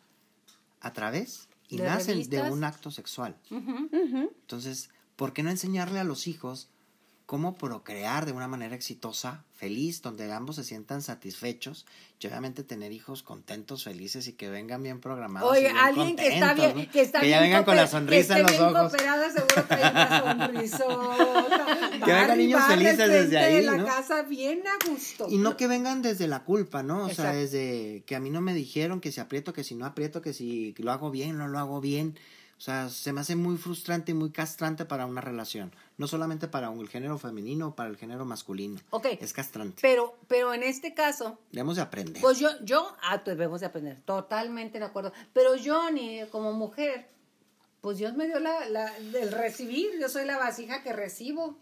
a 0.80 0.94
través 0.94 1.46
y 1.68 1.76
¿De 1.76 1.84
nacen 1.84 2.14
revistas? 2.14 2.44
de 2.46 2.50
un 2.52 2.64
acto 2.64 2.90
sexual. 2.90 3.36
Entonces, 3.50 4.88
¿por 5.16 5.32
qué 5.32 5.42
no 5.42 5.50
enseñarle 5.50 5.98
a 6.00 6.04
los 6.04 6.26
hijos 6.26 6.68
cómo 7.26 7.54
procrear 7.54 8.26
de 8.26 8.32
una 8.32 8.48
manera 8.48 8.74
exitosa, 8.74 9.44
feliz, 9.56 10.02
donde 10.02 10.30
ambos 10.30 10.56
se 10.56 10.64
sientan 10.64 11.00
satisfechos 11.00 11.86
y 12.20 12.26
obviamente 12.26 12.64
tener 12.64 12.92
hijos 12.92 13.22
contentos, 13.22 13.84
felices 13.84 14.28
y 14.28 14.34
que 14.34 14.50
vengan 14.50 14.82
bien 14.82 15.00
programados? 15.00 15.50
Oye, 15.50 15.62
bien 15.62 15.76
alguien 15.78 16.16
que 16.16 16.26
está 16.28 16.52
bien, 16.54 16.76
¿no? 16.76 16.90
que 16.90 17.00
está 17.00 17.20
Que 17.20 17.26
bien 17.26 17.38
ya 17.38 17.42
vengan 17.42 17.64
con 17.64 17.76
la 17.76 17.86
sonrisa 17.86 18.34
que 18.34 18.40
en 18.40 18.46
los 18.46 18.52
bien 18.52 18.64
ojos. 18.64 18.92
cooperada, 18.92 19.30
seguro 19.30 19.64
trae 19.66 19.90
una 19.90 20.20
sonrisota. 20.38 21.78
Que 22.04 22.12
vengan 22.12 22.38
niños 22.38 22.62
felices 22.66 22.98
desde 22.98 23.38
ahí, 23.38 23.54
de 23.56 23.62
la 23.62 23.76
¿no? 23.78 23.86
casa 23.86 24.22
bien 24.22 24.62
a 24.66 24.90
gusto. 24.90 25.26
Y 25.30 25.38
no 25.38 25.56
que 25.56 25.66
vengan 25.66 26.02
desde 26.02 26.28
la 26.28 26.44
culpa, 26.44 26.82
¿no? 26.82 27.06
O 27.06 27.08
sea, 27.08 27.32
desde 27.32 28.02
que 28.06 28.16
a 28.16 28.20
mí 28.20 28.28
no 28.30 28.42
me 28.42 28.52
dijeron 28.52 29.00
que 29.00 29.12
si 29.12 29.20
aprieto, 29.20 29.52
que 29.54 29.64
si 29.64 29.74
no 29.74 29.86
aprieto, 29.86 30.20
que 30.20 30.34
si 30.34 30.74
lo 30.78 30.92
hago 30.92 31.10
bien, 31.10 31.38
no 31.38 31.48
lo 31.48 31.58
hago 31.58 31.80
bien. 31.80 32.18
O 32.56 32.60
sea, 32.60 32.88
se 32.88 33.12
me 33.12 33.20
hace 33.20 33.36
muy 33.36 33.56
frustrante 33.56 34.12
y 34.12 34.14
muy 34.14 34.30
castrante 34.30 34.84
para 34.84 35.06
una 35.06 35.20
relación. 35.20 35.72
No 35.98 36.06
solamente 36.06 36.48
para 36.48 36.72
el 36.72 36.88
género 36.88 37.18
femenino 37.18 37.68
o 37.68 37.74
para 37.74 37.88
el 37.90 37.96
género 37.96 38.24
masculino. 38.24 38.80
Ok. 38.90 39.06
Es 39.20 39.32
castrante. 39.32 39.78
Pero, 39.82 40.16
pero 40.28 40.54
en 40.54 40.62
este 40.62 40.94
caso, 40.94 41.38
Debemos 41.52 41.76
de 41.76 41.82
aprender. 41.82 42.20
pues 42.22 42.38
yo, 42.38 42.48
yo, 42.64 42.96
ah, 43.02 43.22
debemos 43.24 43.60
de 43.60 43.66
aprender, 43.66 44.00
totalmente 44.02 44.78
de 44.78 44.84
acuerdo. 44.84 45.12
Pero 45.32 45.56
yo 45.56 45.90
ni 45.90 46.20
como 46.30 46.52
mujer, 46.52 47.08
pues 47.80 47.98
Dios 47.98 48.14
me 48.14 48.26
dio 48.26 48.38
la, 48.40 48.68
la, 48.68 48.96
el 48.98 49.30
recibir, 49.32 49.90
yo 50.00 50.08
soy 50.08 50.24
la 50.24 50.38
vasija 50.38 50.82
que 50.82 50.92
recibo. 50.92 51.56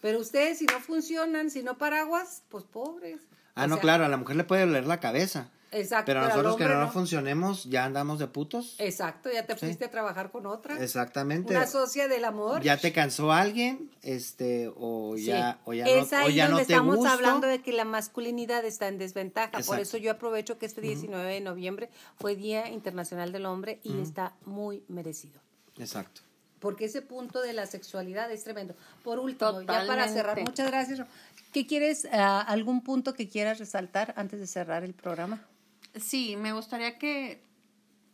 Pero 0.00 0.20
ustedes 0.20 0.58
si 0.58 0.66
no 0.66 0.80
funcionan, 0.80 1.50
si 1.50 1.62
no 1.62 1.76
paraguas, 1.78 2.42
pues 2.48 2.64
pobres. 2.64 3.20
Ah, 3.54 3.64
O 3.64 3.68
no, 3.68 3.74
sea, 3.76 3.82
claro, 3.82 4.04
a 4.04 4.08
la 4.08 4.16
mujer 4.16 4.36
le 4.36 4.44
puede 4.44 4.66
doler 4.66 4.86
la 4.86 5.00
cabeza. 5.00 5.50
Exacto. 5.74 6.06
Pero 6.06 6.22
nosotros 6.22 6.56
que 6.56 6.64
no, 6.64 6.80
no 6.80 6.90
funcionemos, 6.90 7.64
ya 7.64 7.84
andamos 7.84 8.18
de 8.18 8.28
putos. 8.28 8.76
Exacto, 8.78 9.30
ya 9.32 9.44
te 9.44 9.56
fuiste 9.56 9.86
a 9.86 9.90
trabajar 9.90 10.30
con 10.30 10.46
otra. 10.46 10.82
Exactamente. 10.82 11.54
Una 11.54 11.66
socia 11.66 12.08
del 12.08 12.24
amor. 12.24 12.62
Ya 12.62 12.76
te 12.76 12.92
cansó 12.92 13.32
alguien, 13.32 13.90
este, 14.02 14.72
o 14.76 15.14
Sí. 15.16 15.26
ya, 15.26 15.58
o 15.64 15.74
ya 15.74 15.84
es 15.84 16.12
no, 16.12 16.18
o 16.18 16.20
ahí 16.20 16.34
ya 16.34 16.48
donde 16.48 16.62
no 16.62 16.66
te 16.66 16.72
estamos 16.72 17.06
hablando 17.06 17.46
de 17.46 17.60
que 17.60 17.72
la 17.72 17.84
masculinidad 17.84 18.64
está 18.64 18.88
en 18.88 18.98
desventaja. 18.98 19.58
Por 19.66 19.80
eso 19.80 19.96
yo 19.96 20.12
aprovecho 20.12 20.58
que 20.58 20.66
este 20.66 20.80
19 20.80 21.32
de 21.32 21.40
noviembre 21.40 21.90
fue 22.18 22.36
Día 22.36 22.68
Internacional 22.68 23.32
del 23.32 23.46
Hombre 23.46 23.80
y 23.82 24.00
está 24.00 24.34
muy 24.44 24.84
merecido. 24.88 25.40
Exacto. 25.78 26.20
Porque 26.60 26.86
ese 26.86 27.02
punto 27.02 27.42
de 27.42 27.52
la 27.52 27.66
sexualidad 27.66 28.30
es 28.32 28.44
tremendo. 28.44 28.74
Por 29.02 29.18
último, 29.18 29.60
ya 29.62 29.84
para 29.86 30.08
cerrar, 30.08 30.40
muchas 30.40 30.68
gracias. 30.68 31.06
¿Qué 31.52 31.66
quieres, 31.66 32.08
ah, 32.10 32.40
algún 32.40 32.82
punto 32.82 33.12
que 33.12 33.28
quieras 33.28 33.58
resaltar 33.58 34.14
antes 34.16 34.40
de 34.40 34.46
cerrar 34.46 34.82
el 34.82 34.94
programa? 34.94 35.46
Sí, 35.94 36.36
me 36.36 36.52
gustaría 36.52 36.98
que 36.98 37.42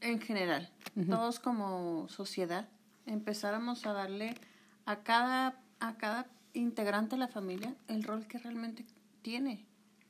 en 0.01 0.21
general, 0.21 0.71
todos 1.09 1.39
como 1.41 2.09
sociedad, 2.09 2.69
empezáramos 3.07 3.87
a 3.87 3.93
darle 3.93 4.35
a 4.87 5.03
cada, 5.03 5.61
a 5.79 5.97
cada 5.97 6.27
integrante 6.53 7.17
de 7.17 7.21
la 7.21 7.29
familia 7.29 7.75
el 7.89 8.03
rol 8.03 8.27
que 8.27 8.39
realmente 8.39 8.85
tiene. 9.23 9.67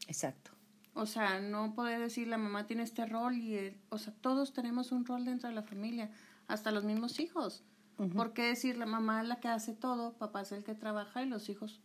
Exacto. 0.08 0.52
O 0.94 1.06
sea, 1.06 1.40
no 1.40 1.74
poder 1.74 2.00
decir 2.00 2.28
la 2.28 2.38
mamá 2.38 2.66
tiene 2.66 2.82
este 2.82 3.06
rol 3.06 3.36
y 3.36 3.54
el- 3.56 3.80
o 3.90 3.98
sea, 3.98 4.12
todos 4.20 4.52
tenemos 4.52 4.90
un 4.92 5.04
rol 5.06 5.24
dentro 5.24 5.48
de 5.48 5.54
la 5.54 5.62
familia, 5.62 6.10
hasta 6.48 6.72
los 6.72 6.84
mismos 6.84 7.20
hijos. 7.20 7.62
¿Por 8.16 8.32
qué 8.32 8.44
decir 8.44 8.78
la 8.78 8.86
mamá 8.86 9.20
es 9.20 9.28
la 9.28 9.40
que 9.40 9.48
hace 9.48 9.74
todo, 9.74 10.14
papá 10.14 10.40
es 10.40 10.52
el 10.52 10.64
que 10.64 10.74
trabaja 10.74 11.22
y 11.22 11.26
los 11.26 11.50
hijos 11.50 11.80